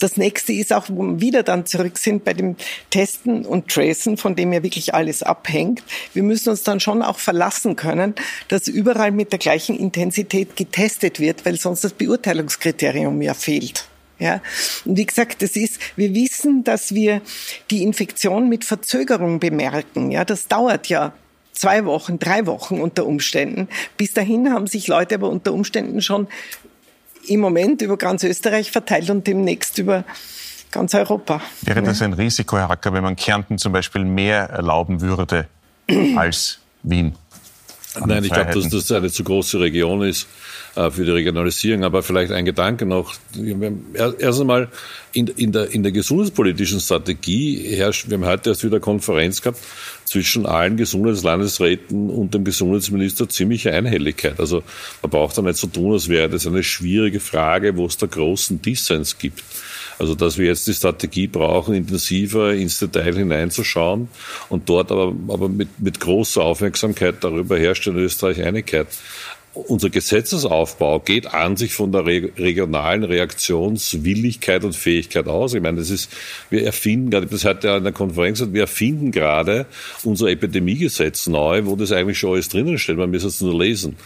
Das 0.00 0.16
nächste 0.16 0.52
ist 0.52 0.72
auch, 0.72 0.86
wo 0.88 1.02
wir 1.02 1.20
wieder 1.20 1.42
dann 1.44 1.64
zurück 1.64 1.96
sind 1.96 2.24
bei 2.24 2.34
dem 2.34 2.56
Testen 2.90 3.46
und 3.46 3.68
Tracen, 3.68 4.16
von 4.16 4.34
dem 4.34 4.52
ja 4.52 4.62
wirklich 4.62 4.94
alles 4.94 5.22
abhängt. 5.22 5.82
Wir 6.12 6.24
müssen 6.24 6.50
uns 6.50 6.64
dann 6.64 6.80
schon 6.80 7.02
auch 7.02 7.18
verlassen 7.18 7.76
können, 7.76 8.14
dass 8.48 8.66
überall 8.66 9.12
mit 9.12 9.30
der 9.30 9.38
gleichen 9.38 9.78
Intensität 9.78 10.56
getestet 10.56 11.20
wird, 11.20 11.46
weil 11.46 11.58
sonst 11.58 11.84
das 11.84 11.92
Beurteilungskriterium 11.92 13.22
ja 13.22 13.34
fehlt. 13.34 13.86
Ja, 14.22 14.40
und 14.84 14.96
wie 14.96 15.04
gesagt, 15.04 15.42
das 15.42 15.56
ist, 15.56 15.80
wir 15.96 16.14
wissen, 16.14 16.62
dass 16.62 16.94
wir 16.94 17.22
die 17.72 17.82
Infektion 17.82 18.48
mit 18.48 18.64
Verzögerung 18.64 19.40
bemerken. 19.40 20.12
Ja, 20.12 20.24
das 20.24 20.46
dauert 20.46 20.86
ja 20.86 21.12
zwei 21.52 21.84
Wochen, 21.84 22.20
drei 22.20 22.46
Wochen 22.46 22.80
unter 22.80 23.04
Umständen. 23.04 23.66
Bis 23.96 24.14
dahin 24.14 24.52
haben 24.52 24.68
sich 24.68 24.86
Leute 24.86 25.16
aber 25.16 25.28
unter 25.28 25.52
Umständen 25.52 26.02
schon 26.02 26.28
im 27.26 27.40
Moment 27.40 27.82
über 27.82 27.96
ganz 27.96 28.22
Österreich 28.22 28.70
verteilt 28.70 29.10
und 29.10 29.26
demnächst 29.26 29.78
über 29.78 30.04
ganz 30.70 30.94
Europa. 30.94 31.40
Wäre 31.62 31.82
das 31.82 32.00
ein 32.00 32.12
Risiko, 32.12 32.56
Herr 32.58 32.68
Hacker, 32.68 32.92
wenn 32.92 33.02
man 33.02 33.16
Kärnten 33.16 33.58
zum 33.58 33.72
Beispiel 33.72 34.04
mehr 34.04 34.50
erlauben 34.50 35.00
würde 35.00 35.48
als 36.16 36.60
Wien? 36.84 37.16
Nein, 38.06 38.24
ich 38.24 38.32
glaube, 38.32 38.52
dass 38.52 38.68
das 38.68 38.90
eine 38.92 39.10
zu 39.10 39.22
große 39.22 39.60
Region 39.60 40.02
ist 40.02 40.26
äh, 40.76 40.90
für 40.90 41.04
die 41.04 41.10
Regionalisierung. 41.10 41.84
Aber 41.84 42.02
vielleicht 42.02 42.32
ein 42.32 42.44
Gedanke 42.44 42.86
noch. 42.86 43.14
Erst 44.18 44.40
einmal 44.40 44.68
in, 45.12 45.26
in, 45.26 45.52
der, 45.52 45.70
in 45.72 45.82
der 45.82 45.92
gesundheitspolitischen 45.92 46.80
Strategie 46.80 47.74
herrscht, 47.76 48.08
wir 48.08 48.16
haben 48.16 48.24
heute 48.24 48.50
erst 48.50 48.64
wieder 48.64 48.80
Konferenz 48.80 49.42
gehabt, 49.42 49.58
zwischen 50.04 50.46
allen 50.46 50.76
Gesundheitslandesräten 50.76 52.10
und 52.10 52.34
dem 52.34 52.44
Gesundheitsminister 52.44 53.28
ziemliche 53.28 53.72
Einhelligkeit. 53.72 54.40
Also 54.40 54.62
man 55.02 55.10
braucht 55.10 55.36
da 55.36 55.42
nicht 55.42 55.58
so 55.58 55.66
tun, 55.66 55.92
als 55.92 56.08
wäre 56.08 56.28
das 56.28 56.46
eine 56.46 56.62
schwierige 56.62 57.20
Frage, 57.20 57.76
wo 57.76 57.86
es 57.86 57.96
da 57.96 58.06
großen 58.06 58.60
Dissens 58.62 59.18
gibt. 59.18 59.42
Also 60.02 60.16
dass 60.16 60.36
wir 60.36 60.46
jetzt 60.46 60.66
die 60.66 60.74
Strategie 60.74 61.28
brauchen, 61.28 61.76
intensiver 61.76 62.52
ins 62.54 62.80
Detail 62.80 63.14
hineinzuschauen 63.14 64.08
und 64.48 64.68
dort 64.68 64.90
aber, 64.90 65.14
aber 65.28 65.48
mit, 65.48 65.68
mit 65.78 66.00
großer 66.00 66.42
Aufmerksamkeit 66.42 67.22
darüber 67.22 67.56
herrscht 67.56 67.86
in 67.86 67.94
Österreich 67.94 68.42
Einigkeit 68.42 68.88
unser 69.54 69.90
Gesetzesaufbau 69.90 71.00
geht 71.00 71.26
an 71.26 71.58
sich 71.58 71.74
von 71.74 71.92
der 71.92 72.06
regionalen 72.06 73.04
Reaktionswilligkeit 73.04 74.64
und 74.64 74.74
Fähigkeit 74.74 75.28
aus. 75.28 75.52
Ich 75.52 75.60
meine, 75.60 75.78
das 75.78 75.90
ist, 75.90 76.10
wir 76.48 76.64
erfinden 76.64 77.10
gerade, 77.10 77.26
das 77.26 77.44
hat 77.44 77.62
ja 77.62 77.76
in 77.76 77.84
der 77.84 77.92
Konferenz 77.92 78.38
gesagt, 78.38 78.54
wir 78.54 78.62
erfinden 78.62 79.10
gerade 79.10 79.66
unser 80.04 80.28
Epidemiegesetz 80.28 81.26
neu, 81.26 81.66
wo 81.66 81.76
das 81.76 81.92
eigentlich 81.92 82.18
schon 82.18 82.32
alles 82.32 82.48
drinnen 82.48 82.78
steht. 82.78 82.96
Man 82.96 83.10
muss 83.10 83.24
es 83.24 83.42
nur 83.42 83.58
lesen. 83.62 83.96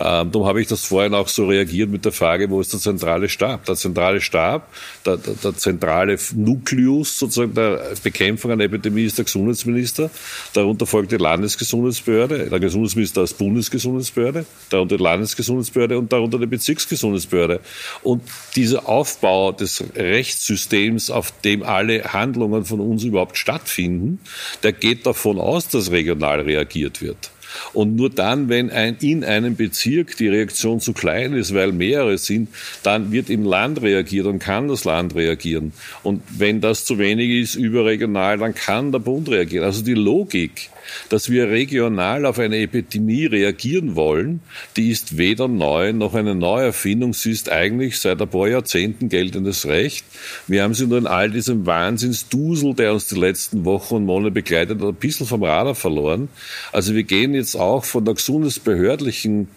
Ähm, 0.00 0.32
darum 0.32 0.48
habe 0.48 0.60
ich 0.60 0.66
das 0.66 0.84
vorhin 0.84 1.14
auch 1.14 1.28
so 1.28 1.46
reagiert 1.46 1.88
mit 1.88 2.04
der 2.04 2.12
Frage, 2.12 2.50
wo 2.50 2.60
ist 2.60 2.72
der 2.72 2.80
zentrale 2.80 3.28
Stab? 3.28 3.64
Der 3.66 3.76
zentrale 3.76 4.20
Stab, 4.20 4.68
der, 5.04 5.18
der, 5.18 5.34
der 5.34 5.56
zentrale 5.56 6.18
Nukleus 6.34 7.16
sozusagen 7.16 7.54
der 7.54 7.92
Bekämpfung 8.02 8.50
einer 8.50 8.64
Epidemie 8.64 9.04
ist 9.04 9.18
der 9.18 9.24
Gesundheitsminister. 9.24 10.10
Darunter 10.52 10.84
folgt 10.84 11.12
die 11.12 11.16
Landesgesundheitsbehörde, 11.16 12.50
der 12.50 12.58
Gesundheitsminister 12.58 13.20
als 13.20 13.34
Bundesgesundheitsbehörde, 13.34 14.46
darunter 14.70 14.95
die 14.96 15.02
Landesgesundheitsbehörde 15.02 15.98
und 15.98 16.12
darunter 16.12 16.38
die 16.38 16.46
Bezirksgesundheitsbehörde. 16.46 17.60
Und 18.02 18.22
dieser 18.54 18.88
Aufbau 18.88 19.52
des 19.52 19.84
Rechtssystems, 19.94 21.10
auf 21.10 21.32
dem 21.42 21.62
alle 21.62 22.12
Handlungen 22.12 22.64
von 22.64 22.80
uns 22.80 23.04
überhaupt 23.04 23.36
stattfinden, 23.36 24.20
der 24.62 24.72
geht 24.72 25.06
davon 25.06 25.38
aus, 25.38 25.68
dass 25.68 25.90
regional 25.90 26.40
reagiert 26.40 27.02
wird. 27.02 27.30
Und 27.72 27.96
nur 27.96 28.10
dann, 28.10 28.48
wenn 28.48 28.70
ein, 28.70 28.96
in 29.00 29.24
einem 29.24 29.56
Bezirk 29.56 30.16
die 30.16 30.28
Reaktion 30.28 30.80
zu 30.80 30.92
klein 30.92 31.32
ist, 31.34 31.54
weil 31.54 31.72
mehrere 31.72 32.18
sind, 32.18 32.48
dann 32.82 33.12
wird 33.12 33.30
im 33.30 33.44
Land 33.44 33.82
reagiert 33.82 34.26
und 34.26 34.38
kann 34.38 34.68
das 34.68 34.84
Land 34.84 35.14
reagieren. 35.14 35.72
Und 36.02 36.22
wenn 36.28 36.60
das 36.60 36.84
zu 36.84 36.98
wenig 36.98 37.30
ist, 37.30 37.54
überregional, 37.54 38.38
dann 38.38 38.54
kann 38.54 38.92
der 38.92 38.98
Bund 38.98 39.28
reagieren. 39.28 39.64
Also 39.64 39.82
die 39.82 39.94
Logik 39.94 40.70
dass 41.08 41.30
wir 41.30 41.50
regional 41.50 42.26
auf 42.26 42.38
eine 42.38 42.58
Epidemie 42.58 43.26
reagieren 43.26 43.96
wollen, 43.96 44.40
die 44.76 44.90
ist 44.90 45.18
weder 45.18 45.48
neu 45.48 45.92
noch 45.92 46.14
eine 46.14 46.34
Neuerfindung. 46.34 47.12
Sie 47.12 47.30
ist 47.30 47.50
eigentlich 47.50 47.98
seit 47.98 48.20
ein 48.20 48.28
paar 48.28 48.48
Jahrzehnten 48.48 49.08
geltendes 49.08 49.66
Recht. 49.66 50.04
Wir 50.46 50.62
haben 50.62 50.74
sie 50.74 50.86
nur 50.86 50.98
in 50.98 51.06
all 51.06 51.30
diesem 51.30 51.66
Wahnsinnsdusel, 51.66 52.74
der 52.74 52.92
uns 52.92 53.08
die 53.08 53.18
letzten 53.18 53.64
Wochen 53.64 53.96
und 53.96 54.04
Monate 54.04 54.32
begleitet 54.32 54.80
hat, 54.80 54.88
ein 54.88 54.94
bisschen 54.94 55.26
vom 55.26 55.42
Radar 55.42 55.74
verloren. 55.74 56.28
Also 56.72 56.94
wir 56.94 57.04
gehen 57.04 57.34
jetzt 57.34 57.56
auch 57.56 57.84
von 57.84 58.04
der 58.04 58.14
gesundheitsbehördlichen 58.14 59.48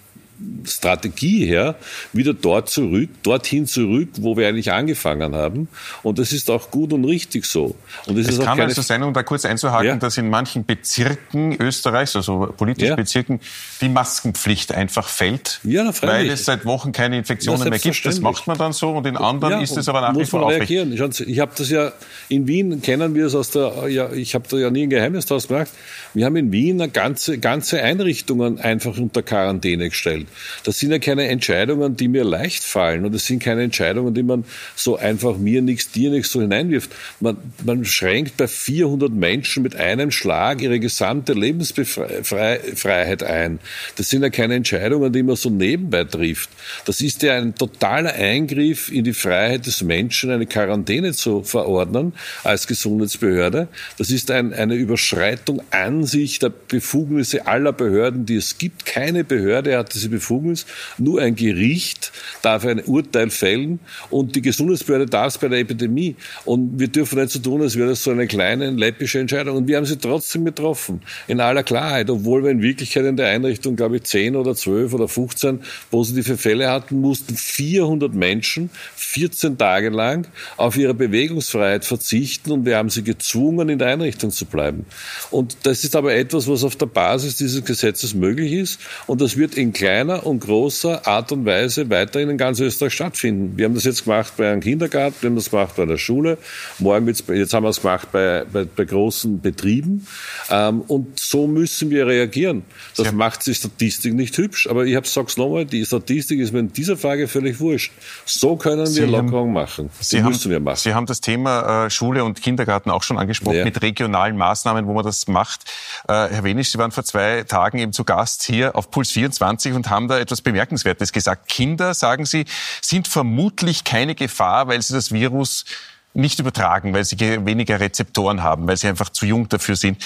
Strategie 0.65 1.45
her 1.45 1.75
wieder 2.13 2.33
dort 2.33 2.69
zurück, 2.69 3.09
dorthin 3.23 3.65
zurück, 3.65 4.09
wo 4.19 4.37
wir 4.37 4.47
eigentlich 4.47 4.71
angefangen 4.71 5.35
haben. 5.35 5.67
Und 6.03 6.19
das 6.19 6.31
ist 6.31 6.49
auch 6.49 6.71
gut 6.71 6.93
und 6.93 7.05
richtig 7.05 7.45
so. 7.45 7.75
Und 8.05 8.17
es, 8.17 8.27
es 8.27 8.39
kann 8.39 8.59
also 8.59 8.81
sein, 8.81 9.03
um 9.03 9.13
da 9.13 9.23
kurz 9.23 9.45
einzuhaken, 9.45 9.87
ja. 9.87 9.95
dass 9.95 10.17
in 10.17 10.29
manchen 10.29 10.65
Bezirken 10.65 11.57
Österreichs, 11.59 12.15
also 12.15 12.53
politischen 12.55 12.89
ja. 12.89 12.95
Bezirken, 12.95 13.39
die 13.81 13.89
Maskenpflicht 13.89 14.73
einfach 14.73 15.07
fällt, 15.07 15.59
ja, 15.63 15.91
weil 16.01 16.29
es 16.29 16.45
seit 16.45 16.65
Wochen 16.65 16.91
keine 16.91 17.17
Infektionen 17.17 17.69
mehr 17.69 17.79
gibt. 17.79 18.05
Das 18.05 18.19
macht 18.19 18.47
man 18.47 18.57
dann 18.57 18.73
so 18.73 18.91
und 18.91 19.05
in 19.05 19.17
anderen 19.17 19.61
ist 19.61 19.75
es 19.75 19.89
aber 19.89 20.01
nach 20.01 20.17
wie 20.17 20.25
vor 20.25 20.49
reagieren. 20.49 20.93
Ich, 20.93 21.19
ich 21.19 21.39
habe 21.39 21.51
das 21.55 21.69
ja 21.69 21.91
in 22.29 22.47
Wien 22.47 22.81
kennen 22.81 23.15
wir 23.15 23.25
es 23.25 23.35
aus 23.35 23.51
der, 23.51 23.87
ja, 23.89 24.11
ich 24.11 24.35
habe 24.35 24.47
da 24.49 24.57
ja 24.57 24.69
nie 24.69 24.83
ein 24.83 24.89
Geheimnis 24.89 25.25
draus 25.25 25.47
gemacht. 25.47 25.69
Wir 26.13 26.25
haben 26.25 26.35
in 26.35 26.51
Wien 26.51 26.91
ganze, 26.93 27.39
ganze 27.39 27.81
Einrichtungen 27.81 28.59
einfach 28.59 28.97
unter 28.97 29.23
Quarantäne 29.23 29.89
gestellt. 29.89 30.27
Das 30.63 30.79
sind 30.79 30.91
ja 30.91 30.99
keine 30.99 31.27
Entscheidungen, 31.27 31.95
die 31.95 32.07
mir 32.07 32.23
leicht 32.23 32.63
fallen 32.63 33.05
und 33.05 33.13
das 33.13 33.25
sind 33.25 33.41
keine 33.43 33.63
Entscheidungen, 33.63 34.13
die 34.13 34.23
man 34.23 34.45
so 34.75 34.97
einfach 34.97 35.37
mir 35.37 35.61
nichts, 35.61 35.91
dir 35.91 36.09
nichts 36.09 36.31
so 36.31 36.41
hineinwirft. 36.41 36.91
Man, 37.19 37.37
man 37.63 37.85
schränkt 37.85 38.37
bei 38.37 38.47
400 38.47 39.11
Menschen 39.11 39.63
mit 39.63 39.75
einem 39.75 40.11
Schlag 40.11 40.61
ihre 40.61 40.79
gesamte 40.79 41.33
Lebensfreiheit 41.33 43.23
ein. 43.23 43.59
Das 43.95 44.09
sind 44.09 44.23
ja 44.23 44.29
keine 44.29 44.55
Entscheidungen, 44.55 45.11
die 45.11 45.23
man 45.23 45.35
so 45.35 45.49
nebenbei 45.49 46.03
trifft. 46.03 46.49
Das 46.85 47.01
ist 47.01 47.23
ja 47.23 47.35
ein 47.35 47.55
totaler 47.55 48.13
Eingriff 48.13 48.91
in 48.91 49.03
die 49.03 49.13
Freiheit 49.13 49.65
des 49.65 49.81
Menschen, 49.81 50.31
eine 50.31 50.45
Quarantäne 50.45 51.13
zu 51.13 51.43
verordnen 51.43 52.13
als 52.43 52.67
Gesundheitsbehörde. 52.67 53.67
Das 53.97 54.11
ist 54.11 54.31
ein, 54.31 54.53
eine 54.53 54.75
Überschreitung 54.75 55.61
an 55.71 56.03
sich 56.03 56.39
der 56.39 56.49
Befugnisse 56.49 57.47
aller 57.47 57.73
Behörden, 57.73 58.25
die 58.25 58.35
es 58.35 58.57
gibt. 58.57 58.85
Keine 58.85 59.23
Behörde 59.23 59.77
hat 59.77 59.93
diese 59.93 60.09
Befugnis, 60.19 60.65
nur 60.97 61.21
ein 61.21 61.35
Gericht 61.35 62.11
darf 62.41 62.65
ein 62.65 62.83
Urteil 62.83 63.29
fällen 63.29 63.79
und 64.09 64.35
die 64.35 64.41
Gesundheitsbehörde 64.41 65.05
darf 65.05 65.27
es 65.27 65.37
bei 65.37 65.47
der 65.47 65.59
Epidemie. 65.59 66.15
Und 66.45 66.79
wir 66.79 66.87
dürfen 66.87 67.19
nicht 67.19 67.31
so 67.31 67.39
tun, 67.39 67.61
als 67.61 67.75
wäre 67.75 67.89
das 67.89 68.03
so 68.03 68.11
eine 68.11 68.27
kleine, 68.27 68.71
läppische 68.71 69.19
Entscheidung. 69.19 69.57
Und 69.57 69.67
wir 69.67 69.77
haben 69.77 69.85
sie 69.85 69.97
trotzdem 69.97 70.45
getroffen, 70.45 71.01
in 71.27 71.39
aller 71.39 71.63
Klarheit, 71.63 72.09
obwohl 72.09 72.43
wir 72.43 72.51
in 72.51 72.61
Wirklichkeit 72.61 73.05
in 73.05 73.17
der 73.17 73.27
Einrichtung, 73.27 73.75
glaube 73.75 73.97
ich, 73.97 74.03
10 74.03 74.35
oder 74.35 74.55
12 74.55 74.93
oder 74.93 75.07
15 75.07 75.61
positive 75.89 76.37
Fälle 76.37 76.69
hatten, 76.69 76.99
mussten 77.01 77.35
400 77.35 78.13
Menschen 78.13 78.69
14 78.95 79.57
Tage 79.57 79.89
lang 79.89 80.27
auf 80.57 80.77
ihre 80.77 80.93
Bewegungsfreiheit 80.93 81.85
verzichten 81.85 82.51
und 82.51 82.65
wir 82.65 82.77
haben 82.77 82.89
sie 82.89 83.03
gezwungen, 83.03 83.69
in 83.69 83.79
der 83.79 83.89
Einrichtung 83.89 84.31
zu 84.31 84.45
bleiben. 84.45 84.85
Und 85.31 85.57
das 85.63 85.83
ist 85.83 85.95
aber 85.95 86.13
etwas, 86.13 86.47
was 86.47 86.63
auf 86.63 86.75
der 86.75 86.85
Basis 86.85 87.37
dieses 87.37 87.63
Gesetzes 87.63 88.13
möglich 88.13 88.53
ist 88.53 88.79
und 89.07 89.21
das 89.21 89.37
wird 89.37 89.55
in 89.55 89.73
kleiner 90.09 90.25
und 90.25 90.39
großer 90.39 91.05
Art 91.07 91.31
und 91.31 91.45
Weise 91.45 91.89
weiterhin 91.89 92.29
in 92.29 92.37
ganz 92.37 92.59
Österreich 92.59 92.93
stattfinden. 92.93 93.57
Wir 93.57 93.65
haben 93.65 93.75
das 93.75 93.83
jetzt 93.83 94.05
gemacht 94.05 94.33
bei 94.37 94.51
einem 94.51 94.61
Kindergarten, 94.61 95.15
wir 95.21 95.29
haben 95.29 95.35
das 95.35 95.51
gemacht 95.51 95.75
bei 95.75 95.85
der 95.85 95.97
Schule, 95.97 96.37
morgen 96.79 97.05
wird's, 97.05 97.23
jetzt 97.27 97.53
haben 97.53 97.63
wir 97.63 97.69
es 97.69 97.81
gemacht 97.81 98.11
bei, 98.11 98.45
bei, 98.51 98.65
bei 98.65 98.85
großen 98.85 99.39
Betrieben 99.41 100.07
ähm, 100.49 100.81
und 100.87 101.19
so 101.19 101.47
müssen 101.47 101.89
wir 101.89 102.07
reagieren. 102.07 102.63
Das 102.97 103.07
ja. 103.07 103.11
macht 103.11 103.45
die 103.45 103.53
Statistik 103.53 104.13
nicht 104.13 104.37
hübsch, 104.37 104.67
aber 104.67 104.85
ich 104.85 104.97
sag's 105.07 105.37
nochmal, 105.37 105.65
die 105.65 105.85
Statistik 105.85 106.39
ist 106.39 106.53
mir 106.53 106.59
in 106.59 106.73
dieser 106.73 106.97
Frage 106.97 107.27
völlig 107.27 107.59
wurscht. 107.59 107.91
So 108.25 108.55
können 108.55 108.79
wir 108.79 108.87
Sie 108.87 109.05
Lockerung 109.05 109.53
machen. 109.53 109.89
Sie 109.99 110.17
die 110.17 110.23
haben, 110.23 110.31
müssen 110.31 110.51
wir 110.51 110.59
machen. 110.59 110.77
Sie 110.77 110.93
haben 110.93 111.05
das 111.05 111.21
Thema 111.21 111.85
äh, 111.85 111.89
Schule 111.89 112.23
und 112.23 112.41
Kindergarten 112.41 112.89
auch 112.89 113.03
schon 113.03 113.17
angesprochen 113.17 113.57
ja. 113.57 113.63
mit 113.63 113.81
regionalen 113.81 114.37
Maßnahmen, 114.37 114.87
wo 114.87 114.93
man 114.93 115.03
das 115.03 115.27
macht. 115.27 115.65
Äh, 116.07 116.13
Herr 116.13 116.43
Wenisch, 116.43 116.71
Sie 116.71 116.77
waren 116.77 116.91
vor 116.91 117.03
zwei 117.03 117.43
Tagen 117.43 117.79
eben 117.79 117.93
zu 117.93 118.03
Gast 118.03 118.43
hier 118.43 118.75
auf 118.75 118.91
Puls 118.91 119.11
24 119.11 119.73
und 119.73 119.88
haben 119.89 120.07
da 120.07 120.19
etwas 120.19 120.41
Bemerkenswertes 120.41 121.11
gesagt. 121.11 121.47
Kinder, 121.47 121.93
sagen 121.93 122.25
Sie, 122.25 122.45
sind 122.81 123.07
vermutlich 123.07 123.83
keine 123.83 124.15
Gefahr, 124.15 124.67
weil 124.67 124.81
sie 124.81 124.93
das 124.93 125.11
Virus 125.11 125.65
nicht 126.13 126.39
übertragen, 126.39 126.93
weil 126.93 127.05
sie 127.05 127.19
weniger 127.19 127.79
Rezeptoren 127.79 128.43
haben, 128.43 128.67
weil 128.67 128.77
sie 128.77 128.87
einfach 128.87 129.09
zu 129.09 129.25
jung 129.25 129.47
dafür 129.49 129.75
sind. 129.75 130.03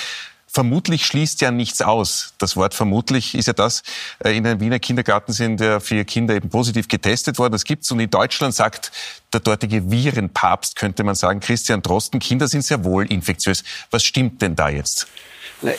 Vermutlich 0.48 1.08
schließt 1.08 1.42
ja 1.42 1.50
nichts 1.50 1.82
aus. 1.82 2.36
Das 2.38 2.56
Wort 2.56 2.76
vermutlich 2.76 3.34
ist 3.34 3.48
ja 3.48 3.54
das, 3.54 3.82
äh, 4.24 4.38
in 4.38 4.46
einem 4.46 4.60
Wiener 4.60 4.78
Kindergarten 4.78 5.34
sind 5.34 5.60
ja 5.60 5.80
vier 5.80 6.06
Kinder 6.06 6.36
eben 6.36 6.50
positiv 6.50 6.88
getestet 6.88 7.40
worden. 7.40 7.54
Das 7.54 7.64
gibt's. 7.64 7.90
Und 7.90 8.00
in 8.00 8.12
Deutschland 8.12 8.54
sagt 8.54 8.92
der 9.34 9.40
dortige 9.40 9.90
Virenpapst, 9.90 10.76
könnte 10.76 11.04
man 11.04 11.16
sagen, 11.16 11.40
Christian 11.40 11.82
Drosten, 11.82 12.20
Kinder 12.20 12.48
sind 12.48 12.64
sehr 12.64 12.84
wohl 12.84 13.12
infektiös. 13.12 13.64
Was 13.90 14.04
stimmt 14.04 14.44
denn 14.44 14.56
da 14.56 14.70
jetzt? 14.70 15.08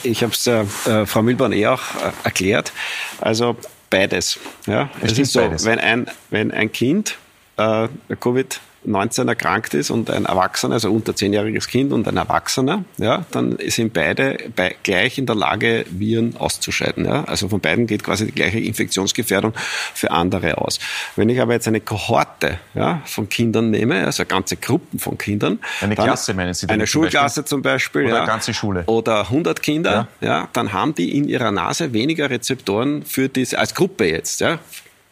Ich 0.03 0.25
habe 0.25 0.33
es 0.33 0.47
äh, 0.49 0.65
äh, 0.87 1.07
Frau 1.07 1.23
Milborn 1.23 1.53
eh 1.53 1.69
auch 1.69 1.83
äh, 1.95 2.11
erklärt. 2.25 2.73
Also 3.21 3.57
beides. 3.95 4.39
Ja, 4.67 4.91
es, 5.03 5.13
es 5.13 5.19
ist 5.19 5.33
so, 5.33 5.41
beides. 5.41 5.65
wenn 5.65 5.79
ein, 5.79 6.07
wenn 6.31 6.51
ein 6.51 6.73
Kind 6.73 7.17
äh, 7.57 7.89
Covid 8.21 8.61
19 8.85 9.29
erkrankt 9.29 9.75
ist 9.75 9.91
und 9.91 10.11
ein 10.11 10.25
Erwachsener, 10.25 10.75
also 10.75 10.91
unter 10.93 11.15
zehnjähriges 11.17 11.69
Kind 11.69 11.93
und 11.93 12.07
ein 12.07 12.17
Erwachsener, 12.17 12.85
ja, 12.99 13.25
dann 13.31 13.57
sind 13.67 13.93
beide 13.93 14.39
bei, 14.55 14.77
gleich 14.83 15.19
in 15.19 15.27
der 15.27 15.35
Lage, 15.35 15.85
Viren 15.91 16.37
auszuscheiden. 16.37 17.05
Ja. 17.05 17.25
Also 17.25 17.49
von 17.49 17.61
beiden 17.61 17.87
geht 17.87 18.05
quasi 18.05 18.27
die 18.27 18.33
gleiche 18.33 18.59
Infektionsgefährdung 18.59 19.53
für 19.95 20.11
andere 20.11 20.59
aus. 20.59 20.79
Wenn 21.17 21.29
ich 21.29 21.41
aber 21.41 21.55
jetzt 21.55 21.69
eine 21.69 21.81
Kohorte 21.81 22.59
ja, 22.75 23.03
von 23.05 23.29
Kindern 23.29 23.71
nehme, 23.71 24.05
also 24.05 24.25
ganze 24.25 24.57
Gruppen 24.57 24.99
von 24.99 25.19
Kindern, 25.19 25.59
eine 25.81 25.95
Klasse 25.95 26.35
meinen 26.35 26.55
Sie? 26.55 26.69
Eine 26.69 26.87
Schulklasse 26.87 27.45
zum 27.45 27.63
Beispiel, 27.63 28.07
oder 28.07 28.19
ja, 28.19 28.27
ganze 28.27 28.55
Schule 28.55 28.85
oder 28.87 29.21
100 29.21 29.63
Kinder, 29.63 30.09
ja. 30.21 30.29
ja, 30.29 30.49
dann 30.53 30.73
haben 30.73 30.95
die 30.95 31.17
in 31.17 31.29
ihrer 31.29 31.51
Nase 31.51 31.93
weniger 31.93 32.31
Rezeptoren 32.31 33.05
für 33.05 33.29
diese 33.29 33.59
als 33.59 33.75
Gruppe 33.75 34.09
jetzt, 34.09 34.41
ja. 34.41 34.59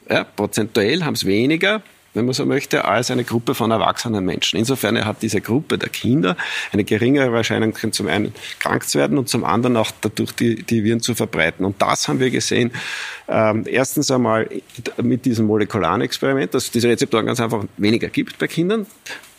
Ja, 0.08 0.24
prozentuell 0.24 1.04
haben 1.04 1.14
es 1.14 1.24
weniger 1.24 1.80
wenn 2.14 2.24
man 2.26 2.34
so 2.34 2.44
möchte, 2.44 2.84
als 2.84 3.10
eine 3.10 3.24
Gruppe 3.24 3.54
von 3.54 3.70
erwachsenen 3.70 4.24
Menschen. 4.24 4.58
Insofern 4.58 5.04
hat 5.04 5.22
diese 5.22 5.40
Gruppe 5.40 5.78
der 5.78 5.88
Kinder 5.88 6.36
eine 6.72 6.84
geringere 6.84 7.32
Wahrscheinlichkeit, 7.32 7.94
zum 7.94 8.08
einen 8.08 8.34
krank 8.58 8.88
zu 8.88 8.98
werden 8.98 9.18
und 9.18 9.28
zum 9.28 9.44
anderen 9.44 9.76
auch 9.76 9.90
dadurch 10.00 10.32
die, 10.32 10.62
die 10.62 10.84
Viren 10.84 11.00
zu 11.00 11.14
verbreiten. 11.14 11.64
Und 11.64 11.80
das 11.80 12.08
haben 12.08 12.20
wir 12.20 12.30
gesehen, 12.30 12.72
ähm, 13.28 13.64
erstens 13.66 14.10
einmal 14.10 14.48
mit 15.02 15.24
diesem 15.24 15.46
molekularen 15.46 16.02
Experiment, 16.02 16.54
dass 16.54 16.64
es 16.64 16.70
diese 16.70 16.88
Rezeptoren 16.88 17.26
ganz 17.26 17.40
einfach 17.40 17.64
weniger 17.76 18.08
gibt 18.08 18.38
bei 18.38 18.46
Kindern. 18.46 18.86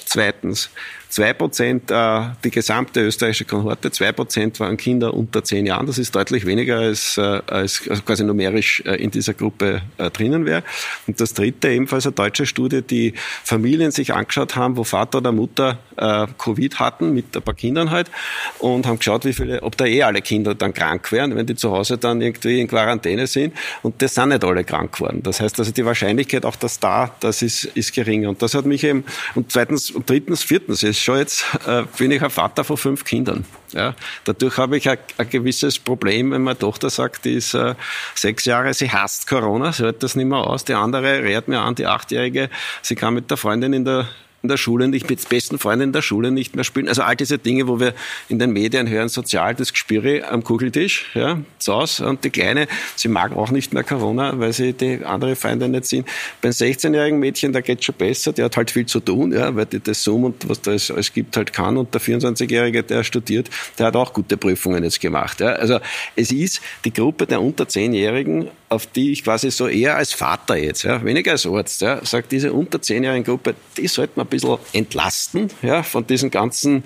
Zweitens, 0.05 0.69
zwei 1.13 1.31
Prozent, 1.33 1.91
äh, 1.91 2.21
die 2.43 2.49
gesamte 2.49 3.01
österreichische 3.01 3.45
Kohorte, 3.45 3.91
zwei 3.91 4.11
Prozent 4.11 4.59
waren 4.59 4.77
Kinder 4.77 5.13
unter 5.13 5.43
zehn 5.43 5.67
Jahren. 5.67 5.85
Das 5.85 5.99
ist 5.99 6.15
deutlich 6.15 6.47
weniger 6.47 6.79
als, 6.79 7.19
äh, 7.19 7.21
als 7.45 7.83
quasi 8.03 8.23
numerisch 8.23 8.81
äh, 8.85 8.95
in 8.95 9.11
dieser 9.11 9.35
Gruppe 9.35 9.83
äh, 9.99 10.09
drinnen 10.09 10.47
wäre. 10.47 10.63
Und 11.05 11.21
das 11.21 11.35
dritte, 11.35 11.69
ebenfalls 11.69 12.07
eine 12.07 12.13
deutsche 12.13 12.47
Studie, 12.47 12.81
die 12.81 13.13
Familien 13.43 13.91
sich 13.91 14.11
angeschaut 14.11 14.55
haben, 14.55 14.75
wo 14.75 14.83
Vater 14.83 15.19
oder 15.19 15.31
Mutter 15.31 15.77
äh, 15.97 16.25
Covid 16.39 16.79
hatten, 16.79 17.13
mit 17.13 17.37
ein 17.37 17.43
paar 17.43 17.53
Kindern 17.53 17.91
halt, 17.91 18.09
und 18.57 18.87
haben 18.87 18.97
geschaut, 18.97 19.23
wie 19.25 19.33
viele, 19.33 19.61
ob 19.61 19.77
da 19.77 19.85
eh 19.85 20.01
alle 20.01 20.23
Kinder 20.23 20.55
dann 20.55 20.73
krank 20.73 21.11
wären, 21.11 21.35
wenn 21.35 21.45
die 21.45 21.55
zu 21.55 21.71
Hause 21.71 21.99
dann 21.99 22.21
irgendwie 22.21 22.59
in 22.59 22.67
Quarantäne 22.67 23.27
sind. 23.27 23.53
Und 23.83 24.01
das 24.01 24.15
sind 24.15 24.29
nicht 24.29 24.43
alle 24.43 24.63
krank 24.63 24.93
geworden. 24.93 25.21
Das 25.21 25.39
heißt 25.39 25.59
also, 25.59 25.71
die 25.71 25.85
Wahrscheinlichkeit 25.85 26.43
auch, 26.43 26.55
dass 26.55 26.79
da, 26.79 27.15
das 27.19 27.43
ist, 27.43 27.65
ist 27.65 27.93
geringer. 27.93 28.29
Und 28.29 28.41
das 28.41 28.55
hat 28.55 28.65
mich 28.65 28.83
eben, 28.83 29.03
und 29.35 29.51
zweitens, 29.51 29.91
und 29.91 30.09
drittens, 30.09 30.41
viertens, 30.41 30.81
ist 30.81 31.02
schon 31.03 31.17
jetzt, 31.17 31.45
äh, 31.67 31.83
bin 31.97 32.11
ich 32.11 32.21
ein 32.21 32.29
Vater 32.29 32.63
von 32.63 32.77
fünf 32.77 33.03
Kindern. 33.03 33.45
Ja, 33.71 33.95
dadurch 34.25 34.57
habe 34.57 34.77
ich 34.77 34.89
ein, 34.89 34.97
ein 35.17 35.29
gewisses 35.29 35.79
Problem, 35.79 36.31
wenn 36.31 36.43
meine 36.43 36.57
Tochter 36.57 36.89
sagt, 36.89 37.25
die 37.25 37.33
ist 37.33 37.53
äh, 37.53 37.75
sechs 38.13 38.45
Jahre, 38.45 38.73
sie 38.73 38.91
hasst 38.91 39.27
Corona, 39.27 39.71
sie 39.71 39.83
hört 39.83 40.03
das 40.03 40.15
nicht 40.15 40.27
mehr 40.27 40.39
aus. 40.39 40.63
Die 40.65 40.73
andere 40.73 41.23
rät 41.23 41.47
mir 41.47 41.59
an, 41.59 41.75
die 41.75 41.87
Achtjährige, 41.87 42.49
sie 42.81 42.95
kann 42.95 43.13
mit 43.13 43.29
der 43.29 43.37
Freundin 43.37 43.73
in 43.73 43.85
der 43.85 44.07
in 44.43 44.49
der 44.49 44.57
Schule 44.57 44.89
nicht 44.89 45.09
mit 45.09 45.27
besten 45.29 45.57
Freunden 45.57 45.85
in 45.85 45.93
der 45.93 46.01
Schule 46.01 46.29
nicht 46.29 46.53
mehr 46.53 46.65
spielen. 46.65 46.89
Also 46.89 47.01
all 47.01 47.15
diese 47.15 47.37
Dinge, 47.37 47.69
wo 47.69 47.79
wir 47.79 47.93
in 48.27 48.39
den 48.39 48.51
Medien 48.51 48.89
hören, 48.89 49.07
sozial, 49.07 49.55
das 49.55 49.71
Gespüre 49.71 50.27
am 50.29 50.43
Kugeltisch, 50.43 51.05
ja, 51.13 51.39
Zaus. 51.59 52.01
Und 52.01 52.25
die 52.25 52.29
Kleine, 52.29 52.67
sie 52.97 53.07
mag 53.07 53.33
auch 53.37 53.51
nicht 53.51 53.73
mehr 53.73 53.85
Corona, 53.85 54.37
weil 54.37 54.51
sie 54.51 54.73
die 54.73 54.99
andere 55.05 55.37
Feinde 55.37 55.69
nicht 55.69 55.85
sind. 55.85 56.09
Beim 56.41 56.51
16-jährigen 56.51 57.19
Mädchen, 57.19 57.53
da 57.53 57.61
geht 57.61 57.85
schon 57.85 57.95
besser, 57.95 58.33
der 58.33 58.45
hat 58.45 58.57
halt 58.57 58.69
viel 58.69 58.85
zu 58.85 58.99
tun, 58.99 59.31
ja, 59.31 59.55
weil 59.55 59.65
die 59.65 59.79
das 59.79 60.03
Zoom 60.03 60.25
und 60.25 60.49
was 60.49 60.59
da 60.59 60.73
es 60.73 61.13
gibt 61.13 61.37
halt 61.37 61.53
kann. 61.53 61.77
Und 61.77 61.93
der 61.93 62.01
24-jährige, 62.01 62.83
der 62.83 63.05
studiert, 63.05 63.49
der 63.79 63.85
hat 63.85 63.95
auch 63.95 64.11
gute 64.11 64.35
Prüfungen 64.35 64.83
jetzt 64.83 64.99
gemacht. 64.99 65.39
Ja. 65.39 65.53
Also 65.53 65.79
es 66.17 66.33
ist 66.33 66.59
die 66.83 66.91
Gruppe 66.91 67.27
der 67.27 67.41
unter 67.41 67.63
10-Jährigen, 67.63 68.49
auf 68.67 68.87
die 68.87 69.13
ich 69.13 69.23
quasi 69.23 69.51
so 69.51 69.69
eher 69.69 69.95
als 69.95 70.11
Vater 70.11 70.57
jetzt, 70.57 70.83
ja, 70.83 71.01
weniger 71.05 71.31
als 71.31 71.45
Arzt, 71.45 71.81
ja, 71.81 72.03
sagt 72.03 72.33
diese 72.33 72.51
unter 72.51 72.79
10-jährigen 72.79 73.23
Gruppe, 73.23 73.55
die 73.77 73.87
sollte 73.87 74.13
man 74.15 74.32
bisschen 74.33 74.57
entlasten 74.73 75.49
ja, 75.61 75.83
von 75.83 76.05
diesen 76.05 76.31
ganzen 76.31 76.83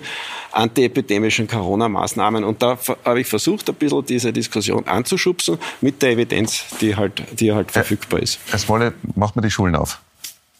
antiepidemischen 0.52 1.48
Corona-Maßnahmen. 1.48 2.44
Und 2.44 2.62
da 2.62 2.78
habe 3.04 3.20
ich 3.20 3.26
versucht, 3.26 3.68
ein 3.68 3.74
bisschen 3.74 4.04
diese 4.06 4.32
Diskussion 4.32 4.86
anzuschubsen 4.86 5.58
mit 5.80 6.02
der 6.02 6.12
Evidenz, 6.12 6.64
die 6.80 6.96
halt, 6.96 7.22
die 7.40 7.52
halt 7.52 7.70
verfügbar 7.70 8.20
ist. 8.20 8.38
Es 8.52 8.68
wolle, 8.68 8.94
macht 9.14 9.36
man 9.36 9.42
die 9.42 9.50
Schulen 9.50 9.74
auf. 9.74 10.00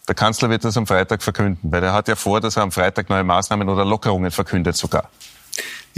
Der 0.08 0.14
Kanzler 0.14 0.48
wird 0.48 0.64
das 0.64 0.76
am 0.76 0.86
Freitag 0.86 1.22
verkünden, 1.22 1.58
weil 1.70 1.82
er 1.82 1.92
hat 1.92 2.08
ja 2.08 2.16
vor, 2.16 2.40
dass 2.40 2.56
er 2.56 2.62
am 2.62 2.72
Freitag 2.72 3.10
neue 3.10 3.24
Maßnahmen 3.24 3.68
oder 3.68 3.84
Lockerungen 3.84 4.30
verkündet 4.30 4.74
sogar. 4.74 5.10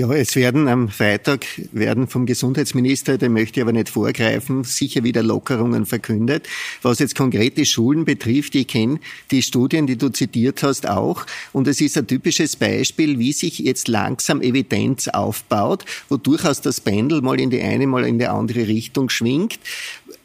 Ja, 0.01 0.11
es 0.15 0.35
werden 0.35 0.67
am 0.67 0.89
Freitag 0.89 1.45
werden 1.73 2.09
vom 2.09 2.25
Gesundheitsminister, 2.25 3.19
dem 3.19 3.35
möchte 3.35 3.61
ich 3.61 3.63
aber 3.63 3.75
nicht 3.75 3.91
vorgreifen, 3.91 4.65
sicher 4.65 5.05
wieder 5.05 5.23
Lockerungen 5.23 5.85
verkündet. 5.85 6.49
Was 6.81 7.01
jetzt 7.01 7.15
konkret 7.15 7.59
die 7.59 7.67
Schulen 7.67 8.07
betrifft, 8.07 8.55
ich 8.55 8.67
kenne 8.67 8.99
die 9.31 9.43
Studien, 9.43 9.87
die 9.87 9.99
du 9.99 10.09
zitiert 10.09 10.63
hast, 10.63 10.89
auch. 10.89 11.27
Und 11.53 11.69
es 11.69 11.83
ist 11.83 11.99
ein 11.99 12.07
typisches 12.07 12.57
Beispiel, 12.57 13.19
wie 13.19 13.35
sich 13.35 13.59
jetzt 13.59 13.89
langsam 13.89 14.41
Evidenz 14.41 15.09
aufbaut, 15.09 15.85
wo 16.09 16.17
durchaus 16.17 16.63
das 16.63 16.81
Pendel 16.81 17.21
mal 17.21 17.39
in 17.39 17.51
die 17.51 17.61
eine, 17.61 17.87
mal 17.87 18.07
in 18.07 18.19
die 18.19 18.27
andere 18.27 18.69
Richtung 18.69 19.11
schwingt. 19.11 19.59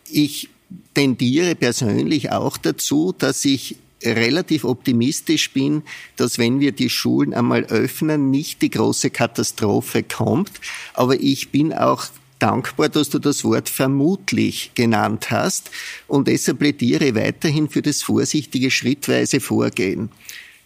Ich 0.10 0.48
tendiere 0.94 1.54
persönlich 1.54 2.32
auch 2.32 2.56
dazu, 2.56 3.14
dass 3.18 3.44
ich 3.44 3.76
relativ 4.06 4.64
optimistisch 4.64 5.52
bin, 5.52 5.84
dass 6.16 6.38
wenn 6.38 6.60
wir 6.60 6.72
die 6.72 6.90
Schulen 6.90 7.34
einmal 7.34 7.66
öffnen, 7.66 8.30
nicht 8.32 8.62
die 8.62 8.70
große 8.70 9.10
Katastrophe 9.10 10.04
kommt. 10.04 10.52
Aber 10.94 11.20
ich 11.20 11.50
bin 11.50 11.74
auch 11.74 12.06
dankbar, 12.40 12.90
dass 12.90 13.10
du 13.10 13.20
das 13.20 13.44
Wort 13.44 13.70
vermutlich 13.70 14.72
genannt 14.76 15.32
hast 15.32 15.72
und 16.08 16.28
deshalb 16.28 16.60
plädiere 16.60 17.16
weiterhin 17.16 17.70
für 17.70 17.82
das 17.82 18.04
vorsichtige 18.04 18.72
schrittweise 18.72 19.40
Vorgehen. 19.40 20.10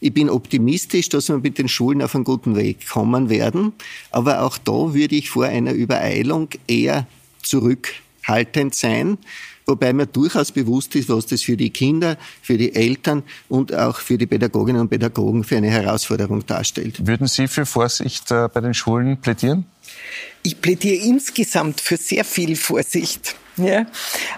Ich 0.01 0.13
bin 0.13 0.29
optimistisch, 0.29 1.09
dass 1.09 1.29
wir 1.29 1.39
mit 1.39 1.57
den 1.57 1.67
Schulen 1.67 2.01
auf 2.01 2.15
einen 2.15 2.23
guten 2.23 2.55
Weg 2.55 2.87
kommen 2.87 3.29
werden, 3.29 3.73
aber 4.11 4.43
auch 4.43 4.57
da 4.57 4.93
würde 4.93 5.15
ich 5.15 5.29
vor 5.29 5.45
einer 5.45 5.73
Übereilung 5.73 6.49
eher 6.67 7.05
zurückhaltend 7.43 8.75
sein 8.75 9.17
wobei 9.69 9.93
mir 9.93 10.07
durchaus 10.07 10.51
bewusst 10.51 10.95
ist, 10.95 11.07
was 11.09 11.25
das 11.27 11.43
für 11.43 11.55
die 11.55 11.69
Kinder, 11.69 12.17
für 12.41 12.57
die 12.57 12.75
Eltern 12.75 13.23
und 13.47 13.73
auch 13.73 13.99
für 13.99 14.17
die 14.17 14.25
Pädagoginnen 14.25 14.81
und 14.81 14.89
Pädagogen 14.89 15.43
für 15.43 15.57
eine 15.57 15.69
Herausforderung 15.69 16.45
darstellt. 16.45 17.07
Würden 17.07 17.27
Sie 17.27 17.47
für 17.47 17.65
Vorsicht 17.65 18.31
äh, 18.31 18.49
bei 18.53 18.59
den 18.59 18.73
Schulen 18.73 19.21
plädieren? 19.21 19.65
Ich 20.43 20.59
plädiere 20.59 21.03
insgesamt 21.03 21.81
für 21.81 21.97
sehr 21.97 22.25
viel 22.25 22.55
Vorsicht. 22.55 23.35
Ja. 23.57 23.85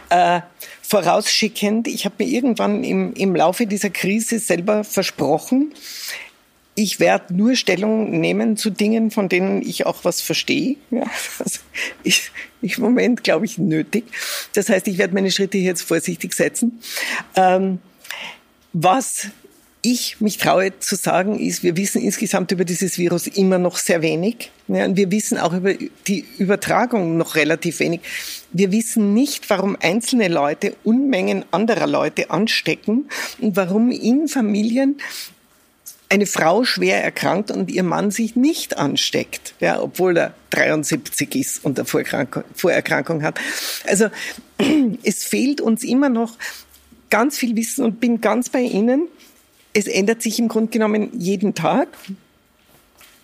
Äh, 0.10 0.42
vorausschickend, 0.82 1.88
ich 1.88 2.06
habe 2.06 2.16
mir 2.20 2.30
irgendwann 2.30 2.84
im, 2.84 3.14
im 3.14 3.36
Laufe 3.36 3.66
dieser 3.66 3.90
Krise 3.90 4.40
selber 4.40 4.84
versprochen, 4.84 5.74
ich 6.82 7.00
werde 7.00 7.34
nur 7.34 7.56
Stellung 7.56 8.20
nehmen 8.20 8.58
zu 8.58 8.70
Dingen, 8.70 9.12
von 9.12 9.30
denen 9.30 9.62
ich 9.62 9.86
auch 9.86 10.04
was 10.04 10.22
verstehe. 10.22 10.78
Ja, 10.90 11.04
ich, 12.04 12.32
ich 12.62 12.78
im 12.78 12.84
Moment, 12.84 13.24
glaube 13.24 13.46
ich, 13.46 13.58
nötig. 13.58 14.06
Das 14.54 14.70
heißt, 14.70 14.88
ich 14.88 14.98
werde 14.98 15.14
meine 15.14 15.32
Schritte 15.32 15.58
jetzt 15.58 15.84
vorsichtig 15.84 16.34
setzen. 16.34 16.80
Ähm, 17.36 17.80
was 18.74 19.28
ich 19.84 20.22
mich 20.22 20.38
traue 20.38 20.78
zu 20.80 20.96
sagen, 20.96 21.40
ist, 21.40 21.64
wir 21.64 21.76
wissen 21.76 22.02
insgesamt 22.02 22.52
über 22.52 22.66
dieses 22.66 22.98
Virus 23.00 23.26
immer 23.26 23.58
noch 23.58 23.78
sehr 23.78 24.02
wenig. 24.02 24.52
Ja, 24.68 24.86
und 24.86 24.96
wir 24.96 25.10
wissen 25.12 25.38
auch 25.38 25.54
über 25.54 25.74
die 26.08 26.26
Übertragung 26.38 27.18
noch 27.18 27.36
relativ 27.36 27.80
wenig. 27.80 28.02
Wir 28.52 28.72
wissen 28.72 29.14
nicht, 29.14 29.50
warum 29.50 29.76
einzelne 29.80 30.28
Leute 30.28 30.76
Unmengen 30.84 31.46
anderer 31.52 31.88
Leute 31.88 32.30
anstecken 32.30 33.10
und 33.40 33.56
warum 33.56 33.92
in 33.92 34.28
Familien 34.28 34.98
eine 36.12 36.26
Frau 36.26 36.66
schwer 36.66 37.02
erkrankt 37.02 37.52
und 37.52 37.72
ihr 37.72 37.84
Mann 37.84 38.12
sich 38.12 38.36
nicht 38.36 38.78
ansteckt, 38.78 39.56
ja, 39.62 39.82
obwohl 39.82 40.18
er 40.18 40.34
73 40.50 41.36
ist 41.36 41.64
und 41.64 41.80
eine 41.80 41.86
Vorerkrankung, 41.86 43.24
hat. 43.24 43.40
Also 43.88 44.10
es 45.04 45.24
fehlt 45.24 45.62
uns 45.62 45.86
immer 45.86 46.10
noch 46.10 46.38
ganz 47.10 47.38
viel 47.38 47.56
Wissen 47.56 47.86
und 47.86 48.02
bin 48.02 48.20
ganz 48.20 48.50
bei 48.50 48.60
Ihnen. 48.60 49.08
Es 49.72 49.88
ändert 49.88 50.22
sich 50.22 50.38
im 50.38 50.50
Grunde 50.50 50.72
genommen 50.72 51.12
jeden 51.18 51.56
Tag 51.56 51.88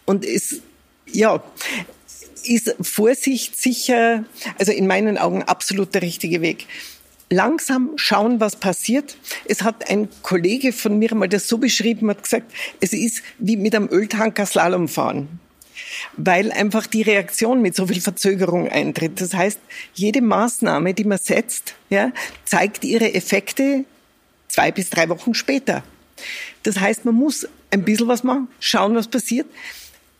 und 0.05 0.23
es, 0.23 0.61
ja, 1.11 1.43
ist 2.45 2.73
Vorsicht 2.79 3.61
sicher, 3.61 4.23
also 4.57 4.71
in 4.71 4.87
meinen 4.87 5.17
Augen 5.17 5.43
absolut 5.43 5.93
der 5.93 6.03
richtige 6.03 6.39
Weg 6.39 6.67
langsam 7.29 7.91
schauen, 7.95 8.39
was 8.39 8.55
passiert. 8.55 9.17
Es 9.45 9.61
hat 9.61 9.89
ein 9.89 10.07
Kollege 10.21 10.71
von 10.71 10.97
mir 10.97 11.13
mal 11.15 11.27
das 11.27 11.47
so 11.47 11.57
beschrieben, 11.57 12.09
hat 12.09 12.23
gesagt, 12.23 12.51
es 12.79 12.93
ist 12.93 13.21
wie 13.37 13.57
mit 13.57 13.75
einem 13.75 13.89
Öltanker 13.89 14.45
Slalom 14.45 14.87
fahren. 14.87 15.39
Weil 16.15 16.51
einfach 16.51 16.87
die 16.87 17.01
Reaktion 17.01 17.61
mit 17.61 17.75
so 17.75 17.87
viel 17.87 18.01
Verzögerung 18.01 18.67
eintritt. 18.67 19.21
Das 19.21 19.33
heißt, 19.33 19.59
jede 19.93 20.21
Maßnahme, 20.21 20.93
die 20.93 21.03
man 21.03 21.17
setzt, 21.17 21.75
ja, 21.89 22.11
zeigt 22.45 22.83
ihre 22.83 23.13
Effekte 23.13 23.85
zwei 24.47 24.71
bis 24.71 24.89
drei 24.89 25.09
Wochen 25.09 25.33
später. 25.33 25.83
Das 26.63 26.79
heißt, 26.79 27.05
man 27.05 27.15
muss 27.15 27.47
ein 27.71 27.83
bisschen 27.83 28.07
was 28.07 28.23
machen, 28.23 28.47
schauen, 28.59 28.95
was 28.95 29.07
passiert. 29.07 29.47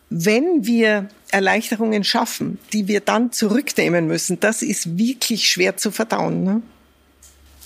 Wenn 0.09 0.65
wir 0.65 1.09
Erleichterungen 1.31 2.03
schaffen, 2.03 2.59
die 2.71 2.87
wir 2.87 3.01
dann 3.01 3.31
zurücknehmen 3.31 4.07
müssen, 4.07 4.39
das 4.39 4.61
ist 4.61 4.97
wirklich 4.97 5.49
schwer 5.49 5.75
zu 5.77 5.91
verdauen. 5.91 6.43
Ne? 6.43 6.61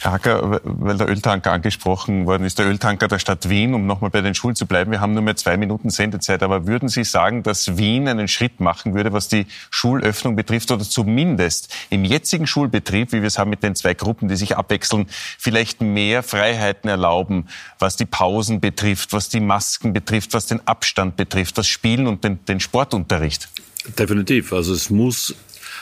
Hacker, 0.04 0.62
weil 0.64 0.98
der 0.98 1.10
Öltanker 1.10 1.52
angesprochen 1.52 2.26
worden 2.26 2.46
ist, 2.46 2.60
der 2.60 2.68
Öltanker 2.68 3.08
der 3.08 3.20
Stadt 3.20 3.50
Wien, 3.50 3.74
um 3.74 3.86
nochmal 3.86 4.10
bei 4.10 4.22
den 4.22 4.34
Schulen 4.34 4.56
zu 4.56 4.66
bleiben. 4.66 4.92
Wir 4.92 5.02
haben 5.02 5.14
nur 5.14 5.22
mehr 5.22 5.36
zwei 5.36 5.58
Minuten 5.58 5.90
Sendezeit, 5.90 6.44
aber 6.44 6.68
würden 6.68 6.90
Sie 6.90 7.04
sagen, 7.04 7.44
dass 7.44 7.78
Wien 7.78 8.08
einen 8.08 8.28
Schritt 8.28 8.60
machen 8.60 8.94
würde, 8.94 9.14
was 9.14 9.28
die 9.28 9.46
Schulöffnung 9.70 10.36
betrifft 10.36 10.72
oder 10.72 10.84
zumindest 10.84 11.74
im 11.90 12.04
jetzigen 12.04 12.48
Schulbetrieb, 12.48 13.12
wie 13.12 13.22
wir 13.22 13.28
es 13.28 13.38
haben 13.38 13.50
mit 13.50 13.64
den 13.64 13.76
zwei 13.76 13.94
Gruppen, 13.94 14.28
die 14.28 14.36
sich 14.36 14.58
abwechseln, 14.58 15.08
vielleicht 15.38 15.82
mehr 15.82 16.24
Freiheiten 16.24 16.90
erlauben, 16.90 17.48
was 17.80 17.96
die 17.96 18.06
Pausen 18.06 18.60
betrifft, 18.60 19.14
was 19.14 19.30
die 19.30 19.40
Masken 19.40 19.94
betrifft, 19.94 20.34
was 20.34 20.48
den 20.48 20.66
Abstand 20.68 21.16
betrifft, 21.16 21.58
das 21.58 21.68
Spielen 21.68 22.08
und 22.08 22.24
den, 22.24 22.44
den 22.46 22.60
Sportunterricht? 22.60 23.50
Definitiv. 23.98 24.54
Also 24.54 24.74
es 24.74 24.90
muss 24.90 25.36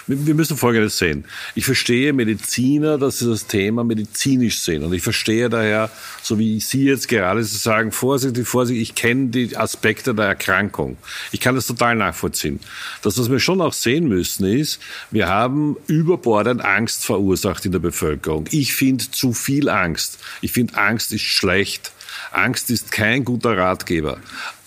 wir 0.09 0.33
müssen 0.33 0.57
Folgendes 0.57 0.97
sehen. 0.97 1.23
Ich 1.53 1.65
verstehe 1.65 2.13
Mediziner, 2.13 2.97
dass 2.97 3.19
sie 3.19 3.29
das 3.29 3.45
Thema 3.45 3.83
medizinisch 3.83 4.59
sehen. 4.59 4.83
Und 4.83 4.93
ich 4.93 5.03
verstehe 5.03 5.49
daher, 5.49 5.91
so 6.23 6.39
wie 6.39 6.59
Sie 6.59 6.85
jetzt 6.85 7.07
gerade 7.07 7.43
sagen, 7.43 7.91
vorsichtig, 7.91 8.47
vorsichtig, 8.47 8.89
ich 8.89 8.95
kenne 8.95 9.27
die 9.27 9.55
Aspekte 9.55 10.15
der 10.15 10.25
Erkrankung. 10.25 10.97
Ich 11.31 11.39
kann 11.39 11.53
das 11.53 11.67
total 11.67 11.95
nachvollziehen. 11.95 12.59
Das, 13.03 13.19
was 13.19 13.29
wir 13.29 13.39
schon 13.39 13.61
auch 13.61 13.73
sehen 13.73 14.07
müssen, 14.07 14.45
ist, 14.45 14.79
wir 15.11 15.27
haben 15.27 15.77
überbordend 15.85 16.65
Angst 16.65 17.05
verursacht 17.05 17.65
in 17.65 17.71
der 17.71 17.79
Bevölkerung. 17.79 18.45
Ich 18.49 18.73
finde 18.73 19.11
zu 19.11 19.33
viel 19.33 19.69
Angst. 19.69 20.17
Ich 20.41 20.53
finde, 20.53 20.75
Angst 20.75 21.11
ist 21.13 21.21
schlecht. 21.21 21.91
Angst 22.31 22.71
ist 22.71 22.91
kein 22.91 23.23
guter 23.23 23.57
Ratgeber 23.57 24.17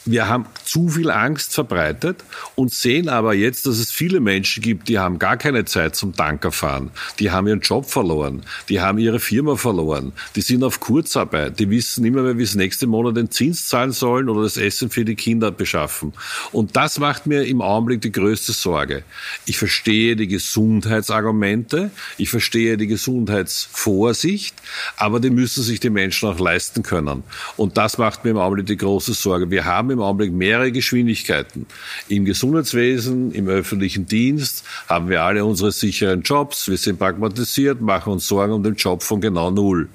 wir 0.04 0.28
haben 0.28 0.46
zu 0.72 0.88
viel 0.88 1.10
Angst 1.10 1.52
verbreitet 1.52 2.24
und 2.54 2.72
sehen 2.72 3.10
aber 3.10 3.34
jetzt, 3.34 3.66
dass 3.66 3.78
es 3.78 3.92
viele 3.92 4.20
Menschen 4.20 4.62
gibt, 4.62 4.88
die 4.88 4.98
haben 4.98 5.18
gar 5.18 5.36
keine 5.36 5.66
Zeit 5.66 5.94
zum 5.96 6.16
Tanker 6.16 6.50
fahren. 6.50 6.92
Die 7.18 7.30
haben 7.30 7.46
ihren 7.46 7.60
Job 7.60 7.90
verloren. 7.90 8.40
Die 8.70 8.80
haben 8.80 8.96
ihre 8.96 9.20
Firma 9.20 9.56
verloren. 9.56 10.14
Die 10.34 10.40
sind 10.40 10.64
auf 10.64 10.80
Kurzarbeit. 10.80 11.60
Die 11.60 11.68
wissen 11.68 12.06
immer 12.06 12.22
mehr, 12.22 12.38
wie 12.38 12.46
sie 12.46 12.56
nächste 12.56 12.86
Monat 12.86 13.18
den 13.18 13.30
Zins 13.30 13.68
zahlen 13.68 13.92
sollen 13.92 14.30
oder 14.30 14.44
das 14.44 14.56
Essen 14.56 14.88
für 14.88 15.04
die 15.04 15.14
Kinder 15.14 15.50
beschaffen. 15.50 16.14
Und 16.52 16.74
das 16.74 16.98
macht 16.98 17.26
mir 17.26 17.44
im 17.44 17.60
Augenblick 17.60 18.00
die 18.00 18.12
größte 18.12 18.52
Sorge. 18.52 19.04
Ich 19.44 19.58
verstehe 19.58 20.16
die 20.16 20.26
Gesundheitsargumente. 20.26 21.90
Ich 22.16 22.30
verstehe 22.30 22.78
die 22.78 22.86
Gesundheitsvorsicht. 22.86 24.54
Aber 24.96 25.20
die 25.20 25.28
müssen 25.28 25.62
sich 25.62 25.80
die 25.80 25.90
Menschen 25.90 26.30
auch 26.30 26.38
leisten 26.38 26.82
können. 26.82 27.24
Und 27.58 27.76
das 27.76 27.98
macht 27.98 28.24
mir 28.24 28.30
im 28.30 28.38
Augenblick 28.38 28.68
die 28.68 28.78
große 28.78 29.12
Sorge. 29.12 29.50
Wir 29.50 29.66
haben 29.66 29.90
im 29.90 30.00
Augenblick 30.00 30.32
mehrere 30.32 30.61
Geschwindigkeiten. 30.70 31.66
Im 32.08 32.24
Gesundheitswesen, 32.24 33.32
im 33.32 33.48
öffentlichen 33.48 34.06
Dienst 34.06 34.64
haben 34.88 35.08
wir 35.08 35.22
alle 35.22 35.44
unsere 35.44 35.72
sicheren 35.72 36.22
Jobs. 36.22 36.68
Wir 36.68 36.76
sind 36.76 36.98
pragmatisiert, 36.98 37.80
machen 37.80 38.12
uns 38.12 38.28
Sorgen 38.28 38.52
um 38.52 38.62
den 38.62 38.74
Job 38.74 39.02
von 39.02 39.20
genau 39.20 39.50
null. 39.50 39.88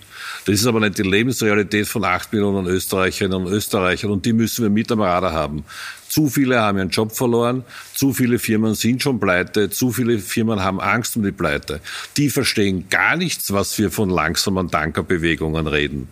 Das 0.46 0.56
ist 0.56 0.68
aber 0.68 0.80
nicht 0.80 0.98
die 0.98 1.04
Lebensrealität 1.04 1.88
von 1.88 2.04
acht 2.04 2.34
Millionen 2.34 2.68
Österreicherinnen 2.68 3.46
und 3.46 3.54
Österreichern 3.54 4.12
und 4.12 4.26
die 4.26 4.34
müssen 4.34 4.64
wir 4.64 4.70
mit 4.70 4.92
am 4.92 5.02
Radar 5.02 5.32
haben. 5.32 5.64
Zu 6.10 6.30
viele 6.30 6.60
haben 6.60 6.78
ihren 6.78 6.90
Job 6.90 7.12
verloren, 7.12 7.64
zu 7.98 8.14
viele 8.14 8.38
Firmen 8.38 8.76
sind 8.76 9.02
schon 9.02 9.20
pleite, 9.20 9.72
zu 9.72 9.92
viele 9.92 10.20
Firmen 10.20 10.64
haben 10.64 10.80
Angst 10.80 11.18
um 11.18 11.24
die 11.24 11.32
Pleite. 11.32 11.80
Die 12.16 12.30
verstehen 12.30 12.90
gar 12.92 13.16
nichts, 13.16 13.52
was 13.52 13.76
wir 13.80 13.90
von 13.90 14.12
langsamen 14.12 14.70
Tankerbewegungen 14.70 15.66
reden. 15.66 16.08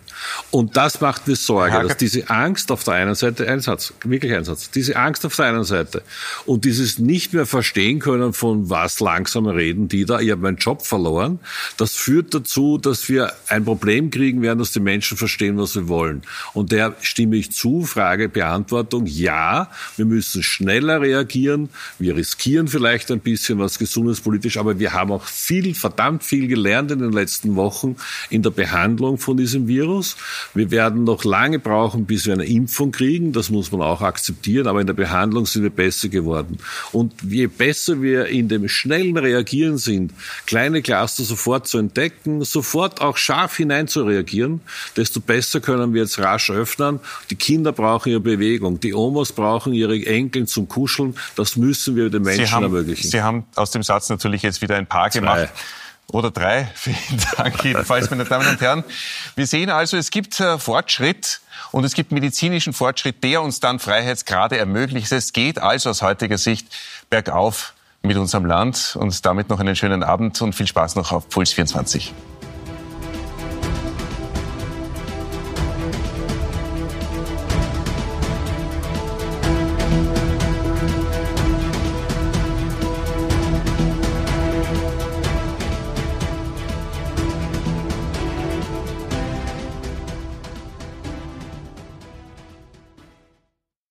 Und 0.50 0.76
das 0.76 1.00
macht 1.00 1.28
mir 1.28 1.36
Sorge, 1.36 1.86
dass 1.86 1.96
diese 1.96 2.28
Angst 2.28 2.72
auf 2.72 2.82
der 2.82 2.94
einen 2.94 3.14
Seite, 3.14 3.48
Einsatz, 3.48 3.92
wirklich 4.02 4.34
Einsatz, 4.34 4.68
diese 4.72 4.96
Angst 4.96 5.24
auf 5.24 5.36
der 5.36 5.44
einen 5.44 5.62
Seite 5.62 6.02
und 6.44 6.64
dieses 6.64 6.98
nicht 6.98 7.32
mehr 7.32 7.46
verstehen 7.46 8.00
können 8.00 8.32
von 8.32 8.68
was 8.68 8.98
langsam 8.98 9.46
reden 9.46 9.86
die 9.86 10.04
da, 10.06 10.18
ich 10.18 10.32
habe 10.32 10.42
meinen 10.42 10.56
Job 10.56 10.82
verloren, 10.84 11.38
das 11.76 11.92
führt 11.92 12.34
dazu, 12.34 12.78
dass 12.78 13.08
wir 13.08 13.32
ein 13.48 13.64
Problem 13.64 14.10
kriegen 14.10 14.42
werden, 14.42 14.58
dass 14.58 14.72
die 14.72 14.80
Menschen 14.80 15.16
verstehen, 15.16 15.56
was 15.56 15.76
wir 15.76 15.86
wollen. 15.86 16.22
Und 16.52 16.72
der 16.72 16.96
stimme 17.00 17.36
ich 17.36 17.52
zu, 17.52 17.84
Frage, 17.84 18.28
Beantwortung, 18.28 19.06
ja, 19.06 19.70
wir 19.96 20.04
müssen 20.04 20.42
schneller 20.42 21.00
reagieren. 21.00 21.68
Wir 21.98 22.16
riskieren 22.16 22.68
vielleicht 22.68 23.10
ein 23.10 23.20
bisschen 23.20 23.58
was 23.58 23.78
gesundheitspolitisch, 23.78 24.56
aber 24.56 24.78
wir 24.78 24.92
haben 24.92 25.12
auch 25.12 25.24
viel, 25.24 25.74
verdammt 25.74 26.24
viel 26.24 26.48
gelernt 26.48 26.90
in 26.90 26.98
den 26.98 27.12
letzten 27.12 27.56
Wochen 27.56 27.96
in 28.30 28.42
der 28.42 28.50
Behandlung 28.50 29.18
von 29.18 29.36
diesem 29.36 29.68
Virus. 29.68 30.16
Wir 30.54 30.70
werden 30.70 31.04
noch 31.04 31.24
lange 31.24 31.58
brauchen, 31.58 32.06
bis 32.06 32.26
wir 32.26 32.32
eine 32.32 32.46
Impfung 32.46 32.92
kriegen. 32.92 33.32
Das 33.32 33.50
muss 33.50 33.72
man 33.72 33.82
auch 33.82 34.02
akzeptieren. 34.02 34.66
Aber 34.66 34.80
in 34.80 34.86
der 34.86 34.94
Behandlung 34.94 35.46
sind 35.46 35.62
wir 35.62 35.70
besser 35.70 36.08
geworden. 36.08 36.58
Und 36.92 37.12
je 37.22 37.46
besser 37.46 38.02
wir 38.02 38.26
in 38.26 38.48
dem 38.48 38.68
schnellen 38.68 39.16
Reagieren 39.16 39.78
sind, 39.78 40.12
kleine 40.46 40.82
Cluster 40.82 41.24
sofort 41.24 41.66
zu 41.66 41.78
entdecken, 41.78 42.44
sofort 42.44 43.00
auch 43.00 43.16
scharf 43.16 43.56
hinein 43.56 43.88
zu 43.88 44.02
reagieren, 44.02 44.60
desto 44.96 45.20
besser 45.20 45.60
können 45.60 45.94
wir 45.94 46.02
jetzt 46.02 46.18
rasch 46.18 46.50
öffnen. 46.50 47.00
Die 47.30 47.36
Kinder 47.36 47.72
brauchen 47.72 48.10
ihre 48.10 48.20
Bewegung. 48.20 48.80
Die 48.80 48.94
Omas 48.94 49.32
brauchen 49.32 49.72
ihre 49.72 50.04
Enkeln 50.04 50.46
zum 50.46 50.68
Kuscheln. 50.68 51.14
Das 51.34 51.56
müssen 51.66 51.96
wir 51.96 52.10
den 52.10 52.22
Menschen 52.22 52.46
Sie 52.46 52.52
haben, 52.52 52.62
ermöglichen. 52.64 53.10
Sie 53.10 53.22
haben 53.22 53.44
aus 53.54 53.70
dem 53.70 53.82
Satz 53.82 54.08
natürlich 54.08 54.42
jetzt 54.42 54.62
wieder 54.62 54.76
ein 54.76 54.86
paar 54.86 55.10
gemacht. 55.10 55.48
Oder 56.12 56.30
drei. 56.30 56.68
Vielen 56.74 56.96
Dank 57.36 57.64
jedenfalls, 57.64 58.10
meine 58.10 58.24
Damen 58.24 58.46
und 58.46 58.60
Herren. 58.60 58.84
Wir 59.34 59.46
sehen 59.46 59.70
also, 59.70 59.96
es 59.96 60.10
gibt 60.10 60.38
äh, 60.38 60.56
Fortschritt 60.56 61.40
und 61.72 61.84
es 61.84 61.94
gibt 61.94 62.12
medizinischen 62.12 62.72
Fortschritt, 62.72 63.24
der 63.24 63.42
uns 63.42 63.58
dann 63.58 63.80
Freiheitsgrade 63.80 64.56
ermöglicht. 64.56 65.10
Es 65.10 65.32
geht 65.32 65.58
also 65.58 65.90
aus 65.90 66.02
heutiger 66.02 66.38
Sicht 66.38 66.68
bergauf 67.10 67.74
mit 68.02 68.16
unserem 68.16 68.44
Land 68.44 68.96
und 68.96 69.26
damit 69.26 69.48
noch 69.48 69.58
einen 69.58 69.74
schönen 69.74 70.04
Abend 70.04 70.40
und 70.42 70.54
viel 70.54 70.68
Spaß 70.68 70.94
noch 70.94 71.10
auf 71.10 71.28
Puls 71.28 71.52
24. 71.52 72.14